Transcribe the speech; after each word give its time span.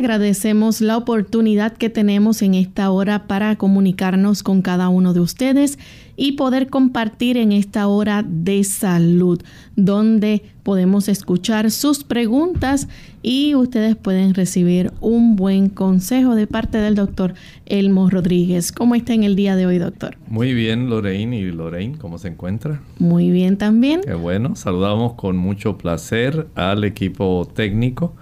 Agradecemos 0.00 0.80
la 0.80 0.96
oportunidad 0.96 1.76
que 1.76 1.90
tenemos 1.90 2.40
en 2.40 2.54
esta 2.54 2.90
hora 2.90 3.26
para 3.26 3.56
comunicarnos 3.56 4.42
con 4.42 4.62
cada 4.62 4.88
uno 4.88 5.12
de 5.12 5.20
ustedes 5.20 5.78
y 6.16 6.32
poder 6.32 6.68
compartir 6.68 7.36
en 7.36 7.52
esta 7.52 7.86
hora 7.86 8.24
de 8.26 8.64
salud, 8.64 9.42
donde 9.76 10.42
podemos 10.62 11.08
escuchar 11.08 11.70
sus 11.70 12.02
preguntas 12.02 12.88
y 13.22 13.54
ustedes 13.54 13.94
pueden 13.94 14.32
recibir 14.32 14.90
un 15.02 15.36
buen 15.36 15.68
consejo 15.68 16.34
de 16.34 16.46
parte 16.46 16.78
del 16.78 16.94
doctor 16.94 17.34
Elmo 17.66 18.08
Rodríguez. 18.08 18.72
¿Cómo 18.72 18.94
está 18.94 19.12
en 19.12 19.24
el 19.24 19.36
día 19.36 19.54
de 19.54 19.66
hoy, 19.66 19.76
doctor? 19.76 20.16
Muy 20.28 20.54
bien, 20.54 20.88
Lorraine. 20.88 21.38
¿Y 21.38 21.52
Lorraine, 21.52 21.98
cómo 21.98 22.16
se 22.16 22.28
encuentra? 22.28 22.80
Muy 22.98 23.30
bien 23.30 23.58
también. 23.58 24.00
Qué 24.00 24.14
bueno. 24.14 24.56
Saludamos 24.56 25.12
con 25.12 25.36
mucho 25.36 25.76
placer 25.76 26.48
al 26.54 26.84
equipo 26.84 27.46
técnico 27.54 28.14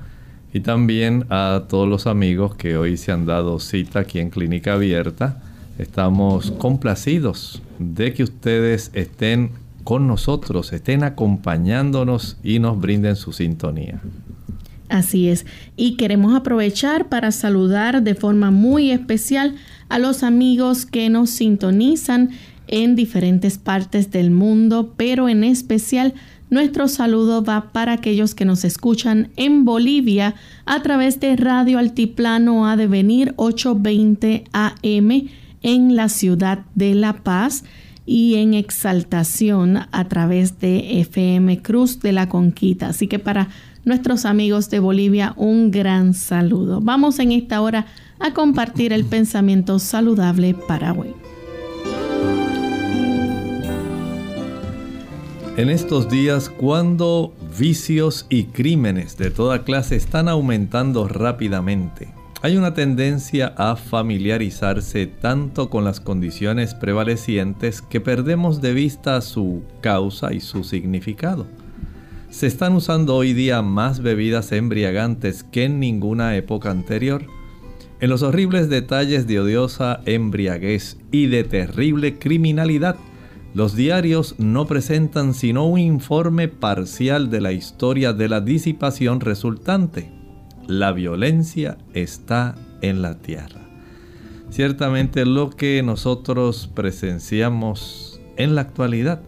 y 0.59 0.61
también 0.61 1.25
a 1.31 1.67
todos 1.69 1.89
los 1.89 2.09
amigos 2.09 2.57
que 2.57 2.77
hoy 2.77 2.97
se 2.97 3.13
han 3.13 3.27
dado 3.27 3.61
cita 3.61 4.01
aquí 4.01 4.19
en 4.19 4.29
Clínica 4.29 4.73
Abierta. 4.73 5.41
Estamos 5.79 6.51
complacidos 6.51 7.63
de 7.79 8.13
que 8.13 8.25
ustedes 8.25 8.91
estén 8.93 9.53
con 9.85 10.09
nosotros, 10.09 10.73
estén 10.73 11.05
acompañándonos 11.05 12.39
y 12.43 12.59
nos 12.59 12.81
brinden 12.81 13.15
su 13.15 13.33
sintonía. 13.33 14.01
Así 14.89 15.29
es. 15.29 15.47
Y 15.77 15.95
queremos 15.95 16.35
aprovechar 16.35 17.09
para 17.09 17.31
saludar 17.31 18.03
de 18.03 18.17
forma 18.17 18.51
muy 18.51 18.91
especial 18.91 19.55
a 19.89 20.01
los 20.01 20.25
amigos 20.25 20.87
que 20.87 21.09
nos 21.09 21.31
sintonizan 21.31 22.31
en 22.67 22.97
diferentes 22.97 23.59
partes 23.59 24.11
del 24.11 24.33
mundo, 24.33 24.93
pero 24.97 25.29
en 25.29 25.45
especial 25.45 26.15
nuestro 26.51 26.89
saludo 26.89 27.43
va 27.43 27.73
para 27.73 27.93
aquellos 27.93 28.35
que 28.35 28.45
nos 28.45 28.65
escuchan 28.65 29.31
en 29.37 29.65
Bolivia 29.65 30.35
a 30.65 30.83
través 30.83 31.21
de 31.21 31.37
Radio 31.37 31.79
Altiplano 31.79 32.67
A 32.67 32.77
Devenir 32.77 33.35
820 33.37 34.45
AM 34.53 35.29
en 35.63 35.97
la 35.97 36.09
ciudad 36.09 36.61
de 36.75 36.95
La 36.95 37.13
Paz 37.23 37.65
y 38.07 38.37
en 38.37 38.55
Exaltación 38.55 39.81
a 39.91 40.09
través 40.09 40.59
de 40.61 41.01
FM 41.01 41.61
Cruz 41.61 42.01
de 42.01 42.13
la 42.13 42.29
Conquista. 42.29 42.89
Así 42.89 43.07
que 43.07 43.19
para 43.19 43.49
nuestros 43.85 44.25
amigos 44.25 44.71
de 44.71 44.79
Bolivia 44.79 45.35
un 45.37 45.71
gran 45.71 46.15
saludo. 46.15 46.81
Vamos 46.81 47.19
en 47.19 47.33
esta 47.33 47.61
hora 47.61 47.87
a 48.19 48.33
compartir 48.33 48.93
el 48.93 49.05
pensamiento 49.05 49.79
saludable 49.79 50.55
para 50.55 50.93
hoy. 50.93 51.28
En 55.59 55.71
estos 55.71 56.09
días, 56.09 56.51
cuando 56.51 57.35
vicios 57.59 58.27
y 58.29 58.45
crímenes 58.45 59.19
de 59.19 59.33
toda 59.33 59.65
clase 59.65 59.97
están 59.97 60.29
aumentando 60.29 61.09
rápidamente, 61.09 62.15
hay 62.43 62.57
una 62.57 62.75
tendencia 62.75 63.55
a 63.57 63.75
familiarizarse 63.75 65.09
tanto 65.09 65.69
con 65.69 65.83
las 65.83 65.99
condiciones 65.99 66.75
prevalecientes 66.75 67.83
que 67.83 68.01
perdemos 68.01 68.61
de 68.61 68.73
vista 68.73 69.21
su 69.21 69.65
causa 69.81 70.33
y 70.33 70.39
su 70.39 70.63
significado. 70.63 71.45
Se 72.31 72.47
están 72.47 72.77
usando 72.77 73.17
hoy 73.17 73.33
día 73.33 73.61
más 73.61 74.01
bebidas 74.01 74.53
embriagantes 74.53 75.43
que 75.43 75.65
en 75.65 75.81
ninguna 75.81 76.37
época 76.37 76.71
anterior. 76.71 77.25
En 77.99 78.11
los 78.11 78.23
horribles 78.23 78.69
detalles 78.69 79.27
de 79.27 79.41
odiosa 79.41 80.03
embriaguez 80.07 80.99
y 81.11 81.27
de 81.27 81.43
terrible 81.43 82.17
criminalidad, 82.17 82.95
los 83.59 83.75
diarios 83.75 84.37
no 84.39 84.69
presentan 84.69 85.35
sino 85.35 85.67
un 85.67 85.81
informe 85.81 86.47
parcial 86.47 87.29
de 87.29 87.41
la 87.41 87.51
historia 87.51 88.13
de 88.13 88.29
la 88.29 88.41
disipación 88.41 89.19
resultante. 89.19 90.13
La 90.69 90.93
violencia 90.93 91.77
está 91.93 92.55
en 92.83 93.03
la 93.03 93.19
tierra. 93.19 93.61
Ciertamente 94.51 95.27
lo 95.27 95.51
que 95.51 95.83
nosotros 95.83 96.71
presenciamos 96.73 98.21
en 98.37 98.55
la 98.55 98.61
actualidad 98.61 99.23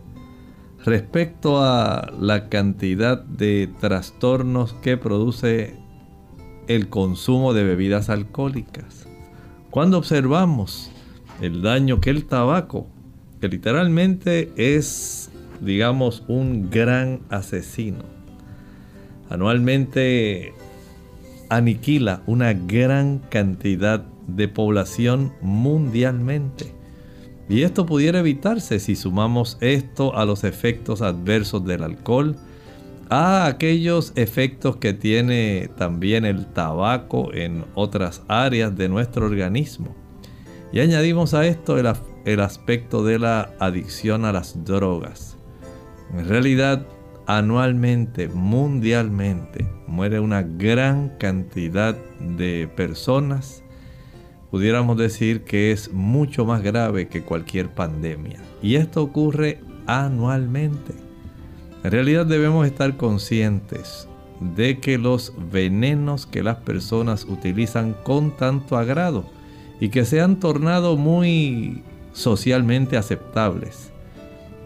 respecto 0.85 1.65
a 1.65 2.13
la 2.17 2.49
cantidad 2.49 3.21
de 3.21 3.69
trastornos 3.81 4.75
que 4.75 4.97
produce 4.97 5.75
el 6.69 6.89
consumo 6.89 7.53
de 7.53 7.65
bebidas 7.65 8.09
alcohólicas. 8.09 9.09
Cuando 9.73 9.99
observamos 9.99 10.93
el 11.41 11.63
daño 11.63 12.01
que 12.01 12.11
el 12.11 12.27
tabaco 12.27 12.87
que 13.41 13.49
literalmente 13.49 14.53
es, 14.57 15.31
digamos, 15.61 16.23
un 16.29 16.71
gran 16.71 17.21
asesino. 17.31 18.05
Anualmente 19.29 20.53
aniquila 21.49 22.23
una 22.27 22.53
gran 22.53 23.21
cantidad 23.31 24.05
de 24.27 24.49
población 24.49 25.33
mundialmente. 25.41 26.73
Y 27.49 27.63
esto 27.63 27.87
pudiera 27.87 28.21
evitarse 28.21 28.79
si 28.79 28.95
sumamos 28.95 29.59
esto 29.61 30.17
a 30.17 30.25
los 30.25 30.45
efectos 30.45 31.03
adversos 31.03 31.65
del 31.65 31.83
alcohol, 31.83 32.37
a 33.09 33.47
aquellos 33.47 34.13
efectos 34.15 34.77
que 34.77 34.93
tiene 34.93 35.69
también 35.77 36.25
el 36.25 36.47
tabaco 36.47 37.35
en 37.35 37.65
otras 37.75 38.23
áreas 38.29 38.77
de 38.77 38.89
nuestro 38.89 39.27
organismo. 39.27 39.97
Y 40.73 40.79
añadimos 40.79 41.35
a 41.35 41.45
esto 41.45 41.77
el, 41.77 41.89
el 42.25 42.41
aspecto 42.41 43.05
de 43.05 43.19
la 43.19 43.55
adicción 43.59 44.25
a 44.25 44.33
las 44.33 44.65
drogas. 44.65 45.37
En 46.13 46.29
realidad, 46.29 46.87
anualmente, 47.27 48.29
mundialmente, 48.29 49.67
muere 49.87 50.21
una 50.21 50.43
gran 50.43 51.11
cantidad 51.19 51.97
de 52.19 52.69
personas. 52.75 53.63
Pudiéramos 54.51 54.97
decir 54.97 55.45
que 55.45 55.71
es 55.71 55.93
mucho 55.93 56.45
más 56.45 56.63
grave 56.63 57.09
que 57.09 57.23
cualquier 57.23 57.69
pandemia. 57.69 58.41
Y 58.63 58.75
esto 58.75 59.03
ocurre 59.03 59.61
anualmente. 59.87 60.93
En 61.85 61.91
realidad 61.91 62.27
debemos 62.27 62.67
estar 62.67 62.97
conscientes 62.97 64.09
de 64.41 64.81
que 64.81 64.99
los 64.99 65.33
venenos 65.53 66.27
que 66.27 66.43
las 66.43 66.57
personas 66.57 67.25
utilizan 67.25 67.95
con 68.05 68.37
tanto 68.37 68.77
agrado 68.77 69.25
y 69.81 69.89
que 69.91 70.05
se 70.05 70.21
han 70.21 70.41
tornado 70.41 70.97
muy 70.97 71.83
socialmente 72.13 72.97
aceptables, 72.97 73.91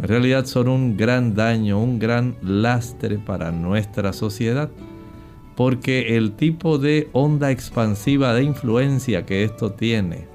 en 0.01 0.09
realidad 0.09 0.45
son 0.47 0.69
un 0.69 0.97
gran 0.97 1.35
daño, 1.35 1.81
un 1.81 1.99
gran 1.99 2.37
lastre 2.43 3.19
para 3.19 3.53
nuestra 3.53 4.13
sociedad, 4.13 4.71
porque 5.57 6.17
el 6.17 6.33
tipo 6.33 6.79
de 6.79 7.09
onda 7.13 7.51
expansiva 7.51 8.35
de 8.35 8.43
influencia 8.43 9.25
que 9.25 9.45
esto 9.45 9.73
tiene, 9.73 10.27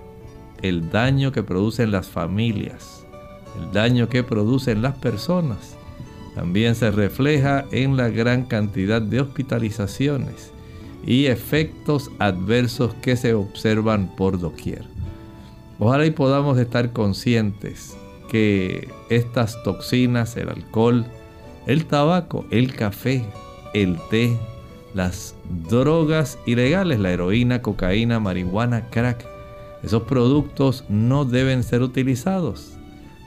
el 0.61 0.89
daño 0.89 1.31
que 1.31 1.43
producen 1.43 1.91
las 1.91 2.07
familias, 2.07 3.05
el 3.59 3.71
daño 3.73 4.07
que 4.07 4.23
producen 4.23 4.81
las 4.81 4.97
personas, 4.97 5.75
también 6.35 6.75
se 6.75 6.89
refleja 6.89 7.65
en 7.71 7.97
la 7.97 8.09
gran 8.09 8.45
cantidad 8.45 9.01
de 9.01 9.19
hospitalizaciones 9.19 10.51
y 11.05 11.25
efectos 11.25 12.11
adversos 12.19 12.93
que 12.95 13.17
se 13.17 13.33
observan 13.33 14.15
por 14.15 14.39
doquier. 14.39 14.85
Ojalá 15.79 16.05
y 16.05 16.11
podamos 16.11 16.57
estar 16.57 16.91
conscientes 16.91 17.95
que 18.29 18.89
estas 19.09 19.63
toxinas, 19.63 20.35
el 20.35 20.49
alcohol, 20.49 21.05
el 21.67 21.85
tabaco, 21.85 22.45
el 22.51 22.75
café, 22.75 23.25
el 23.73 23.97
té, 24.09 24.37
las 24.93 25.35
drogas 25.69 26.37
ilegales, 26.45 26.99
la 26.99 27.11
heroína, 27.11 27.61
cocaína, 27.61 28.19
marihuana, 28.19 28.89
crack, 28.89 29.25
esos 29.83 30.03
productos 30.03 30.83
no 30.89 31.23
deben 31.23 31.63
ser 31.63 31.81
utilizados. 31.81 32.77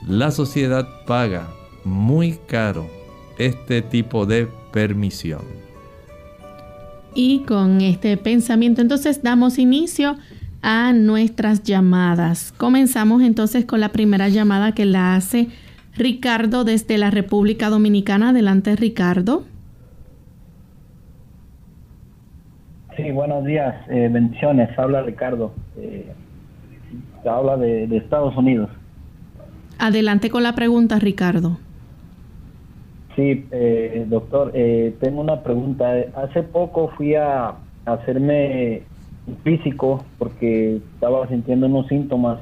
La 0.07 0.31
sociedad 0.31 0.87
paga 1.07 1.49
muy 1.85 2.39
caro 2.47 2.87
este 3.39 3.81
tipo 3.81 4.27
de 4.27 4.47
permisión. 4.73 5.43
Y 7.15 7.41
con 7.41 7.81
este 7.81 8.17
pensamiento 8.17 8.81
entonces 8.81 9.23
damos 9.23 9.59
inicio 9.59 10.17
a 10.63 10.93
nuestras 10.93 11.63
llamadas. 11.63 12.53
Comenzamos 12.57 13.23
entonces 13.23 13.65
con 13.65 13.81
la 13.81 13.91
primera 13.91 14.29
llamada 14.29 14.73
que 14.73 14.85
la 14.85 15.15
hace 15.15 15.49
Ricardo 15.97 16.65
desde 16.65 16.99
la 16.99 17.11
República 17.11 17.69
Dominicana. 17.69 18.31
Adelante 18.31 18.77
Ricardo. 18.77 19.45
Sí, 22.97 23.11
buenos 23.11 23.45
días, 23.45 23.75
eh, 23.89 24.09
bendiciones. 24.11 24.79
Habla 24.79 25.03
Ricardo. 25.03 25.53
Eh, 25.77 26.13
habla 27.25 27.57
de 27.57 27.97
Estados 27.97 28.37
Unidos. 28.37 28.71
Adelante 29.79 30.31
con 30.31 30.43
la 30.43 30.55
pregunta, 30.55 30.99
Ricardo. 30.99 31.59
Sí, 33.17 33.47
eh, 33.51 34.07
doctor, 34.09 34.53
eh, 34.55 34.95
tengo 35.01 35.21
una 35.21 35.43
pregunta. 35.43 35.93
Hace 36.17 36.43
poco 36.43 36.89
fui 36.97 37.15
a 37.15 37.55
hacerme 37.85 38.83
físico 39.45 40.05
porque 40.19 40.77
estaba 40.77 41.29
sintiendo 41.29 41.67
unos 41.67 41.87
síntomas 41.89 42.41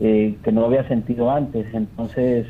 eh, 0.00 0.38
que 0.42 0.52
no 0.52 0.64
había 0.64 0.86
sentido 0.88 1.30
antes. 1.30 1.66
Entonces, 1.74 2.46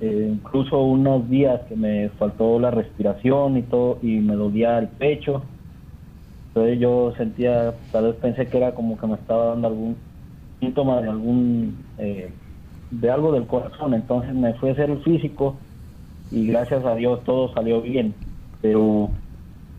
incluso 0.00 0.82
unos 0.82 1.28
días 1.30 1.62
que 1.68 1.76
me 1.76 2.10
faltó 2.10 2.58
la 2.58 2.70
respiración 2.70 3.56
y 3.56 3.62
todo, 3.62 3.98
y 4.02 4.18
me 4.20 4.34
dolía 4.34 4.78
el 4.78 4.88
pecho. 4.88 5.42
Entonces 6.48 6.78
yo 6.78 7.12
sentía, 7.16 7.74
tal 7.90 8.04
vez 8.04 8.16
pensé 8.16 8.48
que 8.48 8.58
era 8.58 8.74
como 8.74 8.96
que 8.96 9.06
me 9.06 9.14
estaba 9.14 9.46
dando 9.46 9.68
algún 9.68 9.96
síntoma 10.60 11.00
de 11.00 11.08
algún 11.08 11.84
de 13.00 13.10
algo 13.10 13.32
del 13.32 13.46
corazón, 13.46 13.94
entonces 13.94 14.34
me 14.34 14.54
fui 14.54 14.68
a 14.68 14.72
hacer 14.72 14.90
el 14.90 15.02
físico 15.02 15.60
y 16.30 16.46
gracias 16.46 16.84
a 16.84 16.94
Dios 16.94 17.24
todo 17.24 17.52
salió 17.52 17.80
bien, 17.82 18.14
pero 18.60 19.10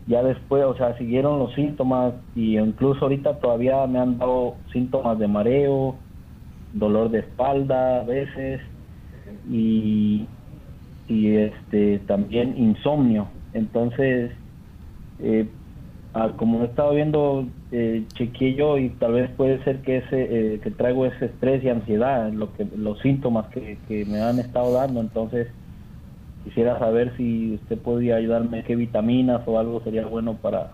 ya 0.06 0.22
después, 0.22 0.64
o 0.64 0.76
sea, 0.76 0.96
siguieron 0.98 1.38
los 1.38 1.52
síntomas 1.54 2.14
y 2.34 2.58
incluso 2.58 3.02
ahorita 3.02 3.40
todavía 3.40 3.86
me 3.86 3.98
han 3.98 4.18
dado 4.18 4.58
síntomas 4.72 5.18
de 5.18 5.28
mareo, 5.28 5.98
dolor 6.72 7.10
de 7.10 7.20
espalda 7.20 8.00
a 8.00 8.04
veces 8.04 8.60
y, 9.48 10.28
y 11.08 11.36
este 11.36 11.98
también 12.00 12.56
insomnio. 12.56 13.28
Entonces, 13.52 14.32
eh, 15.18 15.50
como 16.38 16.62
he 16.62 16.66
estado 16.66 16.94
viendo, 16.94 17.48
eh, 17.70 18.06
chequeé 18.14 18.54
yo 18.54 18.78
y 18.78 18.90
tal 18.90 19.12
vez 19.12 19.30
puede 19.36 19.62
ser 19.64 19.82
que 19.82 19.98
ese 19.98 20.54
eh, 20.54 20.60
que 20.60 20.70
traigo 20.70 21.06
ese 21.06 21.26
estrés 21.26 21.62
y 21.64 21.68
ansiedad, 21.68 22.32
lo 22.32 22.52
que 22.52 22.64
los 22.64 22.98
síntomas 23.00 23.48
que, 23.48 24.04
me 24.06 24.20
han 24.20 24.38
estado 24.38 24.72
dando. 24.72 25.00
Entonces, 25.00 25.48
quisiera 26.46 26.78
saber 26.78 27.14
si 27.18 27.54
usted 27.54 27.78
podría 27.78 28.16
ayudarme, 28.16 28.64
qué 28.64 28.74
vitaminas 28.74 29.42
o 29.46 29.58
algo 29.58 29.82
sería 29.82 30.06
bueno 30.06 30.34
para, 30.34 30.70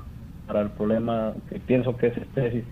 para 0.46 0.60
el 0.60 0.70
problema 0.70 1.32
que 1.48 1.58
pienso 1.58 1.96
que 1.96 2.06
es 2.08 2.16
estrés 2.16 2.64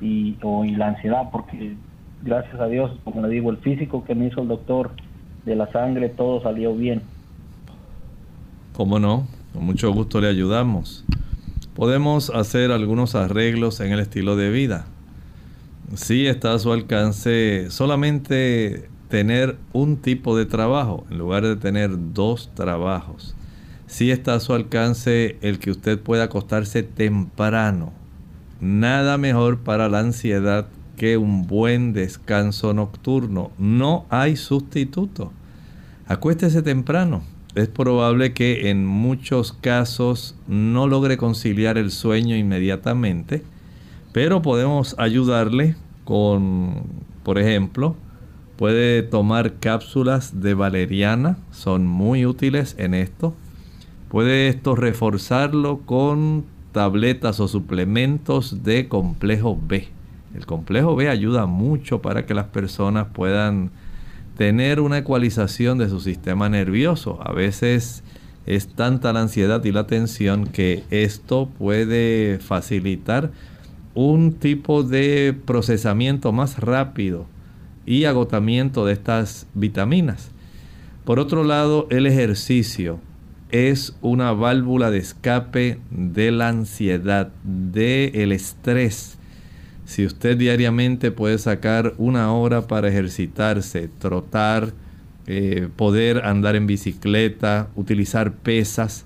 y, 0.00 0.36
o, 0.42 0.64
y 0.64 0.74
la 0.74 0.88
ansiedad, 0.88 1.28
porque 1.30 1.76
gracias 2.22 2.58
a 2.58 2.66
Dios, 2.66 2.90
como 3.04 3.20
le 3.20 3.28
digo, 3.28 3.50
el 3.50 3.58
físico 3.58 4.04
que 4.04 4.14
me 4.14 4.28
hizo 4.28 4.40
el 4.40 4.48
doctor 4.48 4.90
de 5.44 5.56
la 5.56 5.70
sangre, 5.70 6.08
todo 6.08 6.42
salió 6.42 6.74
bien. 6.74 7.02
¿Cómo 8.74 8.98
no? 8.98 9.26
Con 9.52 9.66
mucho 9.66 9.92
gusto 9.92 10.20
le 10.20 10.28
ayudamos 10.28 11.04
podemos 11.74 12.30
hacer 12.30 12.70
algunos 12.70 13.14
arreglos 13.14 13.80
en 13.80 13.92
el 13.92 14.00
estilo 14.00 14.36
de 14.36 14.50
vida. 14.50 14.86
Si 15.94 16.26
está 16.26 16.54
a 16.54 16.58
su 16.58 16.72
alcance 16.72 17.70
solamente 17.70 18.88
tener 19.14 19.58
un 19.72 19.98
tipo 19.98 20.36
de 20.36 20.44
trabajo 20.44 21.06
en 21.08 21.18
lugar 21.18 21.44
de 21.44 21.54
tener 21.54 21.92
dos 22.14 22.50
trabajos. 22.52 23.36
Si 23.86 24.10
está 24.10 24.34
a 24.34 24.40
su 24.40 24.54
alcance 24.54 25.38
el 25.40 25.60
que 25.60 25.70
usted 25.70 26.00
pueda 26.00 26.24
acostarse 26.24 26.82
temprano. 26.82 27.92
Nada 28.60 29.16
mejor 29.16 29.60
para 29.60 29.88
la 29.88 30.00
ansiedad 30.00 30.66
que 30.96 31.16
un 31.16 31.46
buen 31.46 31.92
descanso 31.92 32.74
nocturno. 32.74 33.52
No 33.56 34.04
hay 34.10 34.34
sustituto. 34.34 35.30
Acuéstese 36.08 36.60
temprano 36.62 37.22
es 37.54 37.68
probable 37.68 38.32
que 38.32 38.68
en 38.68 38.84
muchos 38.84 39.52
casos 39.52 40.34
no 40.48 40.88
logre 40.88 41.18
conciliar 41.18 41.78
el 41.78 41.92
sueño 41.92 42.34
inmediatamente, 42.34 43.44
pero 44.10 44.42
podemos 44.42 44.96
ayudarle 44.98 45.76
con, 46.02 46.82
por 47.22 47.38
ejemplo, 47.38 47.94
puede 48.56 49.02
tomar 49.02 49.54
cápsulas 49.54 50.40
de 50.40 50.54
valeriana, 50.54 51.38
son 51.50 51.86
muy 51.86 52.26
útiles 52.26 52.74
en 52.78 52.94
esto. 52.94 53.34
Puede 54.08 54.48
esto 54.48 54.76
reforzarlo 54.76 55.80
con 55.80 56.44
tabletas 56.72 57.40
o 57.40 57.48
suplementos 57.48 58.62
de 58.62 58.88
complejo 58.88 59.58
B. 59.60 59.88
El 60.34 60.46
complejo 60.46 60.96
B 60.96 61.08
ayuda 61.08 61.46
mucho 61.46 62.00
para 62.00 62.26
que 62.26 62.34
las 62.34 62.46
personas 62.46 63.08
puedan 63.12 63.70
tener 64.36 64.80
una 64.80 64.98
ecualización 64.98 65.78
de 65.78 65.88
su 65.88 66.00
sistema 66.00 66.48
nervioso. 66.48 67.20
A 67.24 67.32
veces 67.32 68.02
es 68.46 68.68
tanta 68.68 69.12
la 69.12 69.22
ansiedad 69.22 69.64
y 69.64 69.72
la 69.72 69.86
tensión 69.86 70.46
que 70.46 70.84
esto 70.90 71.48
puede 71.58 72.38
facilitar 72.40 73.30
un 73.94 74.32
tipo 74.34 74.82
de 74.82 75.36
procesamiento 75.44 76.32
más 76.32 76.58
rápido 76.58 77.26
y 77.86 78.04
agotamiento 78.04 78.86
de 78.86 78.92
estas 78.92 79.46
vitaminas. 79.54 80.30
Por 81.04 81.18
otro 81.18 81.44
lado, 81.44 81.86
el 81.90 82.06
ejercicio 82.06 82.98
es 83.50 83.94
una 84.00 84.32
válvula 84.32 84.90
de 84.90 84.98
escape 84.98 85.78
de 85.90 86.32
la 86.32 86.48
ansiedad, 86.48 87.30
del 87.44 88.32
estrés. 88.32 89.18
Si 89.84 90.04
usted 90.04 90.36
diariamente 90.36 91.10
puede 91.10 91.38
sacar 91.38 91.94
una 91.98 92.32
hora 92.32 92.66
para 92.66 92.88
ejercitarse, 92.88 93.88
trotar, 93.98 94.72
eh, 95.26 95.68
poder 95.76 96.24
andar 96.24 96.56
en 96.56 96.66
bicicleta, 96.66 97.68
utilizar 97.76 98.32
pesas, 98.32 99.04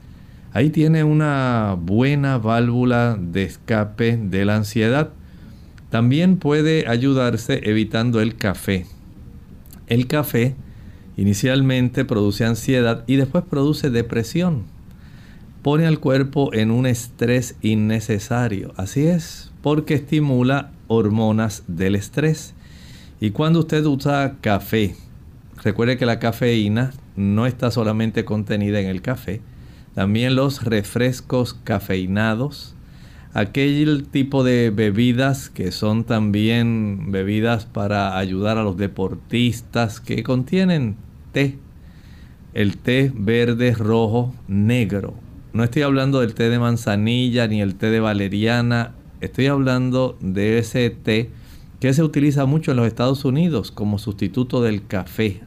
ahí 0.52 0.70
tiene 0.70 1.04
una 1.04 1.76
buena 1.78 2.38
válvula 2.38 3.18
de 3.20 3.42
escape 3.42 4.16
de 4.16 4.44
la 4.44 4.56
ansiedad. 4.56 5.10
También 5.90 6.36
puede 6.36 6.86
ayudarse 6.86 7.60
evitando 7.64 8.20
el 8.20 8.36
café. 8.36 8.86
El 9.86 10.06
café 10.06 10.54
inicialmente 11.16 12.04
produce 12.04 12.44
ansiedad 12.44 13.04
y 13.06 13.16
después 13.16 13.44
produce 13.48 13.90
depresión. 13.90 14.64
Pone 15.62 15.86
al 15.86 15.98
cuerpo 15.98 16.52
en 16.54 16.70
un 16.70 16.86
estrés 16.86 17.56
innecesario. 17.62 18.72
Así 18.76 19.06
es, 19.06 19.50
porque 19.62 19.94
estimula 19.94 20.72
hormonas 20.88 21.64
del 21.66 21.94
estrés. 21.94 22.54
Y 23.20 23.30
cuando 23.30 23.60
usted 23.60 23.84
usa 23.84 24.36
café, 24.40 24.94
recuerde 25.62 25.96
que 25.96 26.06
la 26.06 26.18
cafeína 26.18 26.92
no 27.16 27.46
está 27.46 27.70
solamente 27.70 28.24
contenida 28.24 28.80
en 28.80 28.86
el 28.86 29.02
café, 29.02 29.40
también 29.94 30.36
los 30.36 30.62
refrescos 30.62 31.54
cafeinados, 31.64 32.76
aquel 33.34 34.06
tipo 34.10 34.44
de 34.44 34.70
bebidas 34.70 35.50
que 35.50 35.72
son 35.72 36.04
también 36.04 37.10
bebidas 37.12 37.66
para 37.66 38.18
ayudar 38.18 38.58
a 38.58 38.62
los 38.62 38.76
deportistas 38.76 40.00
que 40.00 40.22
contienen 40.22 40.96
té, 41.32 41.58
el 42.54 42.78
té 42.78 43.12
verde, 43.14 43.74
rojo, 43.74 44.34
negro, 44.48 45.14
no 45.52 45.64
estoy 45.64 45.82
hablando 45.82 46.20
del 46.20 46.34
té 46.34 46.50
de 46.50 46.58
manzanilla 46.58 47.48
ni 47.48 47.62
el 47.62 47.74
té 47.74 47.90
de 47.90 48.00
valeriana, 48.00 48.92
estoy 49.20 49.46
hablando 49.46 50.16
de 50.20 50.58
ese 50.58 50.90
té 50.90 51.30
que 51.80 51.94
se 51.94 52.02
utiliza 52.02 52.44
mucho 52.44 52.70
en 52.70 52.76
los 52.76 52.86
Estados 52.86 53.24
Unidos 53.24 53.72
como 53.72 53.98
sustituto 53.98 54.62
del 54.62 54.86
café. 54.86 55.40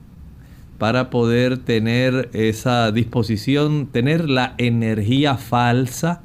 Para 0.79 1.11
poder 1.11 1.59
tener 1.59 2.29
esa 2.33 2.91
disposición, 2.91 3.87
tener 3.87 4.27
la 4.27 4.55
energía 4.57 5.37
falsa 5.37 6.23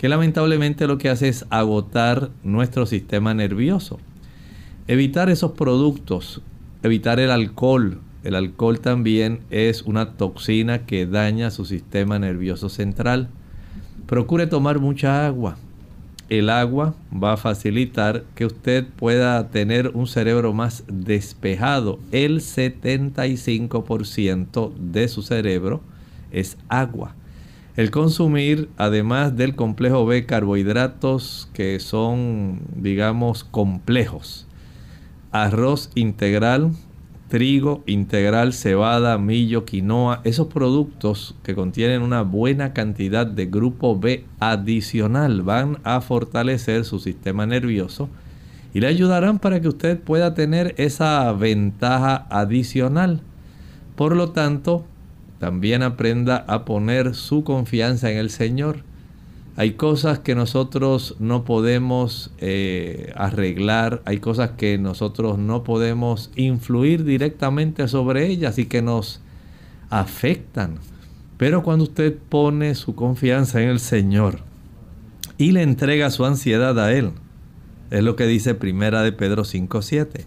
que 0.00 0.08
lamentablemente 0.08 0.86
lo 0.86 0.96
que 0.96 1.10
hace 1.10 1.28
es 1.28 1.44
agotar 1.50 2.30
nuestro 2.42 2.86
sistema 2.86 3.34
nervioso. 3.34 3.98
Evitar 4.88 5.28
esos 5.28 5.52
productos, 5.52 6.40
evitar 6.82 7.20
el 7.20 7.30
alcohol. 7.30 8.00
El 8.24 8.34
alcohol 8.34 8.80
también 8.80 9.40
es 9.50 9.82
una 9.82 10.14
toxina 10.14 10.86
que 10.86 11.04
daña 11.04 11.50
su 11.50 11.66
sistema 11.66 12.18
nervioso 12.18 12.70
central. 12.70 13.28
Procure 14.06 14.46
tomar 14.46 14.78
mucha 14.78 15.26
agua 15.26 15.58
el 16.30 16.48
agua 16.48 16.94
va 17.12 17.32
a 17.32 17.36
facilitar 17.36 18.22
que 18.36 18.46
usted 18.46 18.86
pueda 18.86 19.48
tener 19.48 19.88
un 19.94 20.06
cerebro 20.06 20.52
más 20.52 20.84
despejado. 20.86 21.98
El 22.12 22.40
75% 22.40 24.72
de 24.76 25.08
su 25.08 25.22
cerebro 25.22 25.80
es 26.30 26.56
agua. 26.68 27.16
El 27.76 27.90
consumir, 27.92 28.68
además 28.76 29.36
del 29.36 29.54
complejo 29.54 30.04
B, 30.04 30.26
carbohidratos 30.26 31.48
que 31.52 31.78
son, 31.78 32.62
digamos, 32.74 33.44
complejos. 33.44 34.46
Arroz 35.30 35.90
integral, 35.94 36.72
trigo 37.28 37.84
integral, 37.86 38.52
cebada, 38.52 39.16
millo, 39.18 39.64
quinoa, 39.64 40.20
esos 40.24 40.48
productos 40.48 41.36
que 41.44 41.54
contienen 41.54 42.02
una 42.02 42.22
buena 42.22 42.72
cantidad 42.72 43.24
de 43.24 43.46
grupo 43.46 43.96
B 43.96 44.24
adicional 44.40 45.42
van 45.42 45.78
a 45.84 46.00
fortalecer 46.00 46.84
su 46.84 46.98
sistema 46.98 47.46
nervioso 47.46 48.08
y 48.74 48.80
le 48.80 48.88
ayudarán 48.88 49.38
para 49.38 49.60
que 49.60 49.68
usted 49.68 50.00
pueda 50.00 50.34
tener 50.34 50.74
esa 50.76 51.32
ventaja 51.32 52.26
adicional. 52.30 53.20
Por 53.94 54.16
lo 54.16 54.30
tanto, 54.30 54.86
también 55.40 55.82
aprenda 55.82 56.44
a 56.48 56.66
poner 56.66 57.14
su 57.14 57.44
confianza 57.44 58.10
en 58.10 58.18
el 58.18 58.28
Señor. 58.28 58.84
Hay 59.56 59.72
cosas 59.72 60.18
que 60.18 60.34
nosotros 60.34 61.16
no 61.18 61.44
podemos 61.44 62.30
eh, 62.38 63.12
arreglar, 63.16 64.02
hay 64.04 64.18
cosas 64.18 64.50
que 64.50 64.76
nosotros 64.76 65.38
no 65.38 65.64
podemos 65.64 66.30
influir 66.36 67.04
directamente 67.04 67.88
sobre 67.88 68.26
ellas 68.26 68.58
y 68.58 68.66
que 68.66 68.82
nos 68.82 69.22
afectan. 69.88 70.78
Pero 71.38 71.62
cuando 71.62 71.84
usted 71.84 72.14
pone 72.28 72.74
su 72.74 72.94
confianza 72.94 73.62
en 73.62 73.70
el 73.70 73.80
Señor 73.80 74.40
y 75.38 75.52
le 75.52 75.62
entrega 75.62 76.10
su 76.10 76.26
ansiedad 76.26 76.78
a 76.78 76.92
Él, 76.92 77.12
es 77.90 78.04
lo 78.04 78.14
que 78.14 78.26
dice 78.26 78.54
Primera 78.54 79.02
de 79.02 79.12
Pedro 79.12 79.44
5.7, 79.44 80.26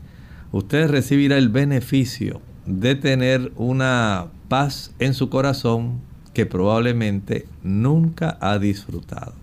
usted 0.51 0.89
recibirá 0.89 1.37
el 1.37 1.49
beneficio 1.49 2.41
de 2.65 2.95
tener 2.95 3.51
una 3.57 4.27
paz 4.53 4.93
en 4.99 5.15
su 5.15 5.31
corazón 5.31 5.99
que 6.31 6.45
probablemente 6.45 7.45
nunca 7.63 8.37
ha 8.39 8.59
disfrutado. 8.59 9.33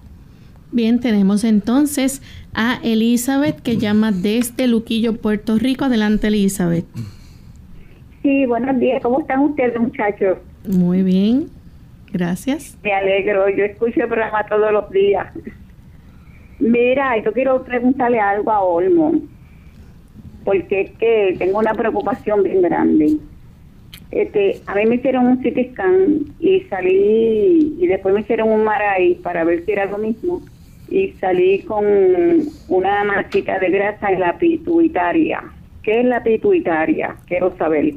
Bien, 0.71 1.01
tenemos 1.01 1.43
entonces 1.43 2.23
a 2.55 2.79
Elizabeth 2.85 3.61
que 3.61 3.77
llama 3.77 4.13
desde 4.13 4.69
Luquillo, 4.69 5.17
Puerto 5.17 5.59
Rico. 5.59 5.87
Adelante, 5.87 6.29
Elizabeth. 6.29 6.85
Sí, 8.23 8.47
buenos 8.47 8.79
días. 8.79 9.03
¿Cómo 9.03 9.19
están 9.19 9.41
ustedes, 9.41 9.81
muchachos? 9.81 10.39
Muy 10.65 11.03
bien, 11.03 11.49
gracias. 12.13 12.79
Me 12.85 12.93
alegro. 12.95 13.49
Yo 13.49 13.65
escucho 13.65 14.03
el 14.03 14.07
programa 14.07 14.47
todos 14.49 14.71
los 14.71 14.89
días. 14.93 15.27
Mira, 16.61 17.21
yo 17.25 17.33
quiero 17.33 17.65
preguntarle 17.65 18.21
algo 18.21 18.53
a 18.53 18.61
Olmo, 18.61 19.15
porque 20.45 20.83
es 20.83 20.91
que 20.93 21.35
tengo 21.37 21.59
una 21.59 21.75
preocupación 21.75 22.45
bien 22.45 22.63
grande 22.63 23.19
este, 24.11 24.61
a 24.67 24.75
mí 24.75 24.87
me 24.87 24.97
hicieron 24.97 25.27
un 25.27 25.37
CT 25.39 25.79
y 26.41 26.61
salí, 26.63 27.77
y 27.79 27.87
después 27.87 28.15
me 28.15 28.21
hicieron 28.21 28.51
un 28.51 28.65
MRI 28.65 29.15
para 29.23 29.45
ver 29.45 29.65
si 29.65 29.73
era 29.73 29.87
lo 29.87 29.99
mismo, 29.99 30.43
y 30.89 31.13
salí 31.21 31.61
con 31.61 31.85
una 32.69 33.05
masita 33.05 33.59
de 33.59 33.71
grasa 33.71 34.11
en 34.11 34.21
la 34.21 34.37
pituitaria. 34.39 35.43
¿Qué 35.83 36.01
es 36.01 36.05
la 36.05 36.23
pituitaria? 36.23 37.17
Quiero 37.27 37.57
saber. 37.57 37.95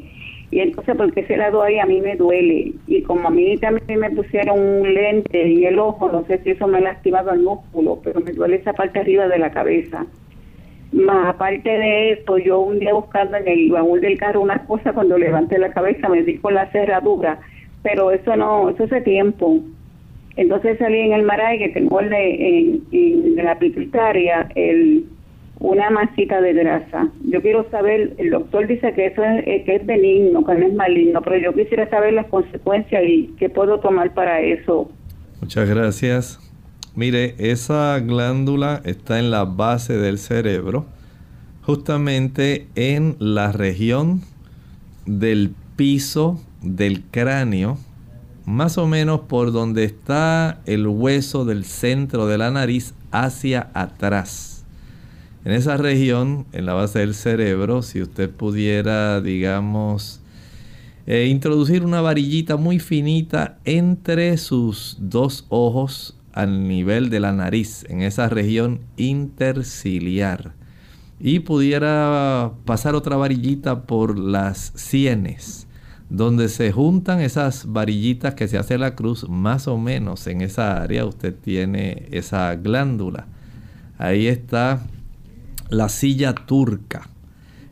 Y 0.51 0.60
entonces, 0.60 0.96
¿por 0.96 1.12
qué 1.12 1.22
ese 1.22 1.36
lado 1.36 1.63
ahí 1.63 1.79
a 1.79 1.86
mí 1.88 2.00
me 2.00 2.15
duele? 2.15 2.74
Y 2.86 3.01
como 3.01 3.27
a 3.27 3.32
mí 3.32 3.58
también 3.58 4.00
me 4.00 4.12
pusieron 4.12 4.60
un 4.60 4.93
lente 4.93 5.48
y 5.48 5.65
el 5.65 5.79
ojo, 5.79 6.12
no 6.12 6.24
sé 6.27 6.38
si 6.43 6.51
eso 6.51 6.67
me 6.67 6.77
ha 6.77 6.82
lastimado 6.82 7.32
el 7.32 7.41
músculo, 7.41 8.00
pero 8.03 8.22
me 8.22 8.34
duele 8.34 8.58
esa 8.58 8.74
parte 8.74 9.00
arriba 9.00 9.27
de 9.27 9.39
la 9.39 9.51
cabeza. 9.51 10.05
Más 10.93 11.33
aparte 11.33 11.69
de 11.69 12.12
esto, 12.12 12.38
yo 12.38 12.59
un 12.59 12.79
día 12.79 12.93
buscando 12.93 13.38
en 13.38 13.47
el 13.47 13.71
baúl 13.71 14.00
del 14.00 14.17
carro 14.17 14.41
una 14.41 14.63
cosa, 14.65 14.93
cuando 14.93 15.17
levanté 15.17 15.57
la 15.57 15.71
cabeza 15.71 16.07
me 16.07 16.21
di 16.21 16.38
con 16.38 16.53
la 16.53 16.69
cerradura, 16.71 17.39
pero 17.81 18.12
eso 18.12 18.35
no, 18.35 18.69
eso 18.69 18.83
hace 18.83 19.01
tiempo. 19.01 19.59
Entonces 20.35 20.77
salí 20.77 21.00
en 21.00 21.13
el 21.13 21.23
maray 21.23 21.57
que 21.57 21.69
tengo 21.69 22.00
de, 22.00 22.79
en, 22.91 23.35
la 23.35 23.57
pituitaria, 23.57 24.47
el, 24.53 25.05
una 25.59 25.89
masita 25.89 26.41
de 26.41 26.53
grasa. 26.53 27.09
Yo 27.25 27.41
quiero 27.41 27.67
saber, 27.71 28.13
el 28.19 28.29
doctor 28.29 28.67
dice 28.67 28.93
que 28.93 29.07
eso 29.07 29.23
es, 29.23 29.47
eh, 29.47 29.63
que 29.65 29.75
es 29.75 29.85
benigno, 29.88 30.45
que 30.45 30.53
no 30.53 30.67
es 30.67 30.73
maligno, 30.73 31.21
pero 31.21 31.38
yo 31.38 31.53
quisiera 31.53 31.89
saber 31.89 32.13
las 32.13 32.27
consecuencias 32.27 33.03
y 33.03 33.33
qué 33.39 33.50
puedo 33.50 33.79
tomar 33.79 34.13
para 34.13 34.41
eso. 34.41 34.91
Muchas 35.41 35.67
gracias. 35.67 36.52
Mire, 36.95 37.33
esa 37.39 38.00
glándula 38.00 38.79
está 38.85 39.17
en 39.17 39.31
la 39.31 39.45
base 39.45 39.97
del 39.97 40.19
cerebro, 40.19 40.85
justamente 41.63 42.67
en 42.75 43.15
la 43.17 43.51
región 43.51 44.21
del 45.07 45.55
piso 45.75 46.39
del 46.62 47.01
cráneo, 47.01 47.79
más 48.45 48.77
o 48.77 48.85
menos 48.85 49.21
por 49.21 49.51
donde 49.51 49.85
está 49.85 50.62
el 50.67 50.85
hueso 50.85 51.45
del 51.45 51.65
centro 51.65 52.27
de 52.27 52.38
la 52.38 52.51
nariz 52.51 52.93
hacia 53.09 53.71
atrás. 53.73 54.63
En 55.45 55.51
esa 55.51 55.77
región, 55.77 56.45
en 56.51 56.67
la 56.67 56.75
base 56.75 57.00
del 57.00 57.15
cerebro, 57.15 57.81
si 57.81 58.03
usted 58.03 58.29
pudiera, 58.29 59.19
digamos, 59.19 60.21
eh, 61.07 61.25
introducir 61.25 61.83
una 61.83 62.01
varillita 62.01 62.55
muy 62.55 62.77
finita 62.77 63.57
entre 63.65 64.38
sus 64.38 64.95
dos 65.00 65.47
ojos 65.50 66.15
al 66.33 66.67
nivel 66.67 67.09
de 67.09 67.19
la 67.19 67.31
nariz, 67.31 67.85
en 67.89 68.01
esa 68.01 68.27
región 68.27 68.81
interciliar. 68.97 70.53
Y 71.19 71.39
pudiera 71.39 72.51
pasar 72.65 72.95
otra 72.95 73.15
varillita 73.15 73.83
por 73.83 74.19
las 74.19 74.73
sienes, 74.75 75.67
donde 76.09 76.49
se 76.49 76.71
juntan 76.71 77.21
esas 77.21 77.71
varillitas 77.71 78.33
que 78.33 78.47
se 78.47 78.57
hace 78.57 78.77
la 78.77 78.95
cruz, 78.95 79.29
más 79.29 79.67
o 79.67 79.77
menos 79.77 80.27
en 80.27 80.41
esa 80.41 80.81
área 80.81 81.05
usted 81.05 81.33
tiene 81.33 82.07
esa 82.11 82.55
glándula. 82.55 83.27
Ahí 83.97 84.27
está 84.27 84.81
la 85.69 85.87
silla 85.89 86.33
turca. 86.33 87.09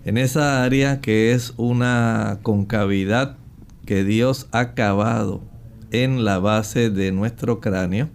En 0.05 0.17
esa 0.17 0.63
área 0.63 1.01
que 1.01 1.33
es 1.33 1.53
una 1.57 2.39
concavidad 2.41 3.37
que 3.85 4.03
Dios 4.03 4.47
ha 4.51 4.73
cavado 4.73 5.41
en 5.91 6.23
la 6.23 6.39
base 6.39 6.89
de 6.89 7.11
nuestro 7.11 7.59
cráneo, 7.59 8.09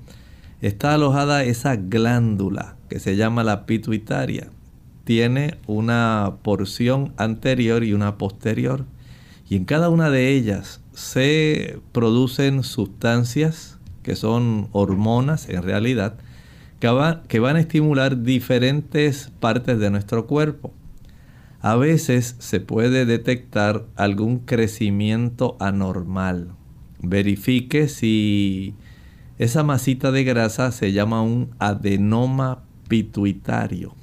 está 0.66 0.94
alojada 0.94 1.44
esa 1.44 1.76
glándula 1.76 2.76
que 2.88 2.98
se 2.98 3.16
llama 3.16 3.44
la 3.44 3.66
pituitaria. 3.66 4.50
Tiene 5.04 5.58
una 5.66 6.38
porción 6.42 7.12
anterior 7.16 7.84
y 7.84 7.92
una 7.92 8.18
posterior. 8.18 8.84
Y 9.48 9.56
en 9.56 9.64
cada 9.64 9.88
una 9.88 10.10
de 10.10 10.30
ellas 10.30 10.80
se 10.92 11.78
producen 11.92 12.64
sustancias 12.64 13.78
que 14.02 14.16
son 14.16 14.68
hormonas 14.72 15.48
en 15.48 15.62
realidad, 15.62 16.14
que, 16.80 17.38
van 17.40 17.56
a 17.56 17.60
estimular 17.60 18.22
diferentes 18.22 19.32
partes 19.40 19.78
de 19.78 19.90
nuestro 19.90 20.26
cuerpo. 20.26 20.72
A 21.60 21.76
veces 21.76 22.36
se 22.38 22.60
puede 22.60 23.04
detectar 23.04 23.84
algún 23.96 24.38
crecimiento 24.38 25.56
anormal. 25.58 26.52
Verifique 27.00 27.88
si 27.88 28.74
esa 29.38 29.62
masita 29.62 30.12
de 30.12 30.24
grasa 30.24 30.72
se 30.72 30.92
llama 30.92 31.22
un 31.22 31.50
adenoma 31.58 32.62
pituitario. 32.88 33.94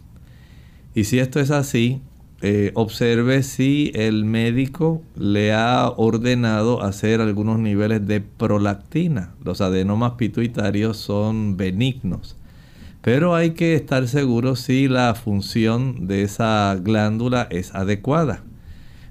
Y 0.96 1.06
si 1.06 1.20
esto 1.20 1.40
es 1.40 1.50
así, 1.50 2.02
eh, 2.42 2.72
observe 2.76 3.42
si 3.42 3.92
el 3.96 4.26
médico 4.26 5.02
le 5.16 5.54
ha 5.54 5.90
ordenado 5.90 6.84
hacer 6.84 7.22
algunos 7.22 7.58
niveles 7.58 8.06
de 8.06 8.20
prolactina. 8.20 9.34
Los 9.44 9.62
adenomas 9.62 10.14
pituitarios 10.14 10.98
son 10.98 11.58
benignos. 11.58 12.36
Pero 13.02 13.34
hay 13.34 13.52
que 13.52 13.76
estar 13.76 14.08
seguro 14.08 14.56
si 14.56 14.88
la 14.88 15.16
función 15.16 16.08
de 16.08 16.24
esa 16.24 16.78
glándula 16.82 17.48
es 17.50 17.74
adecuada. 17.74 18.44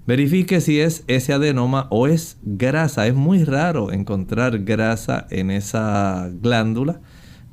Verifique 0.04 0.60
si 0.60 0.80
es 0.80 1.04
ese 1.06 1.32
adenoma 1.32 1.86
o 1.90 2.08
es 2.08 2.36
grasa. 2.42 3.06
Es 3.06 3.14
muy 3.14 3.44
raro 3.44 3.92
encontrar 3.92 4.58
grasa 4.64 5.28
en 5.30 5.52
esa 5.52 6.28
glándula, 6.40 7.00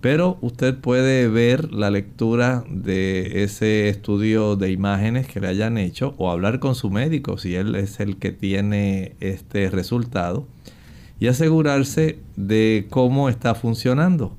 pero 0.01 0.39
usted 0.41 0.75
puede 0.75 1.27
ver 1.27 1.71
la 1.71 1.91
lectura 1.91 2.63
de 2.67 3.43
ese 3.43 3.87
estudio 3.87 4.55
de 4.55 4.71
imágenes 4.71 5.27
que 5.27 5.39
le 5.39 5.47
hayan 5.47 5.77
hecho 5.77 6.15
o 6.17 6.31
hablar 6.31 6.59
con 6.59 6.73
su 6.73 6.89
médico 6.89 7.37
si 7.37 7.53
él 7.53 7.75
es 7.75 7.99
el 7.99 8.17
que 8.17 8.31
tiene 8.31 9.15
este 9.19 9.69
resultado 9.69 10.47
y 11.19 11.27
asegurarse 11.27 12.17
de 12.35 12.87
cómo 12.89 13.29
está 13.29 13.53
funcionando 13.53 14.35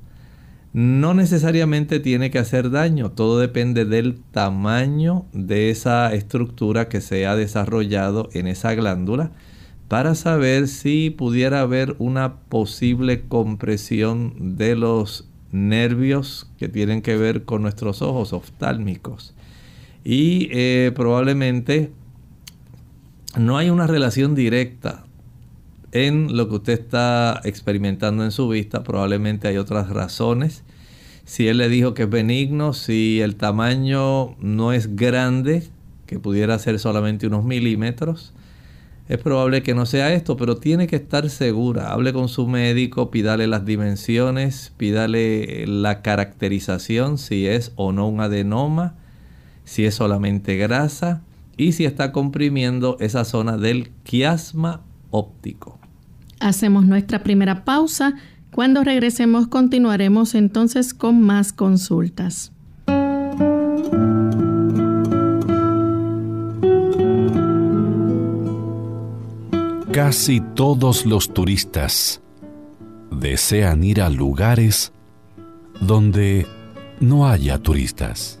no 0.73 1.13
necesariamente 1.13 1.99
tiene 1.99 2.31
que 2.31 2.39
hacer 2.39 2.69
daño, 2.69 3.11
todo 3.11 3.39
depende 3.39 3.85
del 3.85 4.21
tamaño 4.31 5.25
de 5.33 5.69
esa 5.69 6.13
estructura 6.13 6.87
que 6.87 7.01
se 7.01 7.25
ha 7.25 7.35
desarrollado 7.35 8.29
en 8.33 8.47
esa 8.47 8.73
glándula 8.73 9.31
para 9.89 10.15
saber 10.15 10.69
si 10.69 11.09
pudiera 11.09 11.59
haber 11.59 11.95
una 11.99 12.35
posible 12.35 13.23
compresión 13.27 14.55
de 14.55 14.77
los 14.77 15.27
nervios 15.51 16.49
que 16.57 16.69
tienen 16.69 17.01
que 17.01 17.17
ver 17.17 17.43
con 17.43 17.61
nuestros 17.61 18.01
ojos 18.01 18.31
oftálmicos. 18.31 19.33
Y 20.05 20.47
eh, 20.51 20.93
probablemente 20.95 21.91
no 23.37 23.57
hay 23.57 23.69
una 23.69 23.85
relación 23.85 24.33
directa 24.33 25.03
en 25.91 26.35
lo 26.35 26.47
que 26.49 26.55
usted 26.55 26.73
está 26.73 27.41
experimentando 27.43 28.23
en 28.23 28.31
su 28.31 28.47
vista. 28.47 28.83
Probablemente 28.83 29.47
hay 29.47 29.57
otras 29.57 29.89
razones. 29.89 30.63
Si 31.25 31.47
él 31.47 31.57
le 31.57 31.69
dijo 31.69 31.93
que 31.93 32.03
es 32.03 32.09
benigno, 32.09 32.73
si 32.73 33.21
el 33.21 33.35
tamaño 33.35 34.35
no 34.39 34.73
es 34.73 34.95
grande, 34.95 35.63
que 36.05 36.19
pudiera 36.19 36.57
ser 36.59 36.79
solamente 36.79 37.27
unos 37.27 37.45
milímetros, 37.45 38.33
es 39.07 39.17
probable 39.17 39.61
que 39.61 39.75
no 39.75 39.85
sea 39.85 40.13
esto, 40.13 40.37
pero 40.37 40.57
tiene 40.57 40.87
que 40.87 40.95
estar 40.95 41.29
segura. 41.29 41.91
Hable 41.91 42.13
con 42.13 42.29
su 42.29 42.47
médico, 42.47 43.11
pídale 43.11 43.45
las 43.47 43.65
dimensiones, 43.65 44.71
pídale 44.77 45.67
la 45.67 46.01
caracterización, 46.01 47.17
si 47.17 47.45
es 47.45 47.73
o 47.75 47.91
no 47.91 48.07
un 48.07 48.21
adenoma, 48.21 48.95
si 49.65 49.85
es 49.85 49.95
solamente 49.95 50.55
grasa 50.55 51.23
y 51.57 51.73
si 51.73 51.83
está 51.83 52.13
comprimiendo 52.13 52.95
esa 53.01 53.25
zona 53.25 53.57
del 53.57 53.89
quiasma 54.03 54.81
óptico. 55.09 55.80
Hacemos 56.41 56.85
nuestra 56.85 57.23
primera 57.23 57.63
pausa. 57.63 58.15
Cuando 58.51 58.83
regresemos 58.83 59.47
continuaremos 59.47 60.35
entonces 60.35 60.93
con 60.93 61.21
más 61.21 61.53
consultas. 61.53 62.51
Casi 69.91 70.41
todos 70.55 71.05
los 71.05 71.33
turistas 71.33 72.21
desean 73.11 73.83
ir 73.83 74.01
a 74.01 74.09
lugares 74.09 74.93
donde 75.79 76.47
no 76.99 77.27
haya 77.27 77.59
turistas. 77.59 78.40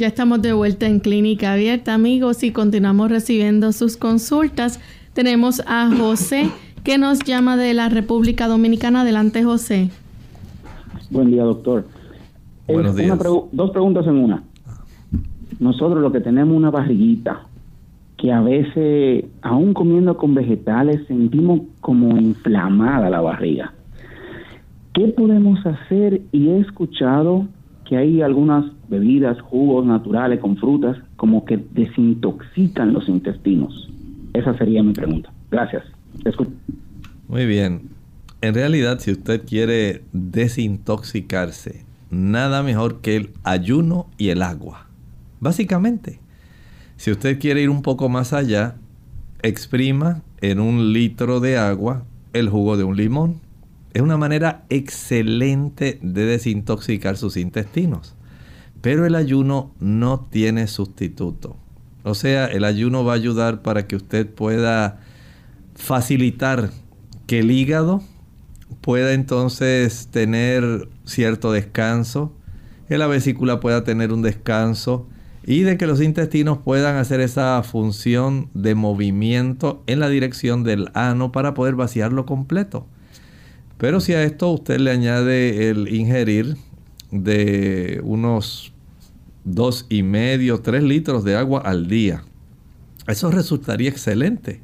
Ya 0.00 0.06
estamos 0.06 0.40
de 0.40 0.54
vuelta 0.54 0.86
en 0.86 0.98
Clínica 0.98 1.52
Abierta, 1.52 1.92
amigos, 1.92 2.42
y 2.42 2.52
continuamos 2.52 3.10
recibiendo 3.10 3.70
sus 3.72 3.98
consultas. 3.98 4.80
Tenemos 5.12 5.62
a 5.66 5.94
José 5.94 6.48
que 6.84 6.96
nos 6.96 7.18
llama 7.18 7.58
de 7.58 7.74
la 7.74 7.90
República 7.90 8.48
Dominicana. 8.48 9.02
Adelante, 9.02 9.44
José. 9.44 9.90
Buen 11.10 11.30
día, 11.30 11.42
doctor. 11.42 11.84
Buenos 12.66 12.96
días. 12.96 13.18
dos 13.52 13.70
preguntas 13.72 14.06
en 14.06 14.16
una. 14.16 14.42
Nosotros 15.58 16.00
lo 16.00 16.10
que 16.10 16.20
tenemos 16.20 16.56
una 16.56 16.70
barriguita 16.70 17.42
que 18.16 18.32
a 18.32 18.40
veces, 18.40 19.26
aún 19.42 19.74
comiendo 19.74 20.16
con 20.16 20.34
vegetales, 20.34 21.06
sentimos 21.08 21.60
como 21.82 22.16
inflamada 22.16 23.10
la 23.10 23.20
barriga. 23.20 23.74
¿Qué 24.94 25.08
podemos 25.08 25.58
hacer? 25.66 26.22
Y 26.32 26.48
he 26.48 26.60
escuchado 26.60 27.48
que 27.84 27.98
hay 27.98 28.22
algunas 28.22 28.64
bebidas, 28.90 29.40
jugos 29.40 29.86
naturales 29.86 30.40
con 30.40 30.56
frutas, 30.56 30.98
como 31.16 31.44
que 31.44 31.56
desintoxican 31.72 32.92
los 32.92 33.08
intestinos. 33.08 33.88
Esa 34.34 34.56
sería 34.58 34.82
mi 34.82 34.92
pregunta. 34.92 35.32
Gracias. 35.50 35.84
Muy 37.28 37.46
bien. 37.46 37.88
En 38.42 38.54
realidad, 38.54 38.98
si 38.98 39.12
usted 39.12 39.44
quiere 39.46 40.02
desintoxicarse, 40.12 41.84
nada 42.10 42.62
mejor 42.62 43.00
que 43.00 43.16
el 43.16 43.30
ayuno 43.44 44.06
y 44.18 44.30
el 44.30 44.42
agua. 44.42 44.86
Básicamente, 45.40 46.20
si 46.96 47.10
usted 47.10 47.38
quiere 47.38 47.62
ir 47.62 47.70
un 47.70 47.82
poco 47.82 48.08
más 48.08 48.32
allá, 48.32 48.76
exprima 49.42 50.22
en 50.40 50.60
un 50.60 50.92
litro 50.92 51.40
de 51.40 51.56
agua 51.56 52.04
el 52.32 52.48
jugo 52.48 52.76
de 52.76 52.84
un 52.84 52.96
limón 52.96 53.40
es 53.92 54.02
una 54.02 54.16
manera 54.16 54.64
excelente 54.68 55.98
de 56.02 56.24
desintoxicar 56.24 57.16
sus 57.16 57.36
intestinos. 57.36 58.14
Pero 58.80 59.06
el 59.06 59.14
ayuno 59.14 59.74
no 59.80 60.28
tiene 60.30 60.66
sustituto. 60.66 61.56
O 62.02 62.14
sea, 62.14 62.46
el 62.46 62.64
ayuno 62.64 63.04
va 63.04 63.12
a 63.12 63.16
ayudar 63.16 63.62
para 63.62 63.86
que 63.86 63.96
usted 63.96 64.28
pueda 64.28 65.00
facilitar 65.74 66.70
que 67.26 67.40
el 67.40 67.50
hígado 67.50 68.02
pueda 68.80 69.12
entonces 69.12 70.08
tener 70.10 70.88
cierto 71.04 71.52
descanso, 71.52 72.32
que 72.88 72.98
la 72.98 73.06
vesícula 73.06 73.60
pueda 73.60 73.84
tener 73.84 74.12
un 74.12 74.22
descanso 74.22 75.06
y 75.44 75.62
de 75.62 75.76
que 75.76 75.86
los 75.86 76.00
intestinos 76.00 76.58
puedan 76.58 76.96
hacer 76.96 77.20
esa 77.20 77.62
función 77.62 78.48
de 78.54 78.74
movimiento 78.74 79.82
en 79.86 80.00
la 80.00 80.08
dirección 80.08 80.64
del 80.64 80.90
ano 80.94 81.32
para 81.32 81.54
poder 81.54 81.74
vaciarlo 81.74 82.26
completo. 82.26 82.86
Pero 83.78 84.00
si 84.00 84.12
a 84.12 84.22
esto 84.22 84.50
usted 84.50 84.78
le 84.78 84.90
añade 84.90 85.70
el 85.70 85.88
ingerir 85.94 86.56
de 87.10 88.00
unos 88.04 88.72
dos 89.44 89.86
y 89.88 90.02
medio, 90.02 90.60
tres 90.60 90.82
litros 90.82 91.24
de 91.24 91.36
agua 91.36 91.60
al 91.60 91.88
día, 91.88 92.24
eso 93.06 93.30
resultaría 93.30 93.88
excelente. 93.88 94.60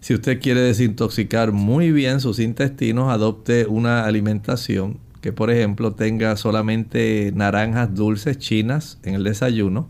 Si 0.00 0.14
usted 0.14 0.40
quiere 0.40 0.60
desintoxicar 0.60 1.52
muy 1.52 1.92
bien 1.92 2.20
sus 2.20 2.38
intestinos, 2.38 3.12
adopte 3.12 3.66
una 3.66 4.06
alimentación 4.06 4.98
que 5.20 5.32
por 5.32 5.50
ejemplo 5.50 5.92
tenga 5.92 6.36
solamente 6.36 7.30
naranjas 7.34 7.94
dulces 7.94 8.38
chinas 8.38 8.98
en 9.02 9.14
el 9.14 9.24
desayuno, 9.24 9.88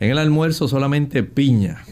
en 0.00 0.10
el 0.10 0.18
almuerzo 0.18 0.68
solamente 0.68 1.22
piña 1.22 1.84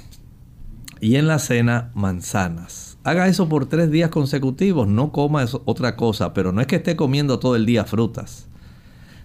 y 1.00 1.16
en 1.16 1.26
la 1.26 1.38
cena 1.38 1.90
manzanas. 1.94 2.98
Haga 3.04 3.28
eso 3.28 3.48
por 3.48 3.66
tres 3.66 3.90
días 3.90 4.10
consecutivos, 4.10 4.88
no 4.88 5.12
coma 5.12 5.44
otra 5.66 5.96
cosa, 5.96 6.32
pero 6.32 6.52
no 6.52 6.60
es 6.60 6.66
que 6.66 6.76
esté 6.76 6.96
comiendo 6.96 7.38
todo 7.38 7.54
el 7.54 7.66
día 7.66 7.84
frutas. 7.84 8.48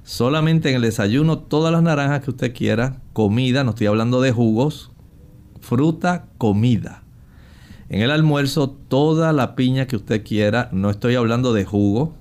Solamente 0.04 0.70
en 0.70 0.78
el 0.78 0.82
desayuno 0.82 1.40
todas 1.40 1.72
las 1.72 1.84
naranjas 1.84 2.22
que 2.22 2.32
usted 2.32 2.54
quiera, 2.54 3.02
comida, 3.14 3.64
no 3.64 3.72
estoy 3.72 3.88
hablando 3.88 4.20
de 4.20 4.32
jugos, 4.32 4.92
fruta, 5.60 6.26
comida. 6.38 7.04
En 7.90 8.02
el 8.02 8.10
almuerzo 8.10 8.70
toda 8.70 9.32
la 9.32 9.56
piña 9.56 9.86
que 9.86 9.98
usted 9.98 10.24
quiera, 10.24 10.70
no 10.72 10.90
estoy 10.90 11.16
hablando 11.16 11.54
de 11.54 11.66
jugo. 11.66 12.14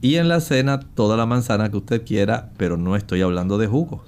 Y 0.00 0.16
en 0.16 0.28
la 0.28 0.40
cena 0.40 0.80
toda 0.80 1.16
la 1.16 1.26
manzana 1.26 1.70
que 1.70 1.78
usted 1.78 2.04
quiera, 2.04 2.52
pero 2.56 2.76
no 2.76 2.94
estoy 2.94 3.22
hablando 3.22 3.58
de 3.58 3.66
jugos. 3.66 4.02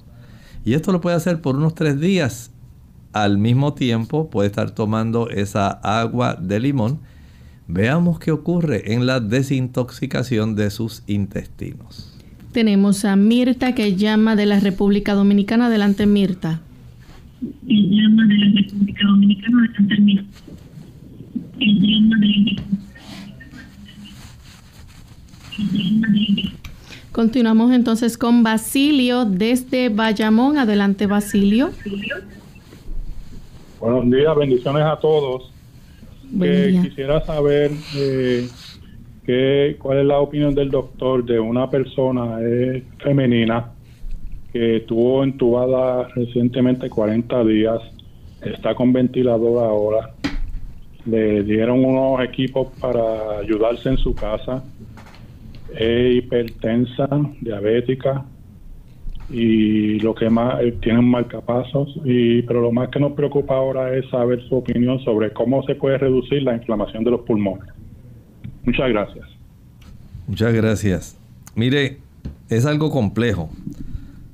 Y 0.65 0.75
esto 0.75 0.93
lo 0.93 1.01
puede 1.01 1.17
hacer 1.17 1.41
por 1.41 1.57
unos 1.57 1.75
tres 1.75 1.99
días. 1.99 2.53
Al 3.13 3.39
mismo 3.39 3.73
tiempo 3.73 4.29
puede 4.29 4.49
estar 4.49 4.71
tomando 4.71 5.31
esa 5.31 5.69
agua 5.69 6.35
de 6.35 6.61
limón. 6.61 7.01
Veamos 7.67 8.19
qué 8.19 8.31
ocurre 8.31 8.93
en 8.93 9.07
la 9.07 9.21
desintoxicación 9.21 10.55
de 10.55 10.71
sus 10.71 11.03
intestinos. 11.07 12.18
Tenemos 12.53 13.05
a 13.05 13.17
Mirta 13.17 13.75
que 13.75 13.97
llama 13.97 14.37
de 14.37 14.47
la 14.47 14.61
República 14.61 15.15
Dominicana. 15.15 15.67
Adelante, 15.67 16.07
Mirta. 16.07 16.61
llama 17.67 18.27
de 18.27 18.39
la 18.39 18.61
República 18.61 19.07
Dominicana. 19.07 19.65
Adelante, 19.65 20.01
Mirta. 20.01 20.23
llama 21.59 22.17
de 22.19 22.59
Continuamos 27.13 27.73
entonces 27.73 28.17
con 28.17 28.43
Basilio 28.43 29.25
desde 29.25 29.89
Bayamón. 29.89 30.57
Adelante, 30.57 31.07
Basilio. 31.07 31.71
Buenos 33.81 34.11
días, 34.11 34.37
bendiciones 34.37 34.83
a 34.85 34.99
todos. 34.99 35.51
Eh, 36.41 36.81
quisiera 36.85 37.25
saber 37.25 37.73
eh, 37.97 38.49
cuál 39.79 39.99
es 39.99 40.07
la 40.07 40.21
opinión 40.21 40.55
del 40.55 40.71
doctor 40.71 41.23
de 41.23 41.39
una 41.39 41.69
persona 41.69 42.39
eh, 42.41 42.83
femenina 42.99 43.73
que 44.53 44.77
estuvo 44.77 45.23
entubada 45.23 46.09
recientemente 46.15 46.89
40 46.89 47.45
días, 47.45 47.79
está 48.41 48.75
con 48.75 48.91
ventilador 48.91 49.65
ahora, 49.65 50.15
le 51.05 51.43
dieron 51.43 51.85
unos 51.85 52.23
equipos 52.25 52.69
para 52.81 53.41
ayudarse 53.41 53.91
en 53.91 53.99
su 53.99 54.15
casa, 54.15 54.65
es 55.77 56.17
hipertensa, 56.17 57.09
diabética 57.43 58.25
y 59.29 60.01
lo 60.01 60.15
que 60.15 60.31
más 60.31 60.63
eh, 60.63 60.73
tiene 60.81 61.01
un 61.01 61.11
marcapasos 61.11 62.01
y 62.03 62.41
pero 62.43 62.63
lo 62.63 62.73
más 62.73 62.89
que 62.89 62.99
nos 62.99 63.13
preocupa 63.13 63.57
ahora 63.57 63.95
es 63.95 64.09
saber 64.09 64.43
su 64.49 64.57
opinión 64.57 65.01
sobre 65.01 65.35
cómo 65.35 65.63
se 65.65 65.75
puede 65.75 65.99
reducir 65.99 66.43
la 66.45 66.55
inflamación 66.55 67.05
de 67.05 67.11
los 67.11 67.21
pulmones. 67.21 67.78
Muchas 68.69 68.91
gracias. 68.91 69.27
Muchas 70.27 70.53
gracias. 70.53 71.17
Mire, 71.55 72.01
es 72.51 72.67
algo 72.67 72.91
complejo, 72.91 73.49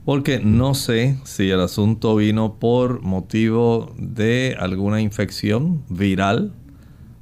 porque 0.05 0.41
no 0.41 0.75
sé 0.75 1.19
si 1.23 1.51
el 1.51 1.61
asunto 1.61 2.17
vino 2.17 2.55
por 2.55 3.01
motivo 3.03 3.95
de 3.97 4.57
alguna 4.59 5.01
infección 5.01 5.85
viral 5.89 6.53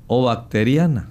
o 0.07 0.25
bacteriana. 0.25 1.11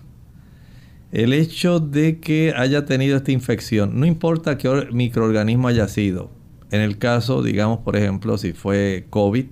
El 1.12 1.34
hecho 1.34 1.80
de 1.80 2.20
que 2.20 2.52
haya 2.58 2.84
tenido 2.86 3.18
esta 3.18 3.32
infección, 3.32 4.00
no 4.00 4.08
importa 4.08 4.58
qué 4.58 4.88
microorganismo 4.92 5.68
haya 5.68 5.88
sido, 5.88 6.32
en 6.72 6.82
el 6.82 6.98
caso, 6.98 7.44
digamos, 7.44 7.82
por 7.82 7.96
ejemplo, 7.96 8.40
si 8.40 8.54
fue 8.54 9.06
COVID, 9.12 9.46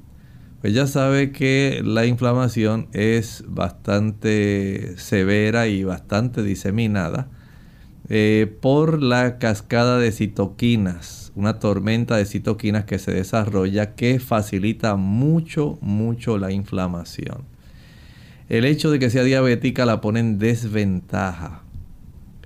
pues 0.62 0.74
ya 0.74 0.88
sabe 0.88 1.32
que 1.32 1.82
la 1.84 2.06
inflamación 2.06 2.88
es 2.92 3.44
bastante 3.48 4.98
severa 4.98 5.68
y 5.68 5.84
bastante 5.84 6.44
diseminada 6.44 7.30
eh, 8.10 8.52
por 8.60 9.02
la 9.02 9.38
cascada 9.38 10.00
de 10.00 10.12
citoquinas, 10.12 11.32
una 11.36 11.60
tormenta 11.60 12.18
de 12.18 12.26
citoquinas 12.26 12.86
que 12.86 13.00
se 13.00 13.14
desarrolla 13.14 13.94
que 13.94 14.20
facilita 14.20 14.96
mucho, 14.96 15.78
mucho 15.82 16.38
la 16.38 16.52
inflamación. 16.52 17.46
El 18.50 18.66
hecho 18.66 18.90
de 18.90 18.98
que 18.98 19.12
sea 19.12 19.24
diabética 19.24 19.86
la 19.86 20.02
pone 20.02 20.22
en 20.22 20.40
desventaja. 20.40 21.62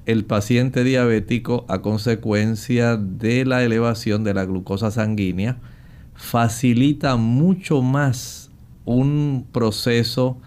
El 0.05 0.25
paciente 0.25 0.83
diabético 0.83 1.65
a 1.69 1.81
consecuencia 1.81 2.97
de 2.97 3.45
la 3.45 3.63
elevación 3.63 4.25
de 4.25 4.33
la 4.33 4.43
glucosa 4.43 4.91
sanguínea, 4.91 5.59
facilita 6.23 7.17
mucho 7.17 7.81
más 7.81 8.49
un 8.85 9.45
proceso 9.51 10.37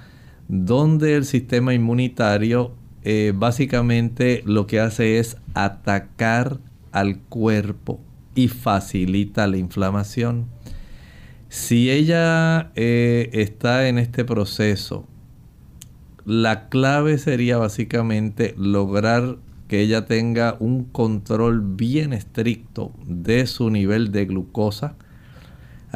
donde 0.48 1.14
el 1.16 1.26
sistema 1.26 1.74
inmunitario 1.74 2.72
eh, 3.04 3.34
básicamente 3.36 4.42
lo 4.46 4.66
que 4.66 4.80
hace 4.80 5.18
es 5.18 5.36
atacar 5.54 6.58
al 6.92 7.18
cuerpo 7.18 8.00
y 8.34 8.48
facilita 8.48 9.46
la 9.46 9.58
inflamación. 9.58 10.46
Si 11.50 11.90
ella 11.90 12.72
eh, 12.74 13.28
está 13.34 13.86
en 13.86 13.98
este 13.98 14.24
proceso, 14.24 15.06
la 16.24 16.68
clave 16.70 17.18
sería 17.18 17.58
básicamente 17.58 18.54
lograr 18.56 19.36
que 19.68 19.80
ella 19.80 20.06
tenga 20.06 20.56
un 20.58 20.84
control 20.84 21.60
bien 21.60 22.14
estricto 22.14 22.92
de 23.06 23.46
su 23.46 23.68
nivel 23.68 24.10
de 24.10 24.24
glucosa 24.24 24.96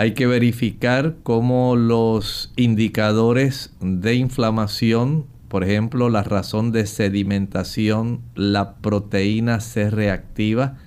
hay 0.00 0.12
que 0.14 0.26
verificar 0.26 1.16
cómo 1.22 1.76
los 1.76 2.54
indicadores 2.56 3.74
de 3.82 4.14
inflamación, 4.14 5.26
por 5.48 5.62
ejemplo, 5.62 6.08
la 6.08 6.22
razón 6.22 6.72
de 6.72 6.86
sedimentación, 6.86 8.22
la 8.34 8.76
proteína 8.76 9.60
se 9.60 9.90
reactiva. 9.90 10.78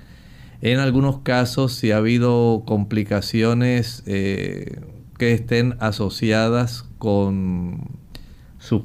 En 0.62 0.80
algunos 0.80 1.19
casos, 1.19 1.73
si 1.73 1.91
ha 1.91 1.97
habido 1.97 2.63
complicaciones 2.65 4.02
eh, 4.08 4.82
que 5.19 5.34
estén 5.34 5.76
asociadas 5.80 6.89
con 6.97 7.91
su, 8.58 8.84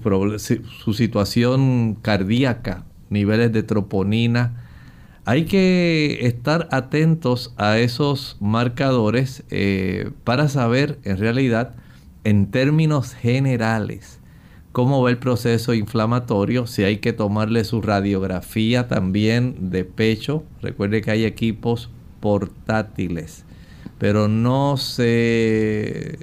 su 0.84 0.92
situación 0.92 1.94
cardíaca, 2.02 2.84
niveles 3.08 3.50
de 3.50 3.62
troponina, 3.62 4.67
hay 5.28 5.44
que 5.44 6.20
estar 6.22 6.68
atentos 6.70 7.52
a 7.58 7.76
esos 7.76 8.38
marcadores 8.40 9.44
eh, 9.50 10.10
para 10.24 10.48
saber 10.48 10.98
en 11.04 11.18
realidad, 11.18 11.74
en 12.24 12.50
términos 12.50 13.12
generales, 13.12 14.20
cómo 14.72 15.02
va 15.02 15.10
el 15.10 15.18
proceso 15.18 15.74
inflamatorio, 15.74 16.66
si 16.66 16.84
hay 16.84 16.96
que 16.96 17.12
tomarle 17.12 17.64
su 17.64 17.82
radiografía 17.82 18.88
también 18.88 19.70
de 19.70 19.84
pecho. 19.84 20.44
Recuerde 20.62 21.02
que 21.02 21.10
hay 21.10 21.26
equipos 21.26 21.90
portátiles, 22.20 23.44
pero 23.98 24.28
no 24.28 24.78
se 24.78 26.18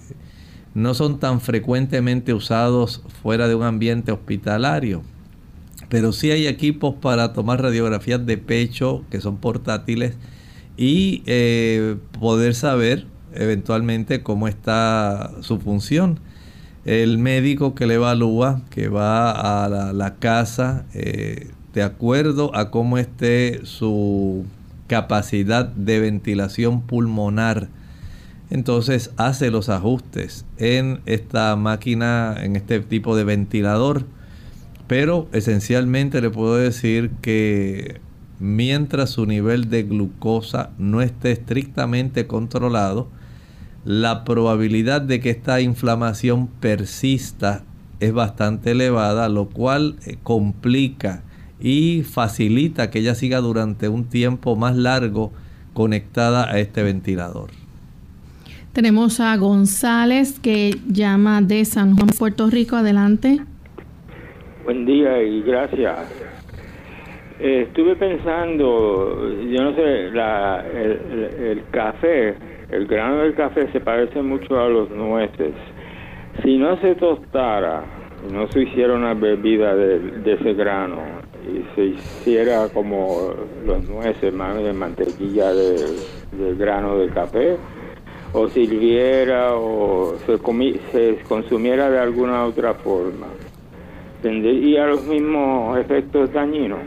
no 0.74 0.96
son 0.96 1.20
tan 1.20 1.42
frecuentemente 1.42 2.34
usados 2.34 3.04
fuera 3.22 3.48
de 3.48 3.54
un 3.54 3.66
ambiente 3.66 4.12
hospitalario 4.12 5.04
pero 5.90 6.12
sí 6.12 6.32
hay 6.32 6.48
equipos 6.48 6.96
para 6.96 7.34
tomar 7.34 7.62
radiografías 7.62 8.26
de 8.26 8.38
pecho 8.38 9.04
que 9.10 9.22
son 9.22 9.38
portátiles 9.38 10.16
y 10.78 11.24
eh, 11.26 11.98
poder 12.20 12.56
saber 12.56 13.06
eventualmente 13.34 14.24
cómo 14.24 14.48
está 14.48 15.32
su 15.42 15.60
función. 15.60 16.20
El 16.86 17.18
médico 17.18 17.74
que 17.74 17.88
le 17.88 17.96
evalúa, 17.96 18.62
que 18.70 18.90
va 18.90 19.32
a 19.64 19.70
la, 19.70 20.16
casa, 20.16 20.86
eh, 20.94 21.50
de 21.74 21.82
acuerdo 21.82 22.56
a 22.56 22.70
cómo 22.70 22.98
esté 22.98 23.66
su 23.66 24.46
capacidad 24.88 25.66
de 25.66 26.00
ventilación 26.00 26.82
pulmonar, 26.82 27.70
entonces 28.52 29.12
hace 29.18 29.50
los 29.50 29.70
ajustes 29.70 30.46
en 30.58 31.02
esta 31.08 31.56
máquina, 31.56 32.36
en 32.40 32.56
este 32.56 32.80
tipo 32.82 33.16
de 33.16 33.24
ventilador 33.24 34.06
pero 34.88 35.28
esencialmente 35.32 36.22
le 36.22 36.30
puedo 36.30 36.56
decir 36.56 37.12
que 37.22 38.00
mientras 38.40 39.12
su 39.12 39.26
nivel 39.26 39.70
de 39.70 39.84
glucosa 39.84 40.72
no 40.78 41.02
esté 41.02 41.32
estrictamente 41.32 42.28
controlado, 42.28 43.08
la 43.84 44.24
probabilidad 44.24 45.02
de 45.02 45.20
que 45.20 45.30
esta 45.30 45.62
inflamación 45.62 46.48
persista 46.48 47.64
es 48.00 48.14
bastante 48.14 48.72
elevada, 48.72 49.30
lo 49.30 49.48
cual 49.50 49.96
eh, 50.06 50.18
complica 50.22 51.24
y 51.60 52.04
facilita 52.04 52.90
que 52.90 53.00
ella 53.00 53.16
siga 53.16 53.40
durante 53.40 53.88
un 53.88 54.06
tiempo 54.06 54.56
más 54.56 54.76
largo 54.76 55.32
conectada 55.74 56.50
a 56.50 56.60
este 56.60 56.84
ventilador. 56.84 57.52
Tenemos 58.74 59.20
a 59.20 59.38
González 59.38 60.40
que 60.42 60.78
llama 60.88 61.42
de 61.42 61.64
San 61.64 61.96
Juan, 61.96 62.10
Puerto 62.10 62.50
Rico. 62.50 62.76
Adelante. 62.76 63.42
Buen 64.66 64.84
día 64.84 65.22
y 65.22 65.44
gracias. 65.44 66.12
eh, 67.40 67.66
estuve 67.68 67.96
pensando, 67.98 69.30
yo 69.48 69.62
no 69.62 69.76
sé, 69.76 70.10
la, 70.12 70.66
el, 70.74 71.62
café, 71.70 72.34
el 72.72 72.88
grano 72.88 73.18
del 73.18 73.36
café 73.36 73.72
se 73.72 73.80
parece 73.80 74.24
mucho 74.24 74.60
a 74.60 74.68
los 74.68 74.90
nueces. 74.90 75.54
Si 76.42 76.58
no 76.58 76.78
se 76.78 76.96
tostara, 76.96 77.84
no 78.34 78.48
se 78.48 78.64
hiciera 78.64 78.96
una 78.96 79.14
bebida 79.14 79.76
de, 79.76 80.34
ese 80.34 80.56
grano 80.56 80.98
y 81.48 81.64
se 81.76 81.86
hiciera 81.86 82.68
como 82.70 83.36
los 83.68 83.88
nueces, 83.88 84.34
más 84.34 84.56
de 84.56 84.74
mantequilla 84.74 85.54
del 85.54 86.58
grano 86.58 86.98
del 86.98 87.14
café, 87.14 87.56
o 88.34 88.48
sirviera 88.48 89.54
o 89.54 90.16
se, 90.26 90.40
se 90.92 91.24
consumiera 91.28 91.92
de 91.92 92.00
alguna 92.00 92.46
otra 92.46 92.74
forma, 92.74 93.28
tendría 94.26 94.88
los 94.88 95.06
mismos 95.06 95.78
efectos 95.78 96.34
dañinos. 96.34 96.80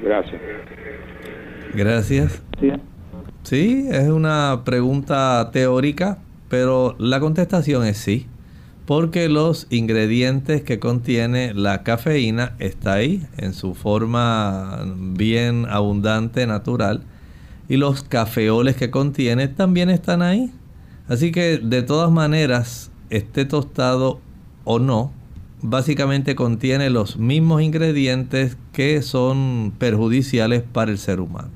Gracias. 0.00 0.40
Gracias. 1.74 2.42
Sí. 3.42 3.88
es 3.90 4.08
una 4.08 4.62
pregunta 4.64 5.50
teórica, 5.52 6.18
pero 6.48 6.94
la 7.00 7.18
contestación 7.18 7.84
es 7.84 7.96
sí, 7.96 8.28
porque 8.86 9.28
los 9.28 9.66
ingredientes 9.70 10.62
que 10.62 10.78
contiene 10.78 11.52
la 11.52 11.82
cafeína 11.82 12.52
está 12.60 12.92
ahí 12.92 13.26
en 13.38 13.54
su 13.54 13.74
forma 13.74 14.84
bien 14.96 15.66
abundante, 15.68 16.46
natural, 16.46 17.02
y 17.68 17.76
los 17.76 18.04
cafeoles 18.04 18.76
que 18.76 18.92
contiene 18.92 19.48
también 19.48 19.90
están 19.90 20.22
ahí. 20.22 20.52
Así 21.08 21.32
que 21.32 21.58
de 21.58 21.82
todas 21.82 22.12
maneras, 22.12 22.92
esté 23.10 23.44
tostado 23.46 24.20
o 24.62 24.78
no, 24.78 25.17
básicamente 25.62 26.34
contiene 26.34 26.90
los 26.90 27.18
mismos 27.18 27.62
ingredientes 27.62 28.56
que 28.72 29.02
son 29.02 29.72
perjudiciales 29.78 30.62
para 30.62 30.90
el 30.90 30.98
ser 30.98 31.20
humano. 31.20 31.48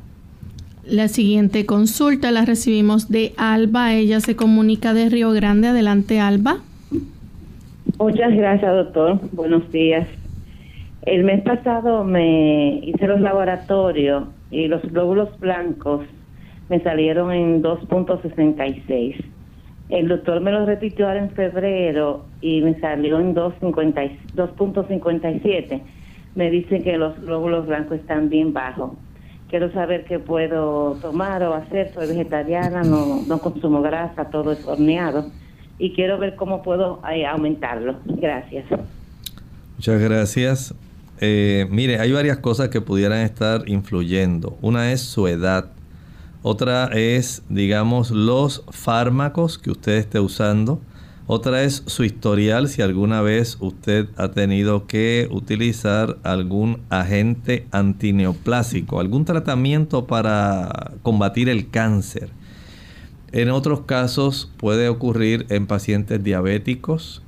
La 0.85 1.09
siguiente 1.09 1.65
consulta 1.65 2.33
la 2.33 2.45
recibimos 2.45 3.09
de 3.09 3.35
Alba. 3.37 3.95
Ella 3.95 4.21
se 4.21 4.35
comunica 4.35 4.95
de 4.95 5.09
Río 5.09 5.31
Grande. 5.31 5.69
Adelante, 5.69 6.19
Alba. 6.19 6.59
Muchas 7.99 8.35
gracias, 8.35 8.73
doctor. 8.73 9.21
Buenos 9.33 9.71
días. 9.71 10.09
El 11.03 11.25
mes 11.25 11.43
pasado 11.43 12.05
me 12.05 12.81
hice 12.85 13.07
los 13.07 13.21
laboratorios 13.21 14.25
y 14.51 14.67
los 14.67 14.83
glóbulos 14.83 15.29
blancos 15.39 16.05
me 16.69 16.81
salieron 16.81 17.33
en 17.33 17.63
2.66. 17.63 19.32
El 19.93 20.09
doctor 20.09 20.41
me 20.41 20.51
lo 20.51 20.65
repitió 20.65 21.07
ahora 21.07 21.21
en 21.21 21.31
febrero 21.33 22.25
y 22.41 22.63
me 22.63 22.81
salió 22.81 23.21
en 23.21 23.35
2.57. 23.35 25.83
Me 26.35 26.51
dice 26.51 26.83
que 26.83 26.97
los 26.97 27.21
glóbulos 27.21 27.67
blancos 27.67 27.99
están 27.99 28.31
bien 28.31 28.55
bajos. 28.55 28.93
Quiero 29.51 29.71
saber 29.73 30.07
qué 30.07 30.19
puedo 30.19 30.97
tomar 31.03 31.43
o 31.43 31.53
hacer. 31.53 31.93
Soy 31.93 32.09
vegetariana, 32.09 32.83
no, 32.83 33.21
no 33.27 33.39
consumo 33.41 33.83
grasa, 33.83 34.31
todo 34.31 34.53
es 34.53 34.67
horneado. 34.67 35.31
Y 35.79 35.93
quiero 35.93 36.19
ver 36.19 36.37
cómo 36.37 36.63
puedo 36.63 37.03
eh, 37.13 37.27
aumentarlo. 37.27 37.97
Gracias. 38.07 38.65
Muchas 39.77 40.01
gracias. 40.01 40.75
Eh, 41.21 41.67
mire, 41.71 41.99
hay 41.99 42.13
varias 42.13 42.39
cosas 42.39 42.71
que 42.71 42.81
pudieran 42.81 43.19
estar 43.19 43.69
influyendo. 43.69 44.57
Una 44.63 44.91
es 44.91 45.03
su 45.03 45.29
edad. 45.29 45.67
Otra 46.43 46.87
es, 46.87 47.43
digamos, 47.49 48.11
los 48.11 48.65
fármacos 48.71 49.59
que 49.59 49.71
usted 49.71 49.93
esté 49.93 50.19
usando. 50.19 50.81
Otra 51.29 51.63
es 51.63 51.85
su 51.87 52.03
historial, 52.03 52.69
si 52.69 52.83
alguna 52.83 53.23
vez 53.23 53.57
usted 53.61 54.09
ha 54.17 54.33
tenido 54.33 54.89
que 54.89 55.29
utilizar 55.31 56.19
algún 56.25 56.81
agente 56.91 57.69
antineoplásico, 57.71 58.99
algún 58.99 59.25
tratamiento 59.25 60.09
para 60.09 60.95
combatir 61.03 61.49
el 61.49 61.71
cáncer. 61.71 62.31
En 63.31 63.51
otros 63.51 63.83
casos 63.83 64.51
puede 64.57 64.89
ocurrir 64.89 65.47
en 65.49 65.69
pacientes 65.69 66.25
diabéticos. 66.25 67.23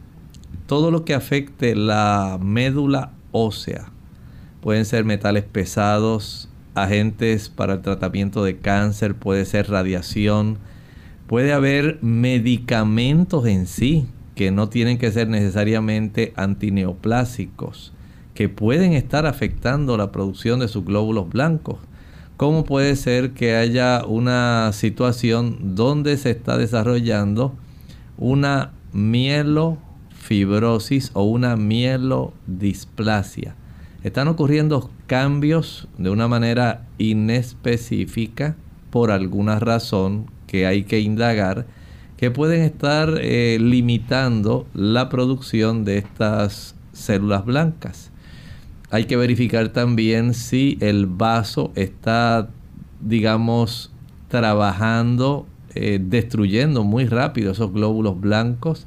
Todo 0.67 0.91
lo 0.91 1.05
que 1.05 1.15
afecte 1.15 1.77
la 1.77 2.39
médula 2.43 3.13
ósea. 3.31 3.93
Pueden 4.61 4.85
ser 4.85 5.05
metales 5.05 5.45
pesados, 5.45 6.49
agentes 6.75 7.49
para 7.49 7.75
el 7.75 7.83
tratamiento 7.83 8.45
de 8.45 8.59
cáncer, 8.59 9.15
puede 9.15 9.45
ser 9.45 9.71
radiación, 9.71 10.59
puede 11.27 11.53
haber 11.53 11.99
medicamentos 12.03 13.47
en 13.47 13.67
sí 13.67 14.07
que 14.35 14.51
no 14.51 14.69
tienen 14.69 14.99
que 14.99 15.13
ser 15.13 15.29
necesariamente 15.29 16.33
antineoplásicos, 16.37 17.93
que 18.35 18.49
pueden 18.49 18.95
estar 18.95 19.27
afectando 19.27 19.97
la 19.97 20.11
producción 20.11 20.59
de 20.61 20.69
sus 20.69 20.85
glóbulos 20.85 21.29
blancos. 21.29 21.79
¿Cómo 22.37 22.65
puede 22.65 22.97
ser 22.97 23.31
que 23.31 23.55
haya 23.55 24.05
una 24.05 24.73
situación 24.73 25.77
donde 25.77 26.17
se 26.17 26.33
está 26.33 26.59
desarrollando 26.59 27.55
una 28.19 28.73
mielofibrosis 28.93 31.13
o 31.15 31.23
una 31.23 31.55
mielodisplasia? 31.55 33.55
Están 34.03 34.27
ocurriendo 34.27 34.91
cambios 35.07 35.89
de 35.99 36.11
una 36.11 36.29
manera 36.29 36.87
inespecífica 36.99 38.57
por 38.91 39.11
alguna 39.11 39.59
razón 39.59 40.31
que 40.47 40.67
hay 40.67 40.85
que 40.85 41.01
indagar 41.01 41.67
que 42.17 42.31
pueden 42.31 42.63
estar 42.63 43.19
eh, 43.21 43.59
limitando 43.61 44.67
la 44.73 45.09
producción 45.09 45.85
de 45.85 45.99
estas 45.99 46.75
células 46.93 47.45
blancas. 47.45 48.11
Hay 48.91 49.07
que 49.07 49.17
verificar 49.17 49.71
también 49.71 50.35
si 50.35 50.79
el 50.81 51.07
vaso 51.07 51.73
está, 51.75 52.49
digamos, 53.01 53.93
trabajando, 54.29 55.47
eh, 55.75 55.99
destruyendo 56.01 56.85
muy 56.85 57.07
rápido 57.07 57.53
esos 57.53 57.73
glóbulos 57.73 58.21
blancos. 58.21 58.87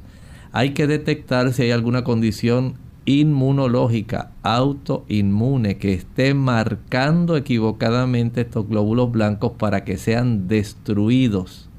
Hay 0.52 0.70
que 0.70 0.86
detectar 0.86 1.52
si 1.52 1.64
hay 1.64 1.70
alguna 1.70 2.04
condición 2.04 2.74
inmunológica 3.08 4.32
autoinmune 4.42 5.78
que 5.78 5.94
esté 5.94 6.34
marcando 6.34 7.38
equivocadamente 7.38 8.42
estos 8.42 8.68
glóbulos 8.68 9.10
blancos 9.10 9.52
para 9.52 9.82
que 9.82 9.96
sean 9.96 10.46
destruidos. 10.46 11.70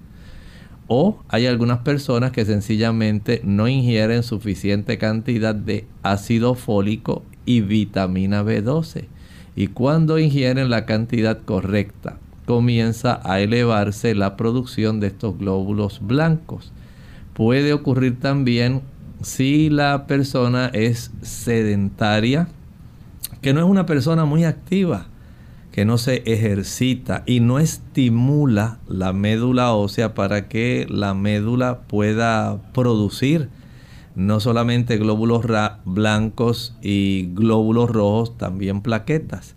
O 0.87 1.19
hay 1.27 1.45
algunas 1.45 1.79
personas 1.79 2.31
que 2.31 2.45
sencillamente 2.45 3.41
no 3.43 3.67
ingieren 3.67 4.23
suficiente 4.23 4.97
cantidad 4.97 5.53
de 5.53 5.85
ácido 6.01 6.55
fólico 6.55 7.21
y 7.45 7.61
vitamina 7.61 8.43
B12. 8.43 9.05
Y 9.55 9.67
cuando 9.67 10.17
ingieren 10.17 10.71
la 10.71 10.87
cantidad 10.87 11.39
correcta, 11.43 12.17
comienza 12.47 13.19
a 13.23 13.39
elevarse 13.39 14.15
la 14.15 14.35
producción 14.35 14.99
de 14.99 15.07
estos 15.07 15.37
glóbulos 15.37 15.99
blancos. 16.01 16.71
Puede 17.35 17.71
ocurrir 17.71 18.19
también 18.19 18.81
si 19.21 19.69
la 19.69 20.07
persona 20.07 20.67
es 20.67 21.11
sedentaria, 21.21 22.47
que 23.41 23.53
no 23.53 23.59
es 23.59 23.65
una 23.65 23.85
persona 23.85 24.25
muy 24.25 24.43
activa, 24.45 25.07
que 25.71 25.85
no 25.85 25.97
se 25.97 26.23
ejercita 26.25 27.23
y 27.25 27.39
no 27.41 27.59
estimula 27.59 28.79
la 28.87 29.13
médula 29.13 29.73
ósea 29.73 30.13
para 30.13 30.47
que 30.47 30.87
la 30.89 31.13
médula 31.13 31.81
pueda 31.81 32.61
producir 32.73 33.49
no 34.15 34.39
solamente 34.39 34.97
glóbulos 34.97 35.45
blancos 35.85 36.75
y 36.81 37.29
glóbulos 37.33 37.89
rojos, 37.89 38.37
también 38.37 38.81
plaquetas. 38.81 39.55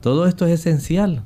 Todo 0.00 0.26
esto 0.26 0.46
es 0.46 0.60
esencial. 0.60 1.24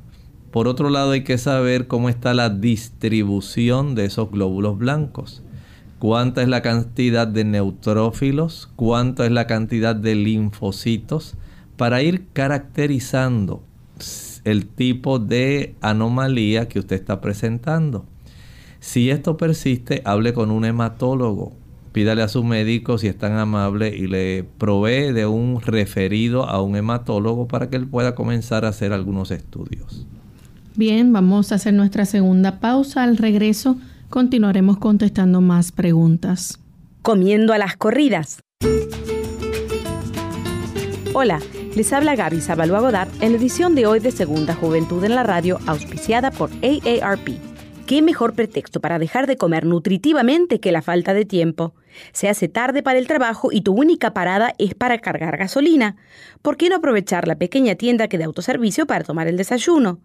Por 0.53 0.68
otro 0.68 0.88
lado, 0.88 1.11
hay 1.11 1.24
que 1.24 1.37
saber 1.37 1.87
cómo 1.88 2.09
está 2.09 2.33
la 2.33 2.48
distribución 2.48 3.94
de 3.94 4.07
esos 4.07 4.31
glóbulos 4.31 4.79
blancos 4.79 5.42
cuánta 5.98 6.42
es 6.42 6.48
la 6.48 6.62
cantidad 6.62 7.26
de 7.26 7.44
neutrófilos, 7.44 8.70
cuánta 8.76 9.26
es 9.26 9.32
la 9.32 9.46
cantidad 9.46 9.96
de 9.96 10.14
linfocitos, 10.14 11.34
para 11.76 12.02
ir 12.02 12.26
caracterizando 12.32 13.62
el 14.44 14.66
tipo 14.66 15.18
de 15.18 15.74
anomalía 15.80 16.68
que 16.68 16.78
usted 16.78 16.96
está 16.96 17.20
presentando. 17.20 18.04
Si 18.80 19.11
esto 19.11 19.37
persiste, 19.37 20.02
hable 20.04 20.32
con 20.32 20.50
un 20.50 20.64
hematólogo. 20.64 21.52
Pídale 21.92 22.22
a 22.22 22.28
su 22.28 22.44
médico 22.44 22.96
si 22.98 23.08
es 23.08 23.18
tan 23.18 23.32
amable 23.32 23.96
y 23.96 24.06
le 24.06 24.44
provee 24.58 25.12
de 25.12 25.26
un 25.26 25.61
referido 25.61 26.48
a 26.48 26.62
un 26.62 26.76
hematólogo 26.76 27.48
para 27.48 27.70
que 27.70 27.76
él 27.76 27.88
pueda 27.88 28.14
comenzar 28.14 28.64
a 28.64 28.68
hacer 28.68 28.92
algunos 28.92 29.30
estudios. 29.30 30.06
Bien, 30.76 31.12
vamos 31.12 31.50
a 31.50 31.56
hacer 31.56 31.74
nuestra 31.74 32.04
segunda 32.04 32.61
pausa. 32.61 33.02
Al 33.02 33.16
regreso 33.16 33.78
continuaremos 34.08 34.78
contestando 34.78 35.40
más 35.40 35.72
preguntas. 35.72 36.60
Comiendo 37.02 37.52
a 37.52 37.58
las 37.58 37.76
corridas. 37.76 38.40
Hola, 41.14 41.40
les 41.74 41.92
habla 41.92 42.16
Gaby 42.16 42.40
Zabalúa 42.40 42.80
Godard 42.80 43.08
en 43.20 43.32
la 43.32 43.38
edición 43.38 43.74
de 43.74 43.86
hoy 43.86 44.00
de 44.00 44.10
Segunda 44.10 44.54
Juventud 44.54 45.02
en 45.04 45.14
la 45.14 45.22
Radio, 45.22 45.58
auspiciada 45.66 46.30
por 46.30 46.50
AARP. 46.62 47.28
¿Qué 47.86 48.02
mejor 48.02 48.34
pretexto 48.34 48.80
para 48.80 48.98
dejar 48.98 49.26
de 49.26 49.38
comer 49.38 49.64
nutritivamente 49.64 50.60
que 50.60 50.72
la 50.72 50.82
falta 50.82 51.14
de 51.14 51.24
tiempo? 51.24 51.74
Se 52.12 52.28
hace 52.28 52.46
tarde 52.46 52.82
para 52.82 52.98
el 52.98 53.06
trabajo 53.06 53.48
y 53.50 53.62
tu 53.62 53.72
única 53.72 54.12
parada 54.12 54.54
es 54.58 54.74
para 54.74 54.98
cargar 54.98 55.38
gasolina. 55.38 55.96
¿Por 56.42 56.58
qué 56.58 56.68
no 56.68 56.76
aprovechar 56.76 57.26
la 57.26 57.36
pequeña 57.36 57.76
tienda 57.76 58.08
que 58.08 58.18
de 58.18 58.24
autoservicio 58.24 58.86
para 58.86 59.04
tomar 59.04 59.26
el 59.26 59.38
desayuno? 59.38 60.00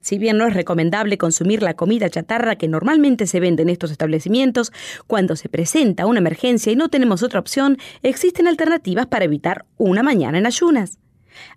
Si 0.00 0.18
bien 0.18 0.38
no 0.38 0.46
es 0.46 0.54
recomendable 0.54 1.18
consumir 1.18 1.62
la 1.62 1.74
comida 1.74 2.10
chatarra 2.10 2.56
que 2.56 2.68
normalmente 2.68 3.26
se 3.26 3.40
vende 3.40 3.62
en 3.62 3.70
estos 3.70 3.90
establecimientos, 3.90 4.72
cuando 5.06 5.36
se 5.36 5.48
presenta 5.48 6.06
una 6.06 6.18
emergencia 6.18 6.72
y 6.72 6.76
no 6.76 6.88
tenemos 6.88 7.22
otra 7.22 7.40
opción, 7.40 7.78
existen 8.02 8.46
alternativas 8.46 9.06
para 9.06 9.24
evitar 9.24 9.64
una 9.76 10.02
mañana 10.02 10.38
en 10.38 10.46
ayunas. 10.46 10.98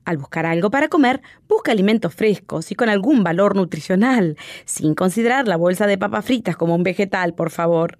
Al 0.06 0.17
buscar 0.17 0.45
algo 0.45 0.71
para 0.71 0.88
comer, 0.88 1.21
busca 1.47 1.71
alimentos 1.71 2.13
frescos 2.13 2.71
y 2.71 2.76
con 2.76 2.89
algún 2.89 3.23
valor 3.23 3.56
nutricional, 3.56 4.38
sin 4.65 4.95
considerar 4.95 5.47
la 5.47 5.58
bolsa 5.58 5.88
de 5.88 5.97
papas 5.97 6.26
fritas 6.26 6.56
como 6.56 6.76
un 6.76 6.84
vegetal, 6.84 7.34
por 7.34 7.52
favor. 7.52 7.97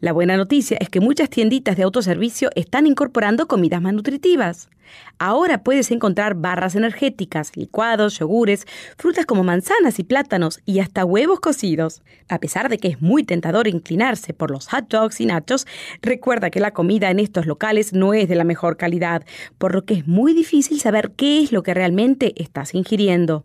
La 0.00 0.12
buena 0.12 0.36
noticia 0.36 0.78
es 0.80 0.88
que 0.88 1.00
muchas 1.00 1.28
tienditas 1.28 1.76
de 1.76 1.82
autoservicio 1.82 2.50
están 2.54 2.86
incorporando 2.86 3.46
comidas 3.46 3.82
más 3.82 3.92
nutritivas. 3.92 4.70
Ahora 5.18 5.62
puedes 5.62 5.90
encontrar 5.90 6.34
barras 6.34 6.74
energéticas, 6.74 7.56
licuados, 7.56 8.18
yogures, 8.18 8.66
frutas 8.96 9.26
como 9.26 9.44
manzanas 9.44 9.98
y 9.98 10.04
plátanos 10.04 10.60
y 10.64 10.80
hasta 10.80 11.04
huevos 11.04 11.40
cocidos. 11.40 12.02
A 12.28 12.38
pesar 12.38 12.68
de 12.68 12.78
que 12.78 12.88
es 12.88 13.02
muy 13.02 13.24
tentador 13.24 13.68
inclinarse 13.68 14.34
por 14.34 14.50
los 14.50 14.68
hot 14.68 14.88
dogs 14.88 15.20
y 15.20 15.26
nachos, 15.26 15.66
recuerda 16.02 16.50
que 16.50 16.60
la 16.60 16.72
comida 16.72 17.10
en 17.10 17.18
estos 17.18 17.46
locales 17.46 17.92
no 17.92 18.14
es 18.14 18.28
de 18.28 18.36
la 18.36 18.44
mejor 18.44 18.76
calidad, 18.76 19.24
por 19.58 19.74
lo 19.74 19.84
que 19.84 19.94
es 19.94 20.06
muy 20.06 20.34
difícil 20.34 20.80
saber 20.80 21.12
qué 21.16 21.42
es 21.42 21.52
lo 21.52 21.62
que 21.62 21.74
realmente 21.74 22.34
estás 22.40 22.74
ingiriendo. 22.74 23.44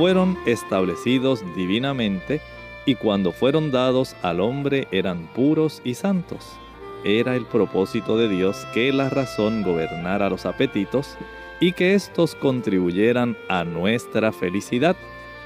fueron 0.00 0.38
establecidos 0.46 1.44
divinamente 1.54 2.40
y 2.86 2.94
cuando 2.94 3.32
fueron 3.32 3.70
dados 3.70 4.16
al 4.22 4.40
hombre 4.40 4.88
eran 4.92 5.28
puros 5.34 5.82
y 5.84 5.92
santos. 5.92 6.56
Era 7.04 7.36
el 7.36 7.44
propósito 7.44 8.16
de 8.16 8.30
Dios 8.30 8.66
que 8.72 8.94
la 8.94 9.10
razón 9.10 9.62
gobernara 9.62 10.30
los 10.30 10.46
apetitos 10.46 11.18
y 11.60 11.72
que 11.72 11.92
éstos 11.92 12.34
contribuyeran 12.34 13.36
a 13.50 13.64
nuestra 13.64 14.32
felicidad. 14.32 14.96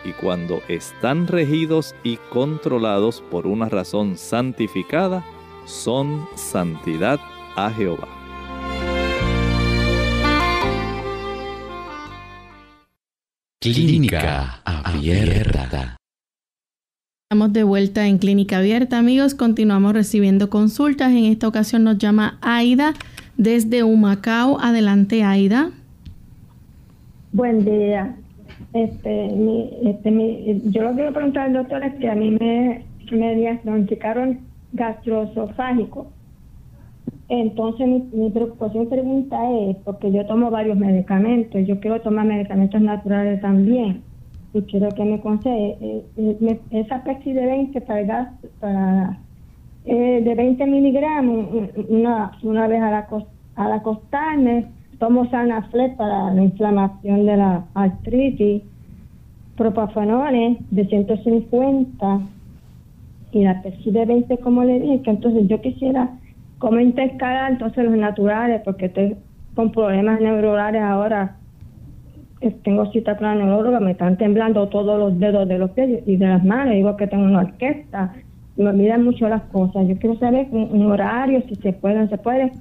Y 0.05 0.13
cuando 0.13 0.63
están 0.69 1.27
regidos 1.27 1.97
y 2.05 2.19
controlados 2.31 3.25
por 3.33 3.49
una 3.49 3.69
razón 3.69 4.17
santificada, 4.17 5.25
son 5.65 6.29
santidad 6.37 7.19
a 7.57 7.73
Jehová. 7.73 8.14
Clínica 13.65 14.61
Abierta. 14.67 15.97
Estamos 17.25 17.55
de 17.55 17.63
vuelta 17.63 18.07
en 18.07 18.19
Clínica 18.19 18.59
Abierta, 18.59 18.99
amigos. 18.99 19.35
Continuamos 19.35 19.95
recibiendo 19.95 20.51
consultas. 20.51 21.13
En 21.13 21.25
esta 21.25 21.49
ocasión 21.49 21.83
nos 21.83 21.97
llama 21.97 22.37
Aida 22.43 22.93
desde 23.39 23.83
Humacao. 23.83 24.61
Adelante, 24.61 25.23
Aida. 25.23 25.71
Buen 27.33 27.65
día. 27.65 28.15
Este, 28.75 29.31
este 29.89 30.61
yo 30.65 30.83
lo 30.83 30.91
que 30.91 30.97
quiero 30.97 31.15
preguntar 31.15 31.47
al 31.47 31.55
doctor 31.55 31.83
es 31.85 31.95
que 31.95 32.11
a 32.11 32.15
mí 32.15 32.33
me, 32.33 32.85
me 33.13 33.35
diagnosticaron 33.35 34.41
gastroesofágico 34.75 36.13
entonces 37.29 37.89
mi, 38.13 38.31
preocupación 38.31 38.89
pregunta 38.89 39.39
es, 39.51 39.77
porque 39.85 40.13
yo 40.13 40.27
tomo 40.27 40.51
varios 40.51 40.77
medicamentos, 40.77 41.67
yo 41.67 41.81
quiero 41.81 42.01
tomar 42.03 42.27
medicamentos 42.27 42.81
naturales 42.81 43.41
también, 43.41 44.03
y 44.53 44.63
quiero 44.63 44.91
que 44.91 45.05
me 45.05 45.15
aconseje, 45.15 45.77
eh, 45.81 46.05
eh, 46.17 46.61
esa 46.71 47.03
Pepsi 47.03 47.33
de 47.33 47.47
20 47.47 47.81
para, 47.81 48.33
para 48.61 49.19
eh, 49.87 50.23
de 50.23 50.35
20 50.35 50.67
miligramos 50.67 51.71
una, 51.89 52.33
una 52.43 52.69
vez 52.69 52.83
al, 52.83 53.05
al 53.57 53.73
acostarme, 53.73 54.67
tomo 54.99 55.29
Sanaflex 55.31 55.97
para 55.97 56.33
la 56.33 56.43
inflamación 56.43 57.27
de 57.27 57.37
la 57.37 57.65
artritis, 57.75 58.63
propafenones 59.57 60.59
de 60.71 60.87
150 60.87 62.21
y 63.33 63.45
la 63.45 63.63
Pepsi 63.63 63.91
de 63.91 64.05
20 64.05 64.39
como 64.39 64.63
le 64.63 64.79
dije, 64.79 65.03
entonces 65.07 65.49
yo 65.49 65.61
quisiera 65.61 66.11
cómo 66.59 66.81
intercalar 66.81 67.53
entonces 67.53 67.85
los 67.85 67.97
naturales, 67.97 68.63
porque 68.65 68.87
estoy 68.87 69.17
con 69.55 69.73
problemas 69.73 70.21
neuronales 70.21 70.83
ahora. 70.83 71.37
Tengo 72.63 72.91
cita 72.93 73.17
con 73.17 73.27
la 73.27 73.35
neuróloga, 73.37 73.81
me 73.81 73.93
están 73.93 74.19
temblando 74.19 74.69
todos 74.69 74.99
los 74.99 75.19
dedos 75.19 75.49
de 75.49 75.59
los 75.59 75.71
pies 75.71 76.03
y 76.07 76.17
de 76.17 76.27
las 76.27 76.45
manos, 76.45 76.75
digo 76.75 76.95
que 76.97 77.07
tengo 77.07 77.25
una 77.25 77.41
orquesta, 77.41 78.13
me 78.57 78.69
olvidan 78.69 79.03
mucho 79.03 79.29
las 79.29 79.43
cosas. 79.45 79.89
Yo 79.89 79.97
quiero 79.97 80.19
saber 80.19 80.49
un, 80.51 80.87
horario, 80.87 81.43
si 81.49 81.55
se 81.57 81.73
puede, 81.73 81.99
no 81.99 82.09
se 82.09 82.19
puede. 82.19 82.53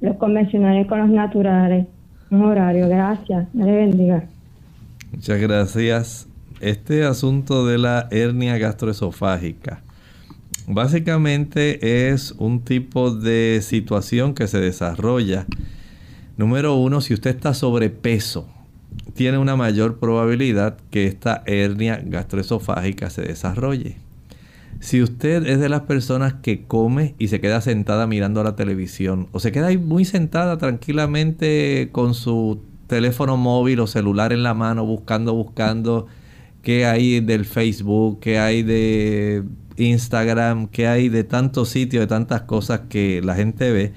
Los 0.00 0.16
convencionales 0.16 0.86
con 0.86 1.00
los 1.00 1.10
naturales. 1.10 1.86
Un 2.30 2.44
horario, 2.44 2.88
gracias. 2.88 3.46
Me 3.54 3.70
bendiga. 3.70 4.24
Muchas 5.12 5.38
gracias. 5.38 6.28
Este 6.60 7.04
asunto 7.04 7.66
de 7.66 7.78
la 7.78 8.08
hernia 8.10 8.56
gastroesofágica 8.58 9.82
Básicamente 10.68 12.10
es 12.10 12.32
un 12.38 12.60
tipo 12.60 13.12
de 13.12 13.60
situación 13.62 14.34
que 14.34 14.48
se 14.48 14.58
desarrolla. 14.58 15.46
Número 16.36 16.74
uno, 16.74 17.00
si 17.00 17.14
usted 17.14 17.30
está 17.30 17.54
sobrepeso, 17.54 18.48
tiene 19.14 19.38
una 19.38 19.54
mayor 19.54 19.98
probabilidad 19.98 20.76
que 20.90 21.06
esta 21.06 21.44
hernia 21.46 22.02
gastroesofágica 22.04 23.10
se 23.10 23.22
desarrolle. 23.22 23.96
Si 24.80 25.02
usted 25.02 25.46
es 25.46 25.60
de 25.60 25.68
las 25.68 25.82
personas 25.82 26.34
que 26.34 26.64
come 26.64 27.14
y 27.18 27.28
se 27.28 27.40
queda 27.40 27.60
sentada 27.60 28.06
mirando 28.06 28.42
la 28.42 28.56
televisión 28.56 29.28
o 29.32 29.40
se 29.40 29.52
queda 29.52 29.68
ahí 29.68 29.78
muy 29.78 30.04
sentada 30.04 30.58
tranquilamente 30.58 31.90
con 31.92 32.12
su 32.12 32.60
teléfono 32.88 33.36
móvil 33.36 33.80
o 33.80 33.86
celular 33.86 34.32
en 34.32 34.42
la 34.42 34.52
mano 34.52 34.84
buscando, 34.84 35.32
buscando 35.32 36.06
qué 36.62 36.86
hay 36.86 37.20
del 37.20 37.44
Facebook, 37.44 38.20
qué 38.20 38.38
hay 38.38 38.62
de 38.62 39.44
Instagram, 39.76 40.68
que 40.68 40.86
hay 40.86 41.08
de 41.08 41.24
tantos 41.24 41.68
sitios, 41.68 42.02
de 42.02 42.06
tantas 42.06 42.42
cosas 42.42 42.82
que 42.88 43.20
la 43.22 43.34
gente 43.34 43.70
ve. 43.72 43.92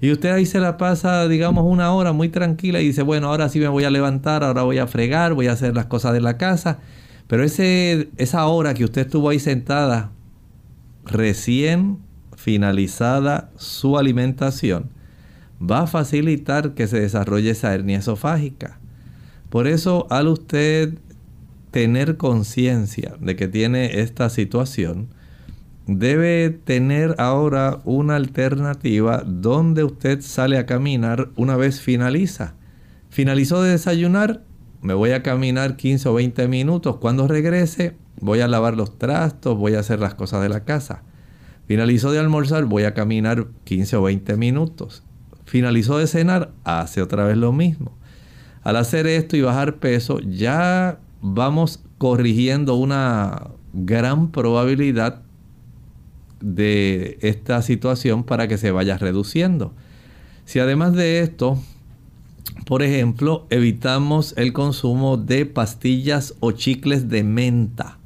Y 0.00 0.12
usted 0.12 0.30
ahí 0.30 0.44
se 0.44 0.60
la 0.60 0.76
pasa, 0.76 1.26
digamos, 1.28 1.64
una 1.66 1.92
hora 1.92 2.12
muy 2.12 2.28
tranquila 2.28 2.80
y 2.80 2.86
dice, 2.88 3.02
bueno, 3.02 3.28
ahora 3.28 3.48
sí 3.48 3.58
me 3.58 3.68
voy 3.68 3.84
a 3.84 3.90
levantar, 3.90 4.44
ahora 4.44 4.62
voy 4.62 4.78
a 4.78 4.86
fregar, 4.86 5.34
voy 5.34 5.46
a 5.46 5.52
hacer 5.52 5.74
las 5.74 5.86
cosas 5.86 6.12
de 6.12 6.20
la 6.20 6.36
casa. 6.36 6.78
Pero 7.26 7.42
ese, 7.42 8.10
esa 8.16 8.46
hora 8.46 8.74
que 8.74 8.84
usted 8.84 9.02
estuvo 9.02 9.30
ahí 9.30 9.38
sentada, 9.38 10.10
recién 11.06 11.98
finalizada 12.36 13.50
su 13.56 13.96
alimentación, 13.96 14.90
va 15.58 15.80
a 15.80 15.86
facilitar 15.86 16.74
que 16.74 16.86
se 16.86 17.00
desarrolle 17.00 17.50
esa 17.50 17.72
hernia 17.72 17.98
esofágica. 17.98 18.78
Por 19.48 19.66
eso, 19.66 20.06
al 20.10 20.28
usted 20.28 20.98
tener 21.70 22.16
conciencia 22.16 23.16
de 23.20 23.36
que 23.36 23.48
tiene 23.48 24.00
esta 24.00 24.28
situación, 24.28 25.08
debe 25.86 26.50
tener 26.50 27.14
ahora 27.18 27.80
una 27.84 28.16
alternativa 28.16 29.22
donde 29.24 29.84
usted 29.84 30.20
sale 30.22 30.58
a 30.58 30.66
caminar 30.66 31.30
una 31.36 31.56
vez 31.56 31.80
finaliza. 31.80 32.54
Finalizó 33.10 33.62
de 33.62 33.72
desayunar, 33.72 34.42
me 34.80 34.94
voy 34.94 35.12
a 35.12 35.22
caminar 35.22 35.76
15 35.76 36.08
o 36.08 36.14
20 36.14 36.48
minutos. 36.48 36.96
Cuando 36.96 37.28
regrese, 37.28 37.96
voy 38.20 38.40
a 38.40 38.48
lavar 38.48 38.76
los 38.76 38.98
trastos, 38.98 39.56
voy 39.56 39.74
a 39.74 39.80
hacer 39.80 40.00
las 40.00 40.14
cosas 40.14 40.42
de 40.42 40.48
la 40.48 40.64
casa. 40.64 41.02
Finalizó 41.66 42.12
de 42.12 42.18
almorzar, 42.18 42.64
voy 42.64 42.84
a 42.84 42.94
caminar 42.94 43.46
15 43.64 43.96
o 43.96 44.02
20 44.02 44.36
minutos. 44.36 45.02
Finalizó 45.44 45.98
de 45.98 46.06
cenar, 46.06 46.52
hace 46.64 47.02
otra 47.02 47.24
vez 47.24 47.36
lo 47.36 47.52
mismo. 47.52 47.96
Al 48.62 48.76
hacer 48.76 49.06
esto 49.06 49.36
y 49.36 49.42
bajar 49.42 49.76
peso, 49.76 50.18
ya 50.20 50.98
vamos 51.20 51.82
corrigiendo 51.98 52.74
una 52.74 53.48
gran 53.72 54.30
probabilidad 54.30 55.23
de 56.40 57.18
esta 57.22 57.62
situación 57.62 58.24
para 58.24 58.48
que 58.48 58.58
se 58.58 58.70
vaya 58.70 58.98
reduciendo. 58.98 59.72
Si 60.44 60.58
además 60.58 60.94
de 60.94 61.20
esto, 61.20 61.58
por 62.66 62.82
ejemplo, 62.82 63.46
evitamos 63.50 64.34
el 64.36 64.52
consumo 64.52 65.16
de 65.16 65.46
pastillas 65.46 66.34
o 66.40 66.52
chicles 66.52 67.08
de 67.08 67.22
menta. 67.22 67.98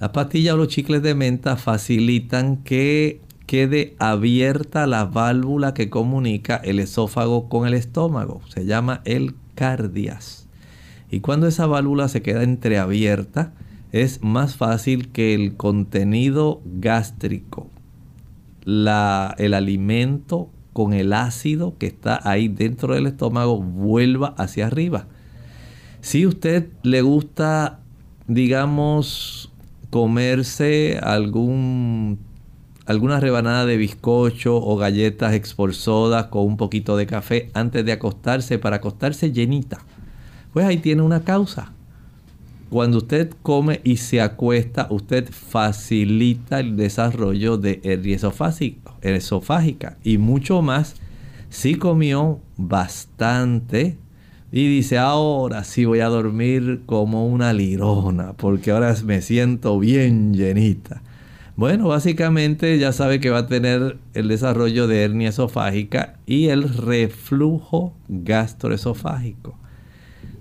Las 0.00 0.10
pastillas 0.10 0.54
o 0.54 0.58
los 0.58 0.68
chicles 0.68 1.02
de 1.02 1.14
menta 1.14 1.56
facilitan 1.56 2.58
que 2.58 3.20
quede 3.46 3.96
abierta 3.98 4.86
la 4.86 5.06
válvula 5.06 5.72
que 5.74 5.88
comunica 5.88 6.56
el 6.56 6.78
esófago 6.78 7.48
con 7.48 7.66
el 7.66 7.74
estómago. 7.74 8.42
Se 8.48 8.66
llama 8.66 9.00
el 9.04 9.34
cardias. 9.54 10.46
Y 11.10 11.20
cuando 11.20 11.46
esa 11.46 11.66
válvula 11.66 12.08
se 12.08 12.20
queda 12.20 12.42
entreabierta, 12.42 13.54
es 13.92 14.22
más 14.22 14.56
fácil 14.56 15.10
que 15.10 15.34
el 15.34 15.56
contenido 15.56 16.60
gástrico, 16.64 17.68
la, 18.64 19.34
el 19.38 19.54
alimento 19.54 20.50
con 20.72 20.92
el 20.92 21.12
ácido 21.12 21.76
que 21.78 21.86
está 21.86 22.20
ahí 22.22 22.48
dentro 22.48 22.94
del 22.94 23.06
estómago 23.06 23.60
vuelva 23.60 24.34
hacia 24.36 24.66
arriba. 24.66 25.06
Si 26.00 26.26
usted 26.26 26.68
le 26.82 27.02
gusta, 27.02 27.80
digamos, 28.26 29.50
comerse 29.90 31.00
algún 31.02 32.18
alguna 32.86 33.20
rebanada 33.20 33.66
de 33.66 33.76
bizcocho 33.76 34.56
o 34.56 34.76
galletas 34.76 35.34
expulsadas 35.34 36.26
con 36.26 36.46
un 36.46 36.56
poquito 36.56 36.96
de 36.96 37.06
café 37.06 37.50
antes 37.52 37.84
de 37.84 37.92
acostarse 37.92 38.58
para 38.58 38.76
acostarse 38.76 39.30
llenita. 39.30 39.80
Pues 40.54 40.64
ahí 40.64 40.78
tiene 40.78 41.02
una 41.02 41.20
causa. 41.20 41.72
Cuando 42.70 42.98
usted 42.98 43.30
come 43.42 43.80
y 43.82 43.96
se 43.96 44.20
acuesta, 44.20 44.88
usted 44.90 45.30
facilita 45.30 46.60
el 46.60 46.76
desarrollo 46.76 47.56
de 47.56 47.80
hernia 47.82 48.18
esofágica 49.02 49.96
y 50.04 50.18
mucho 50.18 50.60
más 50.60 50.96
si 51.48 51.76
comió 51.76 52.40
bastante 52.58 53.96
y 54.52 54.68
dice 54.68 54.98
ahora 54.98 55.64
sí 55.64 55.86
voy 55.86 56.00
a 56.00 56.08
dormir 56.08 56.82
como 56.84 57.26
una 57.26 57.54
lirona 57.54 58.34
porque 58.34 58.70
ahora 58.70 58.94
me 59.02 59.22
siento 59.22 59.78
bien 59.78 60.34
llenita. 60.34 61.02
Bueno, 61.56 61.88
básicamente 61.88 62.78
ya 62.78 62.92
sabe 62.92 63.18
que 63.18 63.30
va 63.30 63.38
a 63.38 63.46
tener 63.46 63.96
el 64.12 64.28
desarrollo 64.28 64.86
de 64.86 65.04
hernia 65.04 65.30
esofágica 65.30 66.18
y 66.26 66.48
el 66.48 66.68
reflujo 66.68 67.94
gastroesofágico. 68.08 69.58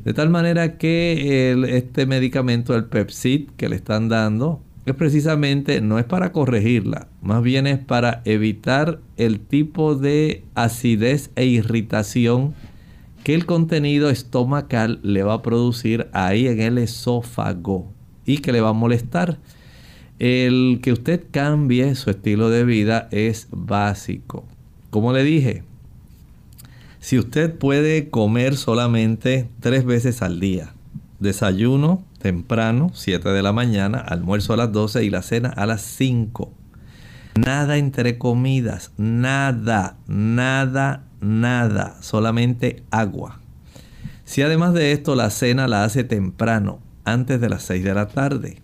De 0.07 0.13
tal 0.13 0.29
manera 0.29 0.77
que 0.77 1.53
este 1.67 2.05
medicamento, 2.05 2.73
el 2.77 2.85
Pepsid 2.85 3.49
que 3.57 3.67
le 3.67 3.75
están 3.75 4.07
dando, 4.07 4.61
es 4.85 4.95
precisamente, 4.95 5.81
no 5.81 5.99
es 5.99 6.05
para 6.05 6.31
corregirla, 6.31 7.09
más 7.21 7.43
bien 7.43 7.67
es 7.67 7.77
para 7.79 8.21
evitar 8.23 9.01
el 9.17 9.41
tipo 9.41 9.95
de 9.95 10.45
acidez 10.55 11.29
e 11.35 11.45
irritación 11.45 12.53
que 13.25 13.35
el 13.35 13.45
contenido 13.45 14.09
estomacal 14.09 15.01
le 15.03 15.23
va 15.23 15.33
a 15.33 15.41
producir 15.41 16.07
ahí 16.13 16.47
en 16.47 16.61
el 16.61 16.77
esófago 16.77 17.91
y 18.25 18.37
que 18.37 18.53
le 18.53 18.61
va 18.61 18.69
a 18.69 18.73
molestar. 18.73 19.39
El 20.19 20.79
que 20.81 20.93
usted 20.93 21.25
cambie 21.31 21.95
su 21.95 22.11
estilo 22.11 22.49
de 22.49 22.63
vida 22.63 23.09
es 23.11 23.49
básico. 23.51 24.45
Como 24.89 25.11
le 25.11 25.25
dije, 25.25 25.63
si 27.07 27.17
usted 27.17 27.57
puede 27.57 28.09
comer 28.09 28.57
solamente 28.57 29.49
tres 29.61 29.85
veces 29.85 30.21
al 30.21 30.41
día, 30.41 30.73
desayuno 31.21 32.03
temprano, 32.19 32.91
7 32.93 33.29
de 33.29 33.41
la 33.41 33.53
mañana, 33.53 33.99
almuerzo 33.99 34.51
a 34.51 34.57
las 34.57 34.73
12 34.73 35.05
y 35.05 35.09
la 35.09 35.21
cena 35.21 35.47
a 35.47 35.65
las 35.65 35.83
5. 35.83 36.51
Nada 37.39 37.77
entre 37.77 38.17
comidas, 38.17 38.91
nada, 38.97 39.95
nada, 40.07 41.05
nada, 41.21 41.95
solamente 42.01 42.83
agua. 42.91 43.39
Si 44.25 44.41
además 44.41 44.73
de 44.73 44.91
esto 44.91 45.15
la 45.15 45.29
cena 45.29 45.69
la 45.69 45.85
hace 45.85 46.03
temprano, 46.03 46.81
antes 47.05 47.39
de 47.39 47.47
las 47.47 47.63
6 47.63 47.85
de 47.85 47.93
la 47.93 48.09
tarde, 48.09 48.61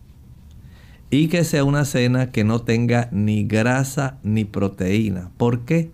y 1.09 1.29
que 1.29 1.45
sea 1.45 1.63
una 1.63 1.85
cena 1.85 2.33
que 2.33 2.43
no 2.43 2.59
tenga 2.59 3.07
ni 3.13 3.45
grasa 3.45 4.17
ni 4.21 4.43
proteína. 4.43 5.31
¿Por 5.37 5.61
qué? 5.61 5.91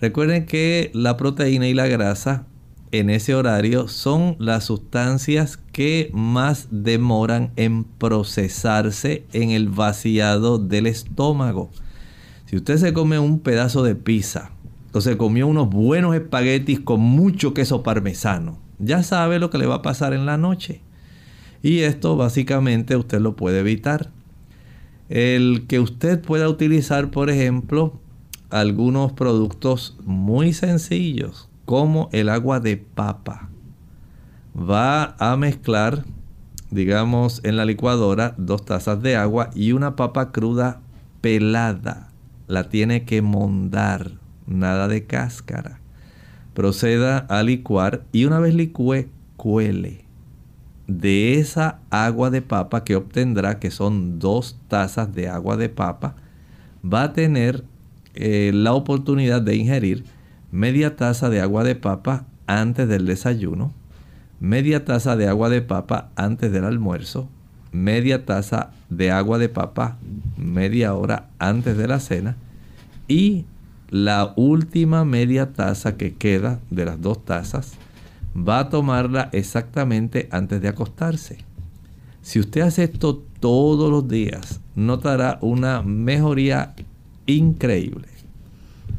Recuerden 0.00 0.44
que 0.44 0.90
la 0.92 1.16
proteína 1.16 1.68
y 1.68 1.74
la 1.74 1.86
grasa 1.86 2.46
en 2.92 3.10
ese 3.10 3.34
horario 3.34 3.88
son 3.88 4.36
las 4.38 4.64
sustancias 4.64 5.58
que 5.72 6.10
más 6.12 6.68
demoran 6.70 7.52
en 7.56 7.84
procesarse 7.84 9.24
en 9.32 9.50
el 9.50 9.68
vaciado 9.68 10.58
del 10.58 10.86
estómago. 10.86 11.70
Si 12.44 12.56
usted 12.56 12.76
se 12.76 12.92
come 12.92 13.18
un 13.18 13.40
pedazo 13.40 13.82
de 13.82 13.94
pizza 13.94 14.50
o 14.92 15.00
se 15.00 15.16
comió 15.16 15.46
unos 15.46 15.68
buenos 15.70 16.14
espaguetis 16.14 16.80
con 16.80 17.00
mucho 17.00 17.54
queso 17.54 17.82
parmesano, 17.82 18.58
ya 18.78 19.02
sabe 19.02 19.38
lo 19.38 19.50
que 19.50 19.58
le 19.58 19.66
va 19.66 19.76
a 19.76 19.82
pasar 19.82 20.12
en 20.12 20.26
la 20.26 20.36
noche. 20.36 20.82
Y 21.62 21.80
esto 21.80 22.16
básicamente 22.16 22.96
usted 22.96 23.20
lo 23.20 23.34
puede 23.34 23.60
evitar. 23.60 24.10
El 25.08 25.66
que 25.66 25.80
usted 25.80 26.20
pueda 26.20 26.48
utilizar, 26.48 27.10
por 27.10 27.30
ejemplo, 27.30 27.98
algunos 28.50 29.12
productos 29.12 29.96
muy 30.04 30.52
sencillos, 30.52 31.48
como 31.64 32.08
el 32.12 32.28
agua 32.28 32.60
de 32.60 32.76
papa. 32.76 33.48
Va 34.56 35.16
a 35.18 35.36
mezclar, 35.36 36.04
digamos, 36.70 37.40
en 37.44 37.56
la 37.56 37.64
licuadora 37.64 38.34
dos 38.36 38.64
tazas 38.64 39.02
de 39.02 39.16
agua 39.16 39.50
y 39.54 39.72
una 39.72 39.96
papa 39.96 40.32
cruda 40.32 40.80
pelada. 41.20 42.10
La 42.46 42.68
tiene 42.68 43.04
que 43.04 43.22
mondar, 43.22 44.12
nada 44.46 44.88
de 44.88 45.04
cáscara. 45.04 45.80
Proceda 46.54 47.18
a 47.18 47.42
licuar 47.42 48.04
y 48.12 48.24
una 48.24 48.38
vez 48.38 48.54
licue, 48.54 49.08
cuele 49.36 50.06
de 50.86 51.38
esa 51.38 51.80
agua 51.90 52.30
de 52.30 52.42
papa 52.42 52.84
que 52.84 52.96
obtendrá, 52.96 53.58
que 53.58 53.70
son 53.70 54.18
dos 54.18 54.58
tazas 54.68 55.14
de 55.14 55.28
agua 55.28 55.56
de 55.56 55.68
papa, 55.68 56.14
va 56.84 57.04
a 57.04 57.12
tener 57.12 57.64
eh, 58.16 58.50
la 58.54 58.72
oportunidad 58.72 59.42
de 59.42 59.56
ingerir 59.56 60.04
media 60.50 60.96
taza 60.96 61.30
de 61.30 61.40
agua 61.40 61.64
de 61.64 61.74
papa 61.74 62.26
antes 62.46 62.88
del 62.88 63.06
desayuno, 63.06 63.72
media 64.40 64.84
taza 64.84 65.16
de 65.16 65.28
agua 65.28 65.48
de 65.48 65.62
papa 65.62 66.10
antes 66.16 66.52
del 66.52 66.64
almuerzo, 66.64 67.28
media 67.72 68.24
taza 68.24 68.70
de 68.88 69.10
agua 69.10 69.38
de 69.38 69.48
papa 69.48 69.98
media 70.36 70.94
hora 70.94 71.28
antes 71.38 71.76
de 71.76 71.88
la 71.88 72.00
cena 72.00 72.36
y 73.08 73.44
la 73.90 74.32
última 74.36 75.04
media 75.04 75.52
taza 75.52 75.96
que 75.96 76.14
queda 76.14 76.60
de 76.70 76.84
las 76.84 77.00
dos 77.00 77.24
tazas 77.24 77.74
va 78.36 78.60
a 78.60 78.68
tomarla 78.68 79.28
exactamente 79.32 80.28
antes 80.30 80.60
de 80.60 80.68
acostarse. 80.68 81.38
Si 82.22 82.40
usted 82.40 82.62
hace 82.62 82.84
esto 82.84 83.22
todos 83.40 83.90
los 83.90 84.08
días, 84.08 84.60
notará 84.74 85.38
una 85.40 85.82
mejoría 85.82 86.74
increíble. 87.26 88.08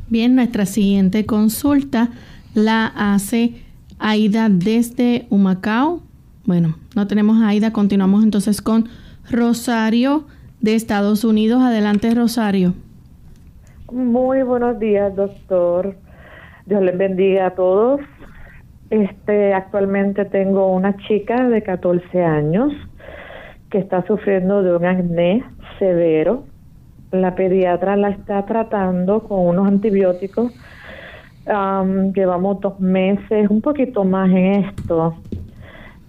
Bien, 0.09 0.35
nuestra 0.35 0.65
siguiente 0.65 1.25
consulta 1.25 2.09
la 2.53 2.87
hace 2.87 3.63
Aida 3.99 4.49
desde 4.49 5.27
Humacao. 5.29 6.01
Bueno, 6.45 6.77
no 6.95 7.07
tenemos 7.07 7.41
a 7.41 7.49
Aida, 7.49 7.73
continuamos 7.73 8.23
entonces 8.23 8.61
con 8.61 8.87
Rosario 9.29 10.25
de 10.61 10.75
Estados 10.75 11.23
Unidos. 11.23 11.61
Adelante, 11.61 12.13
Rosario. 12.13 12.73
Muy 13.91 14.43
buenos 14.43 14.79
días, 14.79 15.15
doctor. 15.15 15.95
Dios 16.65 16.81
les 16.81 16.97
bendiga 16.97 17.47
a 17.47 17.51
todos. 17.51 18.01
Este, 18.89 19.53
actualmente 19.53 20.25
tengo 20.25 20.73
una 20.73 20.95
chica 21.07 21.47
de 21.47 21.61
14 21.61 22.23
años 22.23 22.71
que 23.69 23.79
está 23.79 24.05
sufriendo 24.07 24.63
de 24.63 24.75
un 24.75 24.85
acné 24.85 25.43
severo. 25.79 26.45
La 27.11 27.35
pediatra 27.35 27.95
la 27.95 28.09
está 28.09 28.45
tratando 28.45 29.23
con 29.23 29.47
unos 29.47 29.67
antibióticos. 29.67 30.53
llevamos 32.13 32.59
dos 32.59 32.79
meses, 32.79 33.49
un 33.49 33.61
poquito 33.61 34.03
más 34.03 34.29
en 34.29 34.65
esto. 34.65 35.15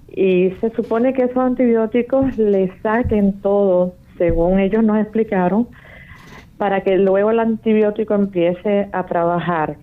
Y 0.08 0.50
se 0.60 0.70
supone 0.70 1.12
que 1.12 1.24
esos 1.24 1.38
antibióticos 1.38 2.36
le 2.38 2.72
saquen 2.82 3.40
todo, 3.40 3.94
según 4.16 4.58
ellos 4.58 4.82
nos 4.82 4.98
explicaron, 4.98 5.68
para 6.56 6.80
que 6.80 6.98
luego 6.98 7.30
el 7.30 7.38
antibiótico 7.38 8.14
empiece 8.14 8.88
a 8.92 9.06
trabajar. 9.06 9.76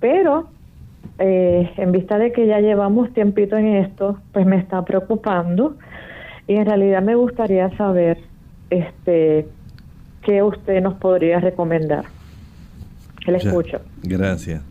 Pero 0.00 0.48
eh, 1.20 1.70
en 1.76 1.92
vista 1.92 2.18
de 2.18 2.32
que 2.32 2.48
ya 2.48 2.58
llevamos 2.58 3.12
tiempito 3.12 3.56
en 3.56 3.76
esto, 3.76 4.18
pues 4.32 4.44
me 4.44 4.56
está 4.56 4.84
preocupando 4.84 5.76
y 6.48 6.56
en 6.56 6.66
realidad 6.66 7.02
me 7.02 7.14
gustaría 7.14 7.70
saber 7.76 8.18
este 8.70 9.46
qué 10.24 10.42
usted 10.42 10.80
nos 10.82 10.94
podría 10.94 11.40
recomendar. 11.40 12.04
Le 13.26 13.36
escucho. 13.36 13.80
Gracias. 14.02 14.62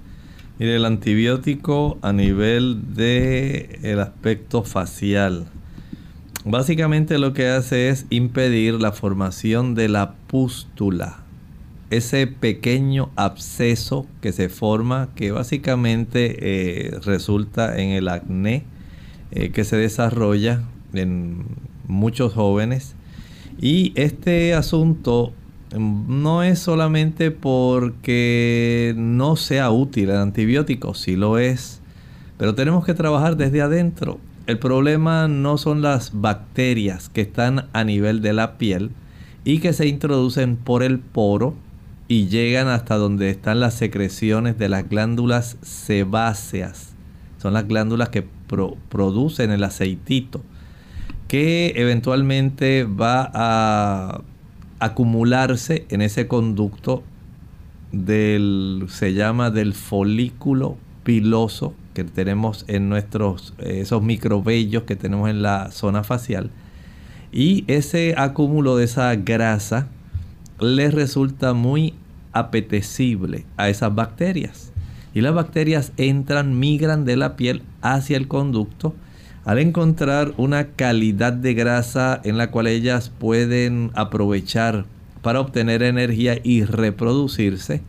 Mire, 0.60 0.76
el 0.76 0.86
antibiótico 0.86 1.97
a 2.02 2.14
nivel 2.14 2.95
de 2.95 3.80
el 3.84 3.99
aspecto 3.99 4.64
facial, 4.64 5.45
básicamente 6.45 7.18
lo 7.18 7.34
que 7.34 7.47
hace 7.47 7.89
es 7.89 8.06
impedir 8.10 8.76
la 8.76 8.91
formación 8.91 9.74
de 9.74 9.89
la 9.89 10.14
pústula 10.28 11.22
ese 11.91 12.26
pequeño 12.26 13.12
absceso 13.18 14.08
que 14.22 14.32
se 14.32 14.47
forma, 14.47 15.10
que 15.14 15.32
básicamente 15.32 16.38
eh, 16.39 16.99
resulta 17.04 17.78
en 17.78 17.89
el 17.89 18.08
acné 18.08 18.64
eh, 19.32 19.52
que 19.52 19.66
se 19.66 19.76
desarrolla 19.76 20.64
en 20.93 21.45
muchos 21.88 22.34
jóvenes 22.34 22.95
Y 23.60 23.91
este 23.95 24.54
asunto 24.54 25.34
no 25.78 26.44
es 26.44 26.60
solamente 26.60 27.32
porque 27.32 28.94
no 28.98 29.36
sea 29.36 29.72
útil 29.72 30.10
el 30.10 30.18
antibiótico, 30.18 30.94
sí 30.94 31.16
lo 31.16 31.38
es, 31.38 31.82
pero 32.38 32.56
tenemos 32.56 32.86
que 32.86 32.94
trabajar 32.94 33.38
desde 33.38 33.62
adentro. 33.62 34.20
El 34.48 34.60
problema 34.60 35.28
no 35.28 35.58
son 35.58 35.82
las 35.82 36.12
bacterias 36.14 37.10
que 37.10 37.22
están 37.22 37.68
a 37.74 37.84
nivel 37.84 38.22
de 38.22 38.34
la 38.34 38.58
piel 38.58 38.92
y 39.44 39.60
que 39.60 39.74
se 39.74 39.88
introducen 39.88 40.58
por 40.58 40.84
el 40.84 41.00
poro 41.00 41.54
y 42.08 42.28
llegan 42.28 42.68
hasta 42.68 42.98
donde 42.98 43.30
están 43.30 43.60
las 43.60 43.76
secreciones 43.76 44.58
de 44.58 44.68
las 44.68 44.90
glándulas 44.90 45.58
sebáceas. 45.62 46.94
Son 47.38 47.54
las 47.54 47.68
glándulas 47.68 48.10
que 48.10 48.26
producen 48.90 49.52
el 49.52 49.64
aceitito 49.64 50.42
que 51.32 51.72
eventualmente 51.78 52.84
va 52.84 53.32
a 53.34 54.22
acumularse 54.82 55.86
en 55.90 56.02
ese 56.02 56.28
conducto 56.28 57.04
del 57.92 58.86
se 58.90 59.14
llama 59.14 59.52
del 59.52 59.74
folículo 59.74 60.76
piloso 61.04 61.74
que 61.94 62.04
tenemos 62.04 62.66
en 62.68 62.90
nuestros 62.90 63.54
esos 63.60 64.02
microvellos 64.02 64.84
que 64.84 64.96
tenemos 64.96 65.30
en 65.30 65.42
la 65.42 65.72
zona 65.72 66.04
facial. 66.04 66.50
Y 67.32 67.64
ese 67.68 68.16
acúmulo 68.18 68.76
de 68.76 68.86
esa 68.86 69.16
grasa 69.16 69.88
les 70.60 70.94
resulta 70.94 71.54
muy 71.54 71.94
apetecible 72.34 73.46
a 73.58 73.70
esas 73.70 73.94
bacterias. 73.94 74.72
Y 75.14 75.22
las 75.22 75.34
bacterias 75.34 75.92
entran 75.98 76.60
migran 76.60 77.06
de 77.06 77.18
la 77.18 77.36
piel 77.36 77.62
hacia 77.82 78.18
el 78.18 78.28
conducto 78.28 78.94
al 79.46 79.60
encontrar 79.60 80.34
una 80.38 80.68
calidad 80.70 81.34
de 81.34 81.54
grasa 81.54 82.22
en 82.24 82.38
la 82.38 82.52
cual 82.52 82.68
ellas 82.68 83.10
pueden 83.10 83.92
aprovechar 83.96 84.86
para 85.22 85.39
obtener 85.39 85.84
energía 85.84 86.39
y 86.44 86.64
reproducirse, 86.64 87.82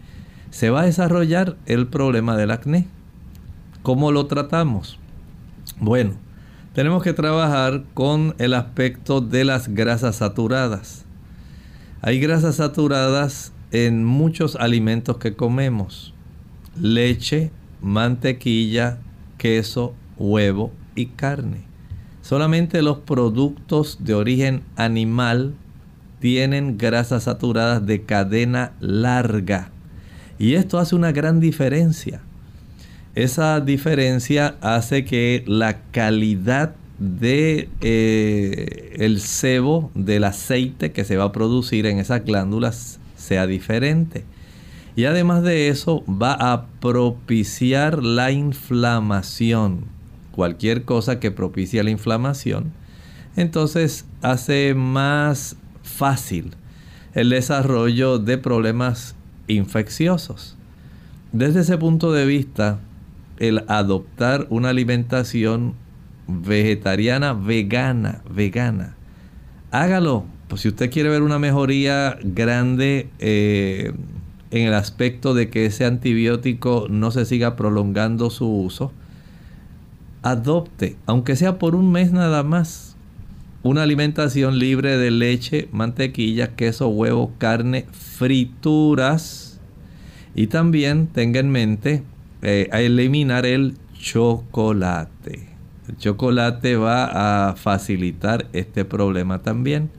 se 0.50 0.70
va 0.70 0.82
a 0.82 0.86
desarrollar 0.86 1.56
el 1.66 1.86
problema 1.86 2.36
del 2.36 2.50
acné. 2.50 2.86
¿Cómo 3.82 4.12
lo 4.12 4.26
tratamos? 4.26 4.98
Bueno, 5.78 6.14
tenemos 6.74 7.02
que 7.02 7.12
trabajar 7.12 7.84
con 7.94 8.34
el 8.38 8.54
aspecto 8.54 9.20
de 9.20 9.44
las 9.44 9.68
grasas 9.68 10.16
saturadas. 10.16 11.04
Hay 12.00 12.18
grasas 12.20 12.56
saturadas 12.56 13.52
en 13.72 14.04
muchos 14.04 14.56
alimentos 14.56 15.18
que 15.18 15.34
comemos. 15.34 16.14
Leche, 16.80 17.50
mantequilla, 17.80 18.98
queso, 19.38 19.94
huevo, 20.16 20.72
y 20.94 21.06
carne. 21.06 21.64
Solamente 22.22 22.82
los 22.82 22.98
productos 22.98 23.98
de 24.00 24.14
origen 24.14 24.62
animal 24.76 25.54
tienen 26.20 26.78
grasas 26.78 27.24
saturadas 27.24 27.84
de 27.84 28.02
cadena 28.02 28.72
larga. 28.80 29.70
Y 30.38 30.54
esto 30.54 30.78
hace 30.78 30.94
una 30.94 31.10
gran 31.12 31.40
diferencia. 31.40 32.20
Esa 33.14 33.60
diferencia 33.60 34.56
hace 34.60 35.04
que 35.04 35.42
la 35.46 35.82
calidad 35.90 36.76
de 36.98 37.68
eh, 37.80 38.96
el 39.00 39.20
sebo 39.20 39.90
del 39.94 40.24
aceite 40.24 40.92
que 40.92 41.04
se 41.04 41.16
va 41.16 41.24
a 41.24 41.32
producir 41.32 41.86
en 41.86 41.98
esas 41.98 42.24
glándulas 42.24 43.00
sea 43.16 43.46
diferente. 43.46 44.24
Y 44.94 45.06
además 45.06 45.42
de 45.42 45.68
eso 45.68 46.04
va 46.06 46.34
a 46.34 46.66
propiciar 46.80 48.02
la 48.04 48.30
inflamación 48.30 49.91
cualquier 50.32 50.84
cosa 50.84 51.20
que 51.20 51.30
propicia 51.30 51.84
la 51.84 51.90
inflamación, 51.90 52.72
entonces 53.36 54.06
hace 54.20 54.74
más 54.74 55.56
fácil 55.82 56.54
el 57.14 57.30
desarrollo 57.30 58.18
de 58.18 58.38
problemas 58.38 59.14
infecciosos. 59.46 60.56
Desde 61.32 61.60
ese 61.60 61.78
punto 61.78 62.12
de 62.12 62.26
vista, 62.26 62.80
el 63.38 63.64
adoptar 63.68 64.46
una 64.50 64.70
alimentación 64.70 65.74
vegetariana, 66.26 67.32
vegana, 67.32 68.22
vegana, 68.30 68.96
hágalo. 69.70 70.24
Pues 70.48 70.62
si 70.62 70.68
usted 70.68 70.90
quiere 70.90 71.08
ver 71.08 71.22
una 71.22 71.38
mejoría 71.38 72.18
grande 72.22 73.08
eh, 73.18 73.92
en 74.50 74.66
el 74.66 74.74
aspecto 74.74 75.32
de 75.32 75.48
que 75.48 75.64
ese 75.64 75.86
antibiótico 75.86 76.86
no 76.90 77.10
se 77.10 77.24
siga 77.24 77.56
prolongando 77.56 78.28
su 78.28 78.46
uso, 78.46 78.92
adopte, 80.22 80.96
aunque 81.06 81.36
sea 81.36 81.58
por 81.58 81.74
un 81.74 81.92
mes 81.92 82.12
nada 82.12 82.42
más, 82.42 82.96
una 83.62 83.82
alimentación 83.82 84.58
libre 84.58 84.96
de 84.96 85.10
leche, 85.10 85.68
mantequilla, 85.72 86.56
queso, 86.56 86.88
huevo, 86.88 87.32
carne, 87.38 87.86
frituras. 87.92 89.60
Y 90.34 90.48
también 90.48 91.06
tenga 91.08 91.40
en 91.40 91.50
mente 91.50 92.02
eh, 92.42 92.68
eliminar 92.72 93.46
el 93.46 93.76
chocolate. 93.98 95.48
El 95.88 95.96
chocolate 95.98 96.76
va 96.76 97.50
a 97.50 97.54
facilitar 97.54 98.46
este 98.52 98.84
problema 98.84 99.42
también. 99.42 99.90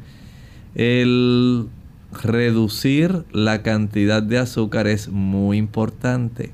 El 0.76 1.68
reducir 2.12 3.24
la 3.32 3.62
cantidad 3.62 4.22
de 4.22 4.40
azúcar 4.40 4.88
es 4.88 5.08
muy 5.08 5.58
importante. 5.58 6.52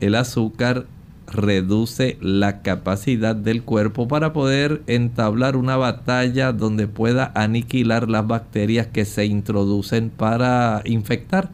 El 0.00 0.14
azúcar 0.14 0.86
reduce 1.32 2.18
la 2.20 2.62
capacidad 2.62 3.34
del 3.34 3.62
cuerpo 3.62 4.06
para 4.06 4.32
poder 4.32 4.82
entablar 4.86 5.56
una 5.56 5.76
batalla 5.76 6.52
donde 6.52 6.86
pueda 6.86 7.32
aniquilar 7.34 8.08
las 8.08 8.26
bacterias 8.26 8.86
que 8.86 9.04
se 9.04 9.24
introducen 9.24 10.10
para 10.10 10.82
infectar. 10.84 11.50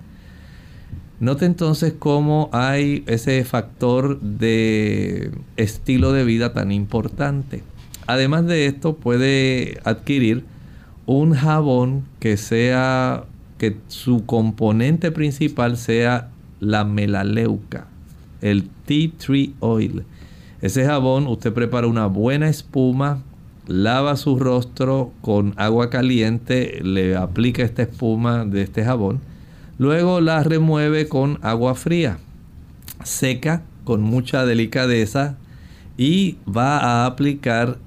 Note 1.21 1.47
entonces 1.47 1.95
cómo 1.99 2.51
hay 2.53 3.03
ese 3.07 3.45
factor 3.45 4.21
de 4.21 5.33
estilo 5.57 6.13
de 6.13 6.25
vida 6.25 6.53
tan 6.53 6.71
importante. 6.71 7.63
Además 8.07 8.47
de 8.47 8.67
esto 8.67 8.97
puede 8.97 9.81
adquirir 9.85 10.45
un 11.07 11.35
jabón 11.35 12.05
que 12.21 12.37
sea 12.37 13.25
que 13.59 13.77
su 13.89 14.27
componente 14.27 15.11
principal 15.11 15.77
sea 15.77 16.31
la 16.61 16.85
melaleuca 16.85 17.89
el 18.41 18.69
tea 18.87 19.11
tree 19.17 19.55
oil. 19.61 20.05
Ese 20.61 20.85
jabón 20.85 21.27
usted 21.27 21.53
prepara 21.53 21.87
una 21.87 22.07
buena 22.07 22.49
espuma, 22.49 23.23
lava 23.67 24.17
su 24.17 24.39
rostro 24.39 25.13
con 25.21 25.55
agua 25.57 25.91
caliente, 25.91 26.81
le 26.83 27.17
aplica 27.17 27.63
esta 27.63 27.83
espuma 27.83 28.45
de 28.45 28.63
este 28.63 28.85
jabón, 28.85 29.21
luego 29.79 30.21
la 30.21 30.43
remueve 30.43 31.09
con 31.09 31.39
agua 31.43 31.75
fría, 31.75 32.19
seca 33.05 33.63
con 33.85 34.03
mucha 34.03 34.45
delicadeza 34.45 35.37
y 35.97 36.37
va 36.47 36.79
a 36.79 37.07
aplicar 37.07 37.79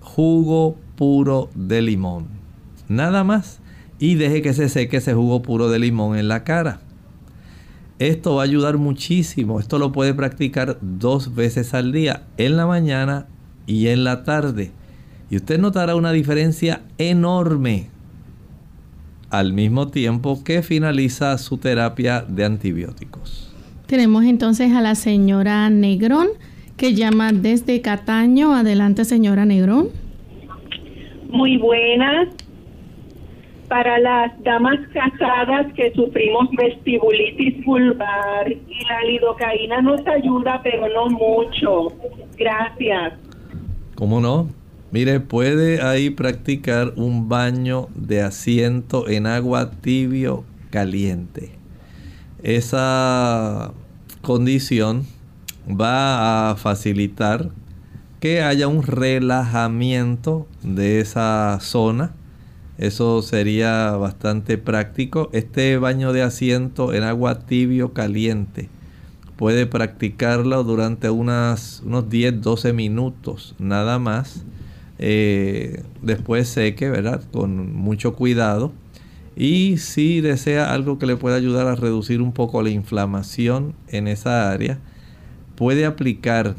jugo 0.00 0.76
puro 0.96 1.50
de 1.54 1.82
limón. 1.82 2.26
Nada 2.88 3.24
más. 3.24 3.60
Y 3.98 4.16
deje 4.16 4.42
que 4.42 4.52
se 4.52 4.68
seque 4.68 4.98
ese 4.98 5.14
jugo 5.14 5.42
puro 5.42 5.70
de 5.70 5.78
limón 5.78 6.18
en 6.18 6.28
la 6.28 6.44
cara. 6.44 6.80
Esto 7.98 8.34
va 8.34 8.42
a 8.42 8.44
ayudar 8.44 8.76
muchísimo. 8.76 9.58
Esto 9.58 9.78
lo 9.78 9.92
puede 9.92 10.12
practicar 10.12 10.78
dos 10.82 11.34
veces 11.34 11.72
al 11.72 11.92
día, 11.92 12.24
en 12.36 12.56
la 12.56 12.66
mañana 12.66 13.26
y 13.66 13.88
en 13.88 14.04
la 14.04 14.22
tarde. 14.22 14.70
Y 15.30 15.36
usted 15.36 15.58
notará 15.58 15.96
una 15.96 16.12
diferencia 16.12 16.82
enorme 16.98 17.88
al 19.30 19.52
mismo 19.52 19.88
tiempo 19.88 20.44
que 20.44 20.62
finaliza 20.62 21.36
su 21.38 21.58
terapia 21.58 22.24
de 22.26 22.44
antibióticos. 22.44 23.52
Tenemos 23.86 24.24
entonces 24.24 24.72
a 24.72 24.80
la 24.80 24.94
señora 24.94 25.68
Negrón 25.70 26.28
que 26.76 26.94
llama 26.94 27.32
desde 27.32 27.80
Cataño. 27.80 28.54
Adelante, 28.54 29.04
señora 29.04 29.46
Negrón. 29.46 29.88
Muy 31.30 31.56
buenas 31.56 32.28
para 33.68 33.98
las 33.98 34.32
damas 34.42 34.78
casadas 34.92 35.72
que 35.74 35.92
sufrimos 35.94 36.48
vestibulitis 36.56 37.64
vulvar 37.64 38.50
y 38.50 38.84
la 38.88 39.04
lidocaína 39.04 39.82
nos 39.82 40.06
ayuda, 40.06 40.60
pero 40.62 40.88
no 40.88 41.08
mucho. 41.08 41.92
Gracias. 42.36 43.14
¿Cómo 43.94 44.20
no? 44.20 44.48
Mire, 44.92 45.20
puede 45.20 45.82
ahí 45.82 46.10
practicar 46.10 46.92
un 46.96 47.28
baño 47.28 47.88
de 47.94 48.22
asiento 48.22 49.08
en 49.08 49.26
agua 49.26 49.70
tibio 49.80 50.44
caliente. 50.70 51.50
Esa 52.42 53.72
condición 54.22 55.04
va 55.68 56.50
a 56.50 56.56
facilitar 56.56 57.50
que 58.20 58.42
haya 58.42 58.68
un 58.68 58.82
relajamiento 58.82 60.46
de 60.62 61.00
esa 61.00 61.58
zona 61.60 62.14
eso 62.78 63.22
sería 63.22 63.92
bastante 63.92 64.58
práctico. 64.58 65.30
Este 65.32 65.78
baño 65.78 66.12
de 66.12 66.22
asiento 66.22 66.92
en 66.92 67.02
agua 67.04 67.40
tibio 67.46 67.92
caliente 67.92 68.68
puede 69.36 69.66
practicarlo 69.66 70.62
durante 70.64 71.10
unas, 71.10 71.82
unos 71.84 72.04
10-12 72.08 72.72
minutos 72.72 73.54
nada 73.58 73.98
más. 73.98 74.44
eh, 74.98 75.82
después 76.02 76.48
seque, 76.48 76.88
¿verdad? 76.88 77.22
Con 77.32 77.74
mucho 77.74 78.14
cuidado. 78.14 78.72
Y 79.36 79.76
si 79.76 80.22
desea 80.22 80.72
algo 80.72 80.98
que 80.98 81.06
le 81.06 81.16
pueda 81.16 81.36
ayudar 81.36 81.66
a 81.66 81.74
reducir 81.74 82.22
un 82.22 82.32
poco 82.32 82.62
la 82.62 82.70
inflamación 82.70 83.74
en 83.88 84.08
esa 84.08 84.50
área, 84.50 84.78
puede 85.56 85.84
aplicar 85.84 86.56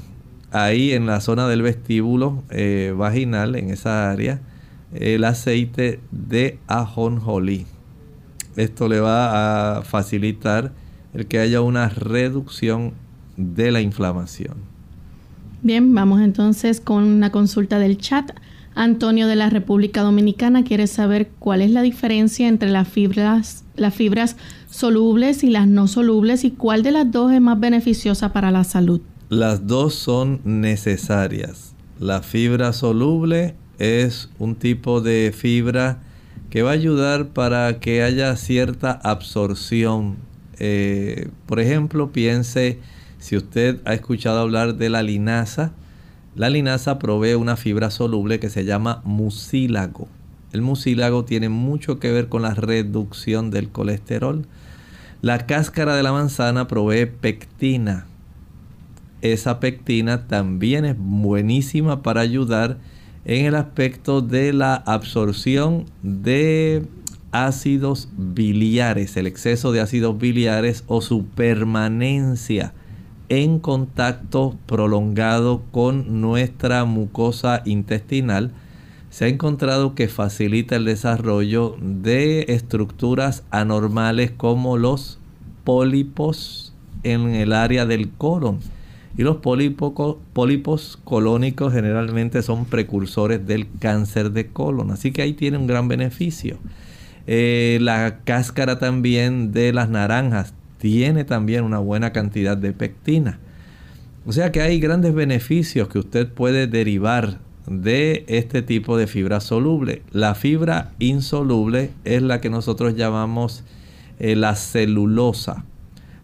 ahí 0.52 0.92
en 0.94 1.08
la 1.08 1.20
zona 1.20 1.48
del 1.48 1.64
vestíbulo 1.64 2.44
eh, 2.52 2.94
vaginal, 2.96 3.56
en 3.56 3.72
esa 3.72 4.12
área, 4.12 4.42
el 4.94 5.24
aceite 5.24 6.00
de 6.12 6.60
ajonjolí. 6.68 7.66
Esto 8.56 8.88
le 8.88 9.00
va 9.00 9.78
a 9.78 9.82
facilitar 9.84 10.72
el 11.14 11.28
que 11.28 11.40
haya 11.40 11.62
una 11.62 11.90
reducción 11.90 12.94
de 13.38 13.72
la 13.72 13.82
inflamación. 13.82 14.56
Bien, 15.62 15.94
vamos 15.94 16.22
entonces 16.22 16.82
con 16.82 17.04
una 17.04 17.32
consulta 17.32 17.80
del 17.80 17.98
chat. 17.98 18.32
Antonio 18.76 19.28
de 19.28 19.36
la 19.36 19.50
República 19.50 20.02
Dominicana 20.02 20.64
quiere 20.64 20.86
saber 20.86 21.30
cuál 21.40 21.62
es 21.62 21.72
la 21.72 21.82
diferencia 21.82 22.48
entre 22.48 22.70
las 22.70 22.88
fibras, 22.88 23.64
las 23.76 23.96
fibras 23.96 24.38
solubles 24.70 25.44
y 25.44 25.50
las 25.50 25.68
no 25.68 25.88
solubles 25.88 26.44
y 26.44 26.52
cuál 26.52 26.84
de 26.84 26.92
las 26.92 27.12
dos 27.12 27.32
es 27.32 27.42
más 27.42 27.60
beneficiosa 27.60 28.34
para 28.34 28.52
la 28.52 28.64
salud. 28.64 29.02
Las 29.30 29.66
dos 29.66 29.96
son 29.96 30.42
necesarias. 30.44 31.74
La 32.00 32.22
fibra 32.22 32.72
soluble 32.72 33.56
es 33.80 34.30
un 34.40 34.56
tipo 34.56 35.02
de 35.02 35.34
fibra 35.36 36.00
que 36.50 36.62
va 36.62 36.72
a 36.72 36.74
ayudar 36.74 37.28
para 37.30 37.80
que 37.80 38.04
haya 38.04 38.36
cierta 38.36 38.92
absorción. 38.92 40.18
Eh, 40.60 41.30
por 41.46 41.60
ejemplo, 41.60 42.12
piense 42.12 42.80
si 43.20 43.36
usted 43.36 43.80
ha 43.86 43.94
escuchado 43.94 44.40
hablar 44.40 44.76
de 44.76 44.90
la 44.90 45.04
linaza, 45.04 45.72
la 46.36 46.50
linaza 46.50 47.00
provee 47.00 47.34
una 47.34 47.56
fibra 47.56 47.90
soluble 47.90 48.40
que 48.40 48.50
se 48.50 48.64
llama 48.64 49.02
mucílago. 49.04 50.08
El 50.54 50.62
mucílago 50.62 51.26
tiene 51.26 51.50
mucho 51.50 52.00
que 52.00 52.12
ver 52.12 52.30
con 52.30 52.44
la 52.44 52.54
reducción 52.54 53.52
del 53.52 53.70
colesterol. 53.70 54.46
La 55.22 55.46
cáscara 55.46 55.96
de 55.96 56.04
la 56.04 56.12
manzana 56.12 56.68
provee 56.68 57.08
pectina. 57.08 58.06
Esa 59.22 59.60
pectina 59.60 60.28
también 60.28 60.86
es 60.86 60.96
buenísima 60.98 62.04
para 62.04 62.22
ayudar 62.22 62.78
en 63.28 63.46
el 63.46 63.56
aspecto 63.56 64.22
de 64.22 64.54
la 64.54 64.74
absorción 64.74 65.86
de 66.02 66.86
ácidos 67.32 68.08
biliares, 68.18 69.18
el 69.18 69.28
exceso 69.28 69.74
de 69.74 69.82
ácidos 69.82 70.18
biliares 70.18 70.86
o 70.88 71.02
su 71.02 71.26
permanencia 71.26 72.74
en 73.28 73.60
contacto 73.60 74.56
prolongado 74.66 75.62
con 75.72 76.22
nuestra 76.22 76.86
mucosa 76.86 77.64
intestinal, 77.66 78.52
se 79.10 79.26
ha 79.26 79.28
encontrado 79.28 79.94
que 79.94 80.08
facilita 80.08 80.78
el 80.78 80.86
desarrollo 80.86 81.76
de 81.82 82.46
estructuras 82.48 83.44
anormales 83.52 84.32
como 84.32 84.78
los 84.78 85.20
pólipos 85.66 86.74
en 87.04 87.36
el 87.36 87.52
área 87.52 87.86
del 87.86 88.10
colon. 88.10 88.60
Y 89.18 89.24
los 89.24 89.38
pólipos 89.38 90.98
colónicos 91.04 91.74
generalmente 91.74 92.44
son 92.44 92.66
precursores 92.66 93.46
del 93.48 93.68
cáncer 93.80 94.32
de 94.32 94.48
colon. 94.48 94.92
Así 94.92 95.12
que 95.12 95.24
ahí 95.24 95.34
tiene 95.34 95.58
un 95.58 95.66
gran 95.66 95.88
beneficio. 95.88 96.60
Eh, 97.26 97.80
la 97.82 98.20
cáscara 98.24 98.78
también 98.78 99.52
de 99.52 99.74
las 99.74 99.90
naranjas 99.90 100.54
tiene 100.78 101.24
también 101.26 101.64
una 101.64 101.80
buena 101.80 102.14
cantidad 102.14 102.56
de 102.56 102.74
pectina. 102.74 103.40
O 104.26 104.32
sea 104.32 104.52
que 104.52 104.62
hay 104.62 104.80
grandes 104.80 105.14
beneficios 105.14 105.88
que 105.88 106.00
usted 106.00 106.28
puede 106.32 106.68
derivar 106.68 107.40
de 107.66 108.24
este 108.28 108.62
tipo 108.62 108.98
de 108.98 109.08
fibra 109.08 109.40
soluble. 109.40 110.04
La 110.12 110.36
fibra 110.36 110.92
insoluble 111.00 111.92
es 112.06 112.22
la 112.22 112.40
que 112.40 112.50
nosotros 112.50 112.96
llamamos 112.96 113.64
eh, 114.20 114.36
la 114.36 114.56
celulosa. 114.56 115.66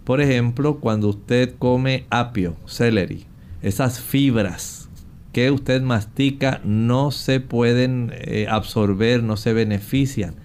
Por 0.04 0.22
ejemplo, 0.22 0.80
cuando 0.80 1.10
usted 1.10 1.56
come 1.58 2.06
apio, 2.10 2.56
celery, 2.66 3.26
esas 3.62 4.00
fibras 4.00 4.90
que 5.32 5.50
usted 5.50 5.82
mastica 5.82 6.62
no 6.64 7.12
se 7.12 7.40
pueden 7.40 8.12
eh, 8.14 8.48
absorber, 8.50 9.24
no 9.24 9.38
se 9.38 9.54
benefician. 9.54 10.36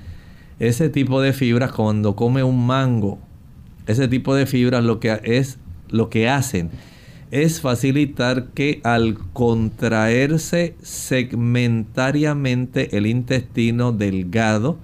Ese 0.59 0.89
tipo 0.89 1.21
de 1.21 1.33
fibras 1.33 1.73
cuando 1.73 2.17
come 2.17 2.43
un 2.43 2.67
mango 2.67 3.19
ese 3.89 4.07
tipo 4.07 4.35
de 4.35 4.47
fibras 4.47 4.85
lo 4.85 5.01
que 5.01 5.19
es 5.25 5.59
lo 5.89 6.11
que 6.11 6.29
hacen 6.29 6.71
es 7.31 7.63
facilitar 7.63 8.49
que 8.49 8.83
al 8.85 9.17
contraerse 9.33 10.75
segmentariamente 10.83 12.97
el 12.97 13.07
intestino 13.07 13.93
delgado 13.93 14.79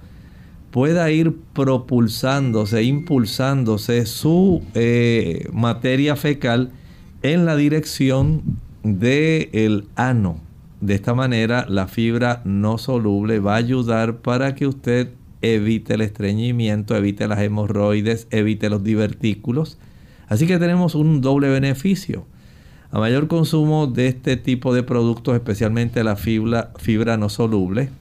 pueda 0.75 1.09
ir 1.09 1.37
propulsándose, 1.53 2.83
impulsándose 2.83 4.05
su 4.05 4.61
eh, 4.73 5.47
materia 5.53 6.17
fecal 6.17 6.73
en 7.21 7.45
la 7.45 7.55
dirección 7.55 8.59
del 8.83 9.47
el 9.53 9.85
ano. 9.95 10.41
De 10.81 10.95
esta 10.95 11.13
manera 11.13 11.65
la 11.69 11.87
fibra 11.87 12.41
no 12.43 12.77
soluble 12.77 13.39
va 13.39 13.53
a 13.53 13.59
ayudar 13.59 14.17
para 14.17 14.53
que 14.53 14.67
usted 14.67 15.11
evite 15.41 15.93
el 15.93 16.01
estreñimiento, 16.01 16.97
evite 16.97 17.29
las 17.29 17.39
hemorroides, 17.39 18.27
evite 18.29 18.69
los 18.69 18.83
divertículos. 18.83 19.77
Así 20.27 20.45
que 20.45 20.59
tenemos 20.59 20.93
un 20.93 21.21
doble 21.21 21.47
beneficio. 21.47 22.25
A 22.91 22.99
mayor 22.99 23.29
consumo 23.29 23.87
de 23.87 24.07
este 24.07 24.35
tipo 24.35 24.73
de 24.73 24.83
productos, 24.83 25.35
especialmente 25.35 26.03
la 26.03 26.17
fibra 26.17 27.15
no 27.15 27.29
soluble, 27.29 27.91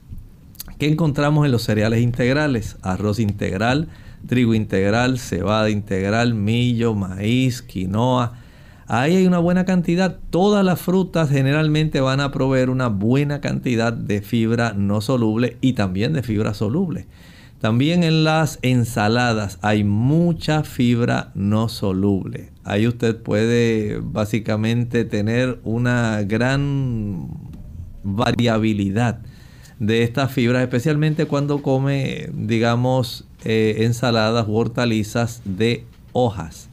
que 0.78 0.88
encontramos 0.88 1.44
en 1.46 1.52
los 1.52 1.62
cereales 1.62 2.00
integrales, 2.00 2.76
arroz 2.82 3.18
integral, 3.18 3.88
trigo 4.26 4.54
integral, 4.54 5.18
cebada 5.18 5.70
integral, 5.70 6.34
millo, 6.34 6.94
maíz, 6.94 7.62
quinoa. 7.62 8.34
Ahí 8.86 9.16
hay 9.16 9.26
una 9.26 9.38
buena 9.38 9.64
cantidad. 9.64 10.18
Todas 10.30 10.64
las 10.64 10.80
frutas 10.80 11.30
generalmente 11.30 12.00
van 12.00 12.20
a 12.20 12.32
proveer 12.32 12.70
una 12.70 12.88
buena 12.88 13.40
cantidad 13.40 13.92
de 13.92 14.20
fibra 14.20 14.74
no 14.74 15.00
soluble 15.00 15.56
y 15.60 15.72
también 15.72 16.12
de 16.12 16.22
fibra 16.22 16.54
soluble. 16.54 17.06
También 17.60 18.04
en 18.04 18.24
las 18.24 18.58
ensaladas 18.60 19.58
hay 19.62 19.84
mucha 19.84 20.64
fibra 20.64 21.30
no 21.34 21.70
soluble. 21.70 22.50
Ahí 22.62 22.86
usted 22.86 23.16
puede 23.16 24.00
básicamente 24.02 25.06
tener 25.06 25.60
una 25.64 26.22
gran 26.24 27.30
variabilidad 28.02 29.20
de 29.86 30.02
estas 30.02 30.32
fibras, 30.32 30.62
especialmente 30.62 31.26
cuando 31.26 31.62
come, 31.62 32.28
digamos, 32.32 33.24
eh, 33.44 33.76
ensaladas 33.80 34.46
u 34.48 34.56
hortalizas 34.56 35.42
de 35.44 35.84
hojas. 36.12 36.68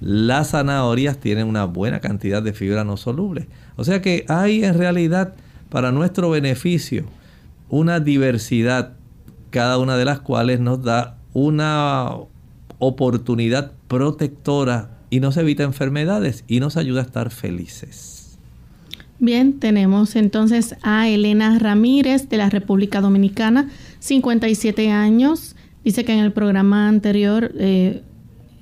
Las 0.00 0.50
zanahorias 0.50 1.18
tienen 1.18 1.46
una 1.46 1.64
buena 1.64 2.00
cantidad 2.00 2.42
de 2.42 2.52
fibra 2.52 2.84
no 2.84 2.96
soluble. 2.96 3.48
O 3.76 3.84
sea 3.84 4.02
que 4.02 4.24
hay 4.28 4.64
en 4.64 4.76
realidad 4.76 5.34
para 5.68 5.92
nuestro 5.92 6.30
beneficio 6.30 7.04
una 7.68 8.00
diversidad 8.00 8.92
cada 9.50 9.78
una 9.78 9.96
de 9.96 10.04
las 10.04 10.20
cuales 10.20 10.60
nos 10.60 10.82
da 10.82 11.16
una 11.32 12.10
oportunidad 12.78 13.72
protectora 13.88 14.98
y 15.10 15.20
nos 15.20 15.36
evita 15.36 15.62
enfermedades 15.62 16.44
y 16.48 16.60
nos 16.60 16.76
ayuda 16.76 17.00
a 17.00 17.04
estar 17.04 17.30
felices. 17.30 18.13
Bien, 19.20 19.58
tenemos 19.60 20.16
entonces 20.16 20.74
a 20.82 21.08
Elena 21.08 21.58
Ramírez 21.58 22.28
de 22.28 22.36
la 22.36 22.50
República 22.50 23.00
Dominicana, 23.00 23.70
57 24.00 24.90
años. 24.90 25.54
Dice 25.84 26.04
que 26.04 26.12
en 26.12 26.18
el 26.18 26.32
programa 26.32 26.88
anterior 26.88 27.52
eh, 27.56 28.02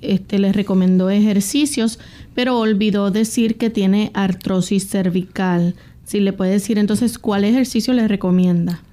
este, 0.01 0.37
les 0.37 0.55
recomendó 0.55 1.09
ejercicios, 1.09 1.99
pero 2.35 2.59
olvidó 2.59 3.09
decir 3.09 3.57
que 3.57 3.69
tiene 3.69 4.11
artrosis 4.13 4.87
cervical. 4.87 5.75
Si 6.05 6.19
le 6.19 6.33
puede 6.33 6.51
decir 6.51 6.77
entonces 6.77 7.17
cuál 7.17 7.45
ejercicio 7.45 7.93
le 7.93 8.07
recomienda. 8.07 8.83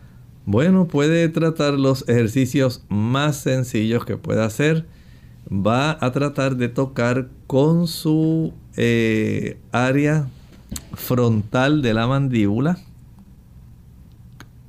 Bueno, 0.46 0.86
puede 0.86 1.28
tratar 1.28 1.74
los 1.74 2.08
ejercicios 2.08 2.84
más 2.88 3.36
sencillos 3.36 4.04
que 4.04 4.16
pueda 4.16 4.46
hacer. 4.46 4.86
Va 5.48 5.98
a 6.00 6.12
tratar 6.12 6.56
de 6.56 6.68
tocar 6.68 7.28
con 7.46 7.86
su 7.86 8.52
eh, 8.76 9.58
área 9.72 10.28
frontal 10.94 11.82
de 11.82 11.94
la 11.94 12.06
mandíbula 12.06 12.78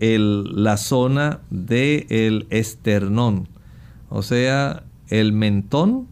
la 0.01 0.77
zona 0.77 1.41
del 1.51 2.47
esternón, 2.49 3.47
o 4.09 4.23
sea, 4.23 4.83
el 5.09 5.31
mentón, 5.31 6.07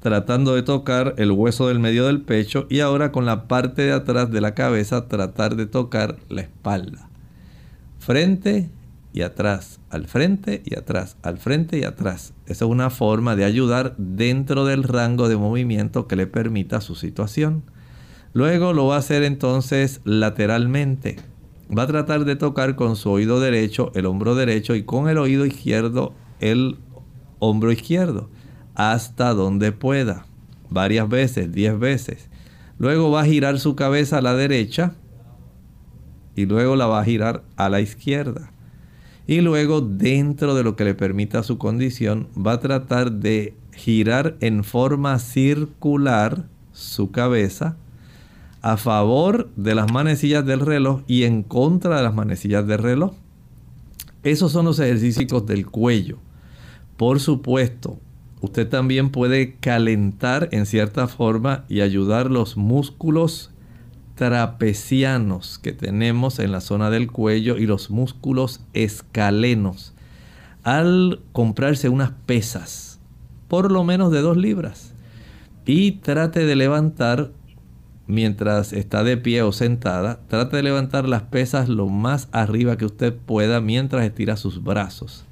tratando 0.00 0.54
de 0.54 0.62
tocar 0.62 1.14
el 1.18 1.32
hueso 1.32 1.68
del 1.68 1.78
medio 1.78 2.06
del 2.06 2.22
pecho 2.22 2.66
y 2.70 2.80
ahora 2.80 3.12
con 3.12 3.26
la 3.26 3.46
parte 3.46 3.82
de 3.82 3.92
atrás 3.92 4.30
de 4.30 4.40
la 4.40 4.54
cabeza 4.54 5.08
tratar 5.08 5.56
de 5.56 5.66
tocar 5.66 6.16
la 6.30 6.40
espalda. 6.40 7.08
Frente 7.98 8.70
y 9.12 9.22
atrás, 9.22 9.80
al 9.90 10.06
frente 10.06 10.62
y 10.64 10.76
atrás, 10.76 11.16
al 11.22 11.36
frente 11.36 11.78
y 11.78 11.84
atrás. 11.84 12.32
Esa 12.46 12.64
es 12.64 12.70
una 12.70 12.88
forma 12.88 13.36
de 13.36 13.44
ayudar 13.44 13.94
dentro 13.98 14.64
del 14.64 14.84
rango 14.84 15.28
de 15.28 15.36
movimiento 15.36 16.06
que 16.06 16.16
le 16.16 16.26
permita 16.26 16.80
su 16.80 16.94
situación. 16.94 17.62
Luego 18.38 18.72
lo 18.72 18.86
va 18.86 18.94
a 18.94 18.98
hacer 19.00 19.24
entonces 19.24 20.00
lateralmente. 20.04 21.16
va 21.76 21.82
a 21.82 21.86
tratar 21.88 22.24
de 22.24 22.36
tocar 22.36 22.76
con 22.76 22.94
su 22.94 23.10
oído 23.10 23.40
derecho 23.40 23.90
el 23.96 24.06
hombro 24.06 24.36
derecho 24.36 24.76
y 24.76 24.84
con 24.84 25.08
el 25.08 25.18
oído 25.18 25.44
izquierdo 25.44 26.14
el 26.38 26.76
hombro 27.40 27.72
izquierdo 27.72 28.30
hasta 28.76 29.34
donde 29.34 29.72
pueda, 29.72 30.26
varias 30.70 31.08
veces, 31.08 31.50
10 31.50 31.80
veces. 31.80 32.30
Luego 32.78 33.10
va 33.10 33.22
a 33.22 33.24
girar 33.24 33.58
su 33.58 33.74
cabeza 33.74 34.18
a 34.18 34.22
la 34.22 34.34
derecha 34.34 34.94
y 36.36 36.46
luego 36.46 36.76
la 36.76 36.86
va 36.86 37.00
a 37.00 37.04
girar 37.04 37.42
a 37.56 37.68
la 37.68 37.80
izquierda. 37.80 38.52
Y 39.26 39.40
luego 39.40 39.80
dentro 39.80 40.54
de 40.54 40.62
lo 40.62 40.76
que 40.76 40.84
le 40.84 40.94
permita 40.94 41.42
su 41.42 41.58
condición 41.58 42.28
va 42.38 42.52
a 42.52 42.60
tratar 42.60 43.10
de 43.10 43.56
girar 43.72 44.36
en 44.38 44.62
forma 44.62 45.18
circular 45.18 46.44
su 46.70 47.10
cabeza 47.10 47.76
a 48.62 48.76
favor 48.76 49.50
de 49.56 49.74
las 49.74 49.92
manecillas 49.92 50.44
del 50.44 50.60
reloj 50.60 51.02
y 51.06 51.24
en 51.24 51.42
contra 51.42 51.96
de 51.96 52.02
las 52.02 52.14
manecillas 52.14 52.66
del 52.66 52.78
reloj. 52.78 53.12
Esos 54.22 54.52
son 54.52 54.64
los 54.64 54.78
ejercicios 54.78 55.46
del 55.46 55.66
cuello. 55.66 56.18
Por 56.96 57.20
supuesto, 57.20 57.98
usted 58.40 58.68
también 58.68 59.10
puede 59.10 59.54
calentar 59.54 60.48
en 60.52 60.66
cierta 60.66 61.06
forma 61.06 61.64
y 61.68 61.80
ayudar 61.80 62.30
los 62.30 62.56
músculos 62.56 63.50
trapecianos 64.16 65.60
que 65.60 65.72
tenemos 65.72 66.40
en 66.40 66.50
la 66.50 66.60
zona 66.60 66.90
del 66.90 67.10
cuello 67.10 67.56
y 67.56 67.66
los 67.66 67.88
músculos 67.90 68.60
escalenos 68.72 69.94
al 70.64 71.20
comprarse 71.30 71.88
unas 71.88 72.10
pesas, 72.26 72.98
por 73.46 73.70
lo 73.70 73.84
menos 73.84 74.10
de 74.10 74.20
dos 74.20 74.36
libras, 74.36 74.92
y 75.64 75.92
trate 75.92 76.44
de 76.44 76.56
levantar 76.56 77.30
mientras 78.08 78.72
está 78.72 79.04
de 79.04 79.18
pie 79.18 79.42
o 79.42 79.52
sentada, 79.52 80.18
trate 80.28 80.56
de 80.56 80.62
levantar 80.64 81.06
las 81.08 81.22
pesas 81.22 81.68
lo 81.68 81.86
más 81.86 82.28
arriba 82.32 82.76
que 82.76 82.86
usted 82.86 83.14
pueda 83.14 83.60
mientras 83.60 84.04
estira 84.04 84.36
sus 84.36 84.64
brazos. 84.64 85.24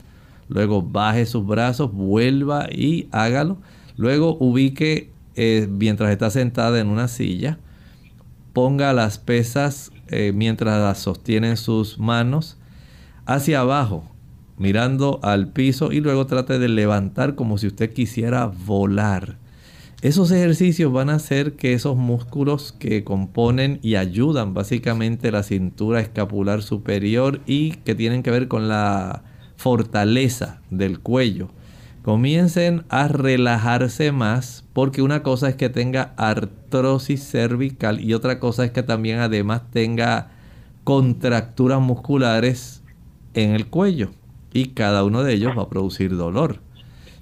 Luego 0.48 0.82
baje 0.82 1.26
sus 1.26 1.44
brazos, 1.44 1.92
vuelva 1.92 2.68
y 2.70 3.08
hágalo. 3.10 3.56
Luego 3.96 4.36
ubique 4.38 5.10
eh, 5.34 5.66
mientras 5.70 6.10
está 6.10 6.30
sentada 6.30 6.78
en 6.78 6.88
una 6.88 7.08
silla. 7.08 7.58
Ponga 8.52 8.92
las 8.92 9.18
pesas 9.18 9.90
eh, 10.08 10.32
mientras 10.34 10.80
las 10.80 10.98
sostiene 10.98 11.50
en 11.50 11.56
sus 11.56 11.98
manos 11.98 12.58
hacia 13.24 13.60
abajo, 13.60 14.04
mirando 14.56 15.18
al 15.22 15.48
piso 15.48 15.92
y 15.92 16.00
luego 16.00 16.26
trate 16.26 16.58
de 16.58 16.68
levantar 16.68 17.34
como 17.34 17.58
si 17.58 17.66
usted 17.66 17.92
quisiera 17.92 18.46
volar. 18.46 19.38
Esos 20.02 20.30
ejercicios 20.30 20.92
van 20.92 21.08
a 21.08 21.14
hacer 21.14 21.56
que 21.56 21.72
esos 21.72 21.96
músculos 21.96 22.72
que 22.72 23.02
componen 23.02 23.80
y 23.82 23.94
ayudan 23.94 24.52
básicamente 24.52 25.32
la 25.32 25.42
cintura 25.42 26.00
escapular 26.00 26.62
superior 26.62 27.40
y 27.46 27.70
que 27.70 27.94
tienen 27.94 28.22
que 28.22 28.30
ver 28.30 28.46
con 28.46 28.68
la 28.68 29.22
fortaleza 29.56 30.60
del 30.70 31.00
cuello 31.00 31.48
comiencen 32.02 32.84
a 32.90 33.08
relajarse 33.08 34.12
más 34.12 34.64
porque 34.74 35.00
una 35.00 35.22
cosa 35.22 35.48
es 35.48 35.56
que 35.56 35.70
tenga 35.70 36.12
artrosis 36.18 37.26
cervical 37.28 37.98
y 37.98 38.12
otra 38.12 38.38
cosa 38.38 38.66
es 38.66 38.72
que 38.72 38.82
también 38.82 39.18
además 39.20 39.62
tenga 39.72 40.30
contracturas 40.84 41.80
musculares 41.80 42.82
en 43.32 43.52
el 43.52 43.66
cuello 43.66 44.10
y 44.52 44.68
cada 44.68 45.04
uno 45.04 45.24
de 45.24 45.32
ellos 45.32 45.56
va 45.56 45.62
a 45.62 45.68
producir 45.68 46.16
dolor. 46.16 46.65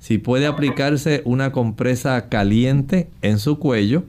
Si 0.05 0.19
puede 0.19 0.45
aplicarse 0.45 1.23
una 1.25 1.51
compresa 1.51 2.29
caliente 2.29 3.09
en 3.23 3.39
su 3.39 3.59
cuello, 3.59 4.05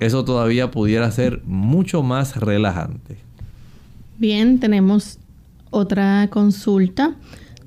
eso 0.00 0.24
todavía 0.24 0.72
pudiera 0.72 1.08
ser 1.12 1.40
mucho 1.44 2.02
más 2.02 2.34
relajante. 2.34 3.18
Bien, 4.18 4.58
tenemos 4.58 5.20
otra 5.70 6.26
consulta. 6.32 7.14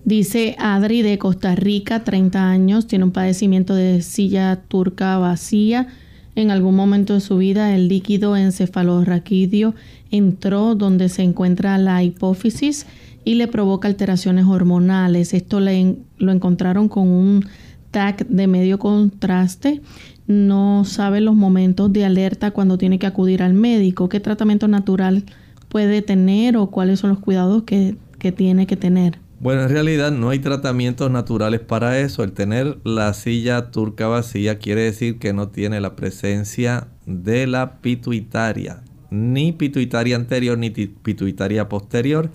Dice 0.04 0.58
Adri 0.60 1.04
de 1.04 1.18
Costa 1.18 1.56
Rica, 1.56 2.04
30 2.04 2.50
años, 2.50 2.86
tiene 2.86 3.06
un 3.06 3.12
padecimiento 3.12 3.74
de 3.76 4.02
silla 4.02 4.60
turca 4.68 5.18
vacía. 5.18 5.88
En 6.36 6.52
algún 6.52 6.76
momento 6.76 7.14
de 7.14 7.22
su 7.22 7.38
vida 7.38 7.74
el 7.74 7.88
líquido 7.88 8.36
encefalorraquídeo 8.36 9.74
entró 10.12 10.76
donde 10.76 11.08
se 11.08 11.22
encuentra 11.22 11.78
la 11.78 12.04
hipófisis 12.04 12.88
y 13.24 13.36
le 13.36 13.48
provoca 13.48 13.88
alteraciones 13.88 14.46
hormonales. 14.48 15.34
Esto 15.34 15.62
lo 15.62 16.32
encontraron 16.32 16.90
con 16.90 17.08
un 17.08 17.46
TAC 17.92 18.28
de 18.28 18.48
medio 18.48 18.80
contraste, 18.80 19.82
no 20.28 20.86
sabe 20.86 21.22
los 21.22 21.36
momentos 21.36 21.92
de 21.92 22.06
alerta 22.06 22.52
cuando 22.52 22.78
tiene 22.78 23.00
que 23.00 23.08
acudir 23.08 23.42
al 23.42 23.54
médico, 23.54 24.10
qué 24.10 24.20
tratamiento 24.20 24.68
natural 24.68 25.24
puede 25.70 26.02
tener 26.02 26.58
o 26.58 26.68
cuáles 26.68 27.00
son 27.00 27.12
los 27.12 27.20
cuidados 27.20 27.64
que, 27.64 27.96
que 28.20 28.32
tiene 28.32 28.68
que 28.68 28.76
tener. 28.76 29.20
Bueno, 29.40 29.64
en 29.64 29.70
realidad 29.70 30.12
no 30.12 30.30
hay 30.30 30.40
tratamientos 30.40 31.10
naturales 31.10 31.62
para 31.62 31.98
eso. 32.00 32.24
El 32.24 32.34
tener 32.34 32.78
la 32.84 33.14
silla 33.14 33.72
turca 33.72 34.08
vacía 34.08 34.60
quiere 34.60 34.82
decir 34.82 35.18
que 35.18 35.32
no 35.32 35.48
tiene 35.48 35.80
la 35.80 35.96
presencia 35.96 36.88
de 37.06 37.48
la 37.48 37.80
pituitaria, 37.80 38.84
ni 39.10 39.54
pituitaria 39.54 40.18
anterior 40.18 40.58
ni 40.58 40.70
pituitaria 40.70 41.70
posterior. 41.70 42.32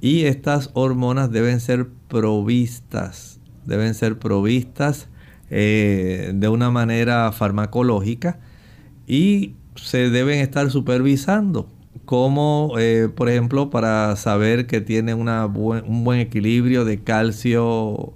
Y 0.00 0.24
estas 0.24 0.70
hormonas 0.74 1.32
deben 1.32 1.58
ser 1.58 1.88
provistas 2.08 3.33
deben 3.66 3.94
ser 3.94 4.18
provistas 4.18 5.08
eh, 5.50 6.32
de 6.34 6.48
una 6.48 6.70
manera 6.70 7.30
farmacológica 7.32 8.38
y 9.06 9.54
se 9.76 10.10
deben 10.10 10.40
estar 10.40 10.70
supervisando 10.70 11.68
como 12.04 12.74
eh, 12.78 13.08
por 13.14 13.28
ejemplo 13.28 13.70
para 13.70 14.16
saber 14.16 14.66
que 14.66 14.80
tiene 14.80 15.14
una 15.14 15.46
un 15.46 16.04
buen 16.04 16.20
equilibrio 16.20 16.84
de 16.84 17.02
calcio, 17.02 18.14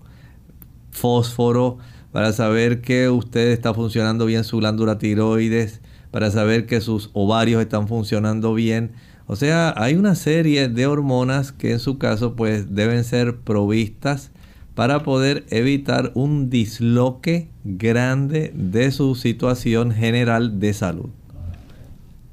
fósforo, 0.90 1.78
para 2.12 2.32
saber 2.32 2.80
que 2.80 3.09
usted 3.09 3.49
está 3.49 3.74
funcionando 3.74 4.26
bien 4.26 4.44
su 4.44 4.59
glándula 4.59 4.99
tiroides, 4.99 5.80
para 6.11 6.30
saber 6.30 6.66
que 6.66 6.80
sus 6.80 7.11
ovarios 7.12 7.61
están 7.62 7.88
funcionando 7.88 8.55
bien. 8.55 8.92
O 9.26 9.36
sea, 9.36 9.74
hay 9.76 9.94
una 9.94 10.14
serie 10.14 10.68
de 10.68 10.86
hormonas 10.86 11.53
que 11.53 11.72
en 11.72 11.80
su 11.80 11.99
caso 11.99 12.34
pues 12.34 12.74
deben 12.74 13.05
ser 13.05 13.38
provistas 13.40 14.30
para 14.79 15.03
poder 15.03 15.45
evitar 15.51 16.12
un 16.14 16.51
disloque 16.51 17.49
grande 17.64 18.53
de 18.55 18.93
su 18.93 19.16
situación 19.16 19.91
general 19.91 20.61
de 20.61 20.72
salud. 20.72 21.09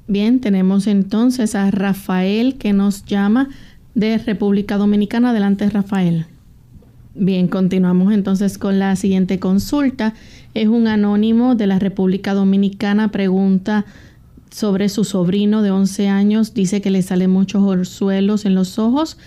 Bien, 0.06 0.38
tenemos 0.38 0.86
entonces 0.86 1.56
a 1.56 1.72
Rafael 1.72 2.54
que 2.54 2.72
nos 2.72 3.04
llama 3.04 3.48
de 3.96 4.18
República 4.18 4.76
Dominicana. 4.76 5.30
Adelante, 5.30 5.68
Rafael. 5.68 6.26
Bien, 7.16 7.48
continuamos 7.48 8.12
entonces 8.12 8.58
con 8.58 8.78
la 8.78 8.94
siguiente 8.94 9.40
consulta. 9.40 10.14
Es 10.54 10.68
un 10.68 10.86
anónimo 10.86 11.56
de 11.56 11.66
la 11.66 11.80
República 11.80 12.32
Dominicana. 12.32 13.10
Pregunta 13.10 13.86
sobre 14.52 14.88
su 14.88 15.02
sobrino 15.02 15.62
de 15.62 15.72
11 15.72 16.08
años. 16.10 16.54
Dice 16.54 16.80
que 16.80 16.92
le 16.92 17.02
salen 17.02 17.30
muchos 17.30 17.64
orzuelos 17.64 18.44
en 18.44 18.54
los 18.54 18.78
ojos 18.78 19.18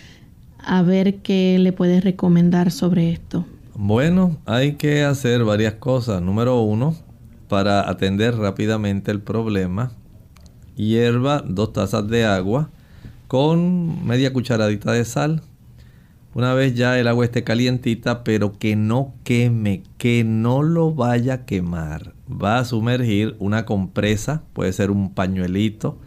a 0.70 0.84
ver 0.84 1.16
qué 1.24 1.58
le 1.60 1.74
puedes 1.74 2.04
recomendar 2.04 2.70
sobre 2.70 3.12
esto. 3.12 3.44
Bueno, 3.74 4.38
hay 4.46 4.74
que 4.74 5.04
hacer 5.04 5.44
varias 5.44 5.74
cosas. 5.74 6.22
Número 6.22 6.62
uno, 6.62 6.96
para 7.48 7.90
atender 7.90 8.36
rápidamente 8.36 9.10
el 9.10 9.20
problema, 9.20 9.92
hierva 10.76 11.44
dos 11.44 11.74
tazas 11.74 12.08
de 12.08 12.24
agua 12.24 12.70
con 13.28 14.06
media 14.06 14.32
cucharadita 14.32 14.92
de 14.92 15.06
sal. 15.06 15.42
Una 16.36 16.54
vez 16.54 16.76
ya 16.76 17.00
el 17.00 17.08
agua 17.08 17.26
esté 17.26 17.44
calientita, 17.44 18.24
pero 18.24 18.60
que 18.60 18.76
no 18.76 19.16
queme, 19.24 19.82
que 19.98 20.24
no 20.24 20.62
lo 20.62 20.94
vaya 20.94 21.34
a 21.34 21.46
quemar. 21.46 22.14
Va 22.30 22.60
a 22.60 22.66
sumergir 22.66 23.36
una 23.40 23.66
compresa, 23.66 24.44
puede 24.54 24.72
ser 24.72 24.92
un 24.92 25.16
pañuelito, 25.16 25.98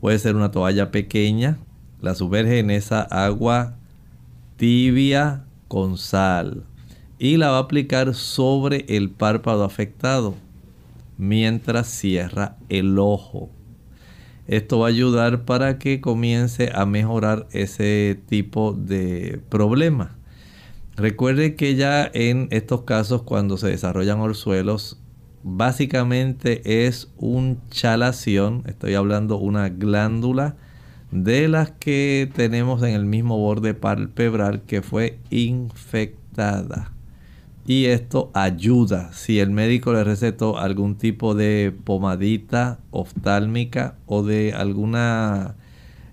puede 0.00 0.18
ser 0.18 0.34
una 0.34 0.50
toalla 0.50 0.90
pequeña. 0.90 1.58
La 2.00 2.16
sumerge 2.16 2.58
en 2.58 2.72
esa 2.72 3.02
agua 3.02 3.77
tibia 4.58 5.44
con 5.68 5.96
sal 5.96 6.64
y 7.18 7.36
la 7.36 7.50
va 7.50 7.58
a 7.58 7.60
aplicar 7.60 8.14
sobre 8.14 8.84
el 8.88 9.08
párpado 9.08 9.64
afectado 9.64 10.34
mientras 11.16 11.86
cierra 11.86 12.56
el 12.68 12.98
ojo. 12.98 13.50
Esto 14.48 14.80
va 14.80 14.86
a 14.86 14.90
ayudar 14.90 15.44
para 15.44 15.78
que 15.78 16.00
comience 16.00 16.72
a 16.74 16.86
mejorar 16.86 17.46
ese 17.52 18.18
tipo 18.28 18.72
de 18.72 19.40
problema. 19.48 20.16
Recuerde 20.96 21.54
que 21.54 21.76
ya 21.76 22.10
en 22.12 22.48
estos 22.50 22.82
casos 22.82 23.22
cuando 23.22 23.58
se 23.58 23.68
desarrollan 23.68 24.18
orzuelos, 24.18 24.98
básicamente 25.44 26.86
es 26.86 27.12
un 27.16 27.60
chalación, 27.70 28.64
estoy 28.66 28.94
hablando 28.94 29.36
una 29.36 29.68
glándula 29.68 30.56
de 31.10 31.48
las 31.48 31.70
que 31.70 32.30
tenemos 32.34 32.82
en 32.82 32.94
el 32.94 33.04
mismo 33.04 33.38
borde 33.38 33.74
palpebral 33.74 34.62
que 34.62 34.82
fue 34.82 35.18
infectada. 35.30 36.92
Y 37.66 37.86
esto 37.86 38.30
ayuda 38.34 39.12
si 39.12 39.40
el 39.40 39.50
médico 39.50 39.92
le 39.92 40.04
recetó 40.04 40.58
algún 40.58 40.96
tipo 40.96 41.34
de 41.34 41.74
pomadita 41.84 42.78
oftálmica 42.90 43.96
o 44.06 44.22
de 44.22 44.54
alguna 44.54 45.54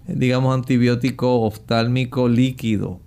digamos, 0.08 0.54
antibiótico 0.54 1.42
oftálmico 1.42 2.28
líquido, 2.28 3.00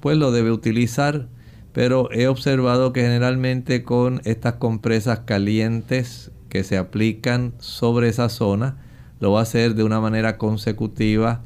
pues 0.00 0.16
lo 0.16 0.32
debe 0.32 0.50
utilizar. 0.50 1.28
Pero 1.72 2.08
he 2.12 2.28
observado 2.28 2.92
que 2.92 3.02
generalmente 3.02 3.82
con 3.82 4.20
estas 4.24 4.54
compresas 4.54 5.20
calientes 5.20 6.30
que 6.48 6.62
se 6.62 6.76
aplican 6.76 7.52
sobre 7.58 8.08
esa 8.08 8.28
zona, 8.28 8.76
lo 9.24 9.32
va 9.32 9.40
a 9.40 9.44
hacer 9.44 9.74
de 9.74 9.82
una 9.84 10.02
manera 10.02 10.36
consecutiva, 10.36 11.40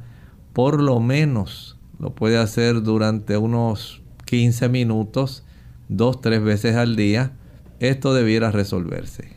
por 0.51 0.83
lo 0.83 0.99
menos 0.99 1.77
lo 1.97 2.13
puede 2.13 2.37
hacer 2.37 2.83
durante 2.83 3.37
unos 3.37 4.01
15 4.25 4.67
minutos, 4.67 5.45
dos, 5.87 6.19
tres 6.19 6.43
veces 6.43 6.75
al 6.75 6.97
día. 6.97 7.31
Esto 7.79 8.13
debiera 8.13 8.51
resolverse. 8.51 9.29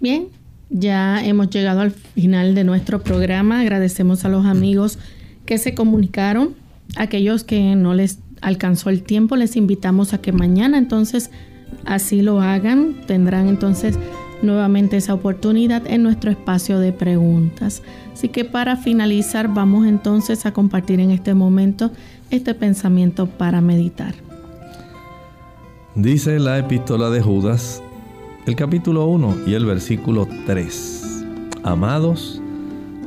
Bien, 0.00 0.28
ya 0.70 1.22
hemos 1.22 1.50
llegado 1.50 1.82
al 1.82 1.90
final 1.90 2.54
de 2.54 2.64
nuestro 2.64 3.02
programa. 3.02 3.60
Agradecemos 3.60 4.24
a 4.24 4.30
los 4.30 4.46
amigos 4.46 4.98
que 5.44 5.58
se 5.58 5.74
comunicaron. 5.74 6.54
Aquellos 6.96 7.44
que 7.44 7.76
no 7.76 7.92
les 7.92 8.20
alcanzó 8.40 8.88
el 8.88 9.02
tiempo, 9.02 9.36
les 9.36 9.56
invitamos 9.56 10.14
a 10.14 10.22
que 10.22 10.32
mañana 10.32 10.78
entonces 10.78 11.30
así 11.84 12.22
lo 12.22 12.40
hagan. 12.40 13.02
Tendrán 13.06 13.48
entonces 13.48 13.98
nuevamente 14.42 14.96
esa 14.96 15.14
oportunidad 15.14 15.86
en 15.86 16.02
nuestro 16.02 16.30
espacio 16.30 16.78
de 16.78 16.92
preguntas. 16.92 17.82
Así 18.12 18.28
que 18.28 18.44
para 18.44 18.76
finalizar 18.76 19.52
vamos 19.52 19.86
entonces 19.86 20.46
a 20.46 20.52
compartir 20.52 21.00
en 21.00 21.10
este 21.10 21.34
momento 21.34 21.90
este 22.30 22.54
pensamiento 22.54 23.26
para 23.26 23.60
meditar. 23.60 24.14
Dice 25.94 26.38
la 26.38 26.58
epístola 26.58 27.10
de 27.10 27.20
Judas, 27.20 27.82
el 28.46 28.56
capítulo 28.56 29.06
1 29.06 29.38
y 29.46 29.54
el 29.54 29.66
versículo 29.66 30.26
3. 30.46 31.24
Amados, 31.64 32.40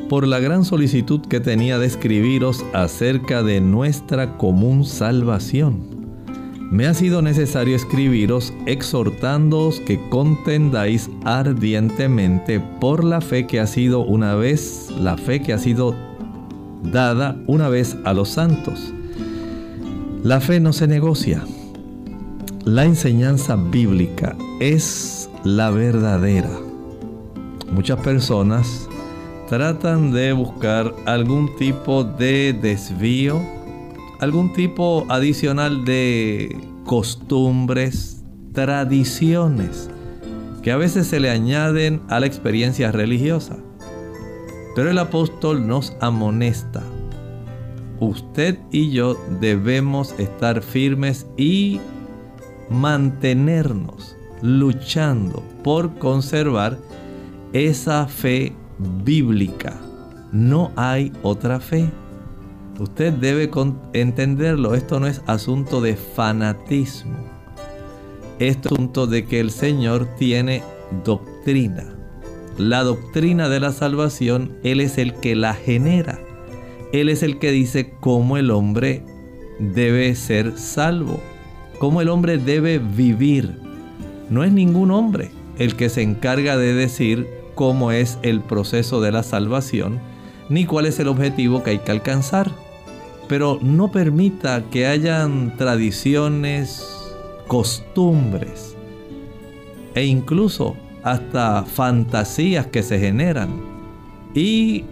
por 0.10 0.28
la 0.28 0.40
gran 0.40 0.64
solicitud 0.64 1.22
que 1.22 1.40
tenía 1.40 1.80
de 1.80 1.88
escribiros 1.88 2.64
acerca 2.74 3.42
de 3.42 3.60
nuestra 3.60 4.38
común 4.38 4.86
salvación 4.86 5.95
me 6.72 6.88
ha 6.88 6.94
sido 6.94 7.22
necesario 7.22 7.76
escribiros 7.76 8.54
exhortándoos 8.66 9.80
que 9.82 10.00
contendáis 10.10 11.10
ardientemente 11.24 12.60
por 12.60 13.04
la 13.04 13.22
fe 13.22 13.48
que 13.48 13.60
ha 13.60 13.68
sido 13.68 14.02
una 14.02 14.36
vez, 14.36 14.90
la 15.00 15.18
fe 15.18 15.42
que 15.42 15.54
ha 15.54 15.58
sido 15.58 15.96
dada 16.84 17.38
una 17.48 17.70
vez 17.70 17.96
a 18.04 18.14
los 18.14 18.30
santos. 18.30 18.94
La 20.24 20.42
fe 20.42 20.60
no 20.60 20.74
se 20.74 20.88
negocia. 20.88 21.44
La 22.64 22.84
enseñanza 22.84 23.56
bíblica 23.56 24.36
es 24.60 25.30
la 25.44 25.70
verdadera. 25.70 26.50
Muchas 27.72 28.00
personas 28.00 28.90
tratan 29.48 30.12
de 30.12 30.34
buscar 30.34 30.96
algún 31.06 31.56
tipo 31.58 32.04
de 32.04 32.54
desvío, 32.54 33.40
algún 34.20 34.54
tipo 34.54 35.06
adicional 35.10 35.86
de 35.86 36.58
costumbres, 36.86 38.24
tradiciones, 38.54 39.90
que 40.64 40.72
a 40.72 40.78
veces 40.78 41.08
se 41.08 41.20
le 41.20 41.30
añaden 41.30 42.02
a 42.10 42.20
la 42.20 42.26
experiencia 42.26 42.92
religiosa. 42.92 43.58
Pero 44.76 44.90
el 44.90 44.98
apóstol 44.98 45.68
nos 45.68 45.94
amonesta. 46.02 46.84
Usted 48.00 48.60
y 48.72 48.92
yo 48.92 49.18
debemos 49.40 50.14
estar 50.20 50.62
firmes 50.62 51.28
y 51.38 51.80
mantenernos 52.70 54.16
luchando 54.42 55.44
por 55.64 55.98
conservar 55.98 56.78
esa 57.54 58.06
fe 58.08 58.54
bíblica. 59.04 59.80
No 60.32 60.72
hay 60.76 61.14
otra 61.24 61.60
fe. 61.60 61.90
Usted 62.80 63.14
debe 63.14 63.50
entenderlo, 63.94 64.76
esto 64.76 65.00
no 65.00 65.08
es 65.08 65.22
asunto 65.28 65.80
de 65.80 65.96
fanatismo. 65.96 67.18
Esto 68.40 68.70
es 68.70 68.74
asunto 68.74 69.08
de 69.08 69.24
que 69.26 69.40
el 69.40 69.52
Señor 69.52 70.10
tiene 70.18 70.62
doctrina. 71.06 71.86
La 72.58 72.84
doctrina 72.84 73.48
de 73.48 73.62
la 73.62 73.72
salvación, 73.72 74.58
Él 74.64 74.82
es 74.82 74.98
el 74.98 75.14
que 75.14 75.36
la 75.36 75.54
genera. 75.54 76.20
Él 76.92 77.08
es 77.08 77.24
el 77.24 77.40
que 77.40 77.52
dice 77.52 77.94
cómo 78.02 78.36
el 78.36 78.52
hombre 78.52 79.04
debe 79.60 80.14
ser 80.16 80.58
salvo, 80.58 81.22
cómo 81.80 82.02
el 82.02 82.10
hombre 82.10 82.38
debe 82.38 82.80
vivir. 82.80 83.58
No 84.30 84.44
es 84.44 84.52
ningún 84.52 84.92
hombre 84.92 85.32
el 85.58 85.78
que 85.78 85.88
se 85.88 86.02
encarga 86.02 86.58
de 86.58 86.74
decir 86.74 87.26
cómo 87.56 87.94
es 87.94 88.20
el 88.22 88.42
proceso 88.42 89.00
de 89.00 89.14
la 89.14 89.24
salvación, 89.24 90.00
ni 90.50 90.66
cuál 90.66 90.88
es 90.88 91.00
el 91.00 91.08
objetivo 91.08 91.64
que 91.64 91.70
hay 91.72 91.80
que 91.80 91.92
alcanzar 91.92 92.65
pero 93.28 93.60
no 93.62 93.92
permita 93.92 94.64
que 94.70 94.88
hayan 94.88 95.56
tradiciones, 95.58 96.86
costumbres 97.48 98.76
e 99.94 100.06
incluso 100.06 100.76
hasta 101.04 101.64
fantasías 101.64 102.68
que 102.68 102.84
se 102.84 103.00
generan 103.00 103.50
y 104.34 104.84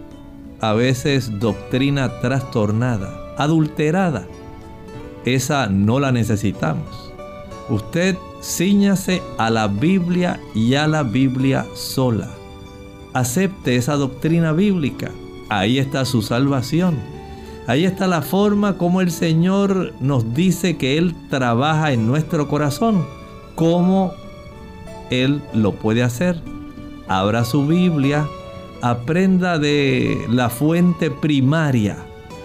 a 0.60 0.72
veces 0.72 1.38
doctrina 1.40 2.20
trastornada, 2.20 3.34
adulterada. 3.36 4.26
Esa 5.24 5.66
no 5.66 6.00
la 6.00 6.12
necesitamos. 6.12 7.12
Usted 7.68 8.16
ciñase 8.42 9.22
a 9.38 9.50
la 9.50 9.68
Biblia 9.68 10.40
y 10.54 10.74
a 10.74 10.86
la 10.86 11.02
Biblia 11.02 11.66
sola. 11.74 12.30
Acepte 13.12 13.76
esa 13.76 13.94
doctrina 13.94 14.52
bíblica. 14.52 15.10
Ahí 15.48 15.78
está 15.78 16.04
su 16.04 16.22
salvación 16.22 17.13
Ahí 17.66 17.86
está 17.86 18.06
la 18.06 18.20
forma 18.20 18.76
como 18.76 19.00
el 19.00 19.10
Señor 19.10 19.94
nos 19.98 20.34
dice 20.34 20.76
que 20.76 20.98
Él 20.98 21.14
trabaja 21.30 21.92
en 21.92 22.06
nuestro 22.06 22.46
corazón. 22.46 23.06
Cómo 23.54 24.12
Él 25.10 25.40
lo 25.54 25.72
puede 25.72 26.02
hacer. 26.02 26.40
Abra 27.08 27.44
su 27.44 27.66
Biblia, 27.66 28.26
aprenda 28.82 29.58
de 29.58 30.26
la 30.28 30.50
fuente 30.50 31.10
primaria 31.10 31.96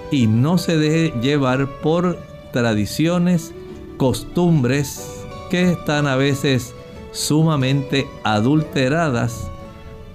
y 0.10 0.28
no 0.28 0.58
se 0.58 0.78
deje 0.78 1.14
llevar 1.22 1.68
por 1.82 2.18
tradiciones, 2.54 3.54
costumbres 3.98 5.26
que 5.50 5.72
están 5.72 6.08
a 6.08 6.16
veces 6.16 6.74
sumamente 7.12 8.08
adulteradas 8.24 9.50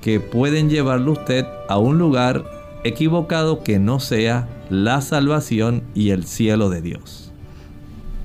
que 0.01 0.21
pueden 0.21 0.71
llevarlo 0.71 1.13
usted 1.13 1.45
a 1.69 1.77
un 1.77 1.99
lugar 1.99 2.45
equivocado 2.85 3.63
que 3.63 3.79
no 3.79 4.01
sea 4.01 4.49
la 4.71 5.01
salvación 5.01 5.83
y 5.95 6.11
el 6.11 6.25
cielo 6.25 6.71
de 6.71 6.83
Dios. 6.83 7.33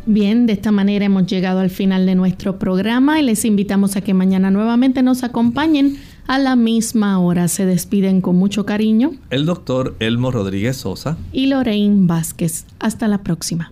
Bien, 0.05 0.47
de 0.47 0.53
esta 0.53 0.71
manera 0.71 1.05
hemos 1.05 1.27
llegado 1.27 1.59
al 1.59 1.69
final 1.69 2.05
de 2.05 2.15
nuestro 2.15 2.57
programa 2.57 3.19
y 3.19 3.23
les 3.23 3.45
invitamos 3.45 3.95
a 3.95 4.01
que 4.01 4.13
mañana 4.13 4.49
nuevamente 4.49 5.03
nos 5.03 5.23
acompañen 5.23 5.97
a 6.25 6.39
la 6.39 6.55
misma 6.55 7.19
hora. 7.19 7.47
Se 7.47 7.65
despiden 7.65 8.21
con 8.21 8.35
mucho 8.35 8.65
cariño 8.65 9.11
el 9.29 9.45
doctor 9.45 9.95
Elmo 9.99 10.31
Rodríguez 10.31 10.77
Sosa 10.77 11.17
y 11.31 11.47
Lorraine 11.47 12.07
Vázquez. 12.07 12.65
Hasta 12.79 13.07
la 13.07 13.19
próxima. 13.19 13.71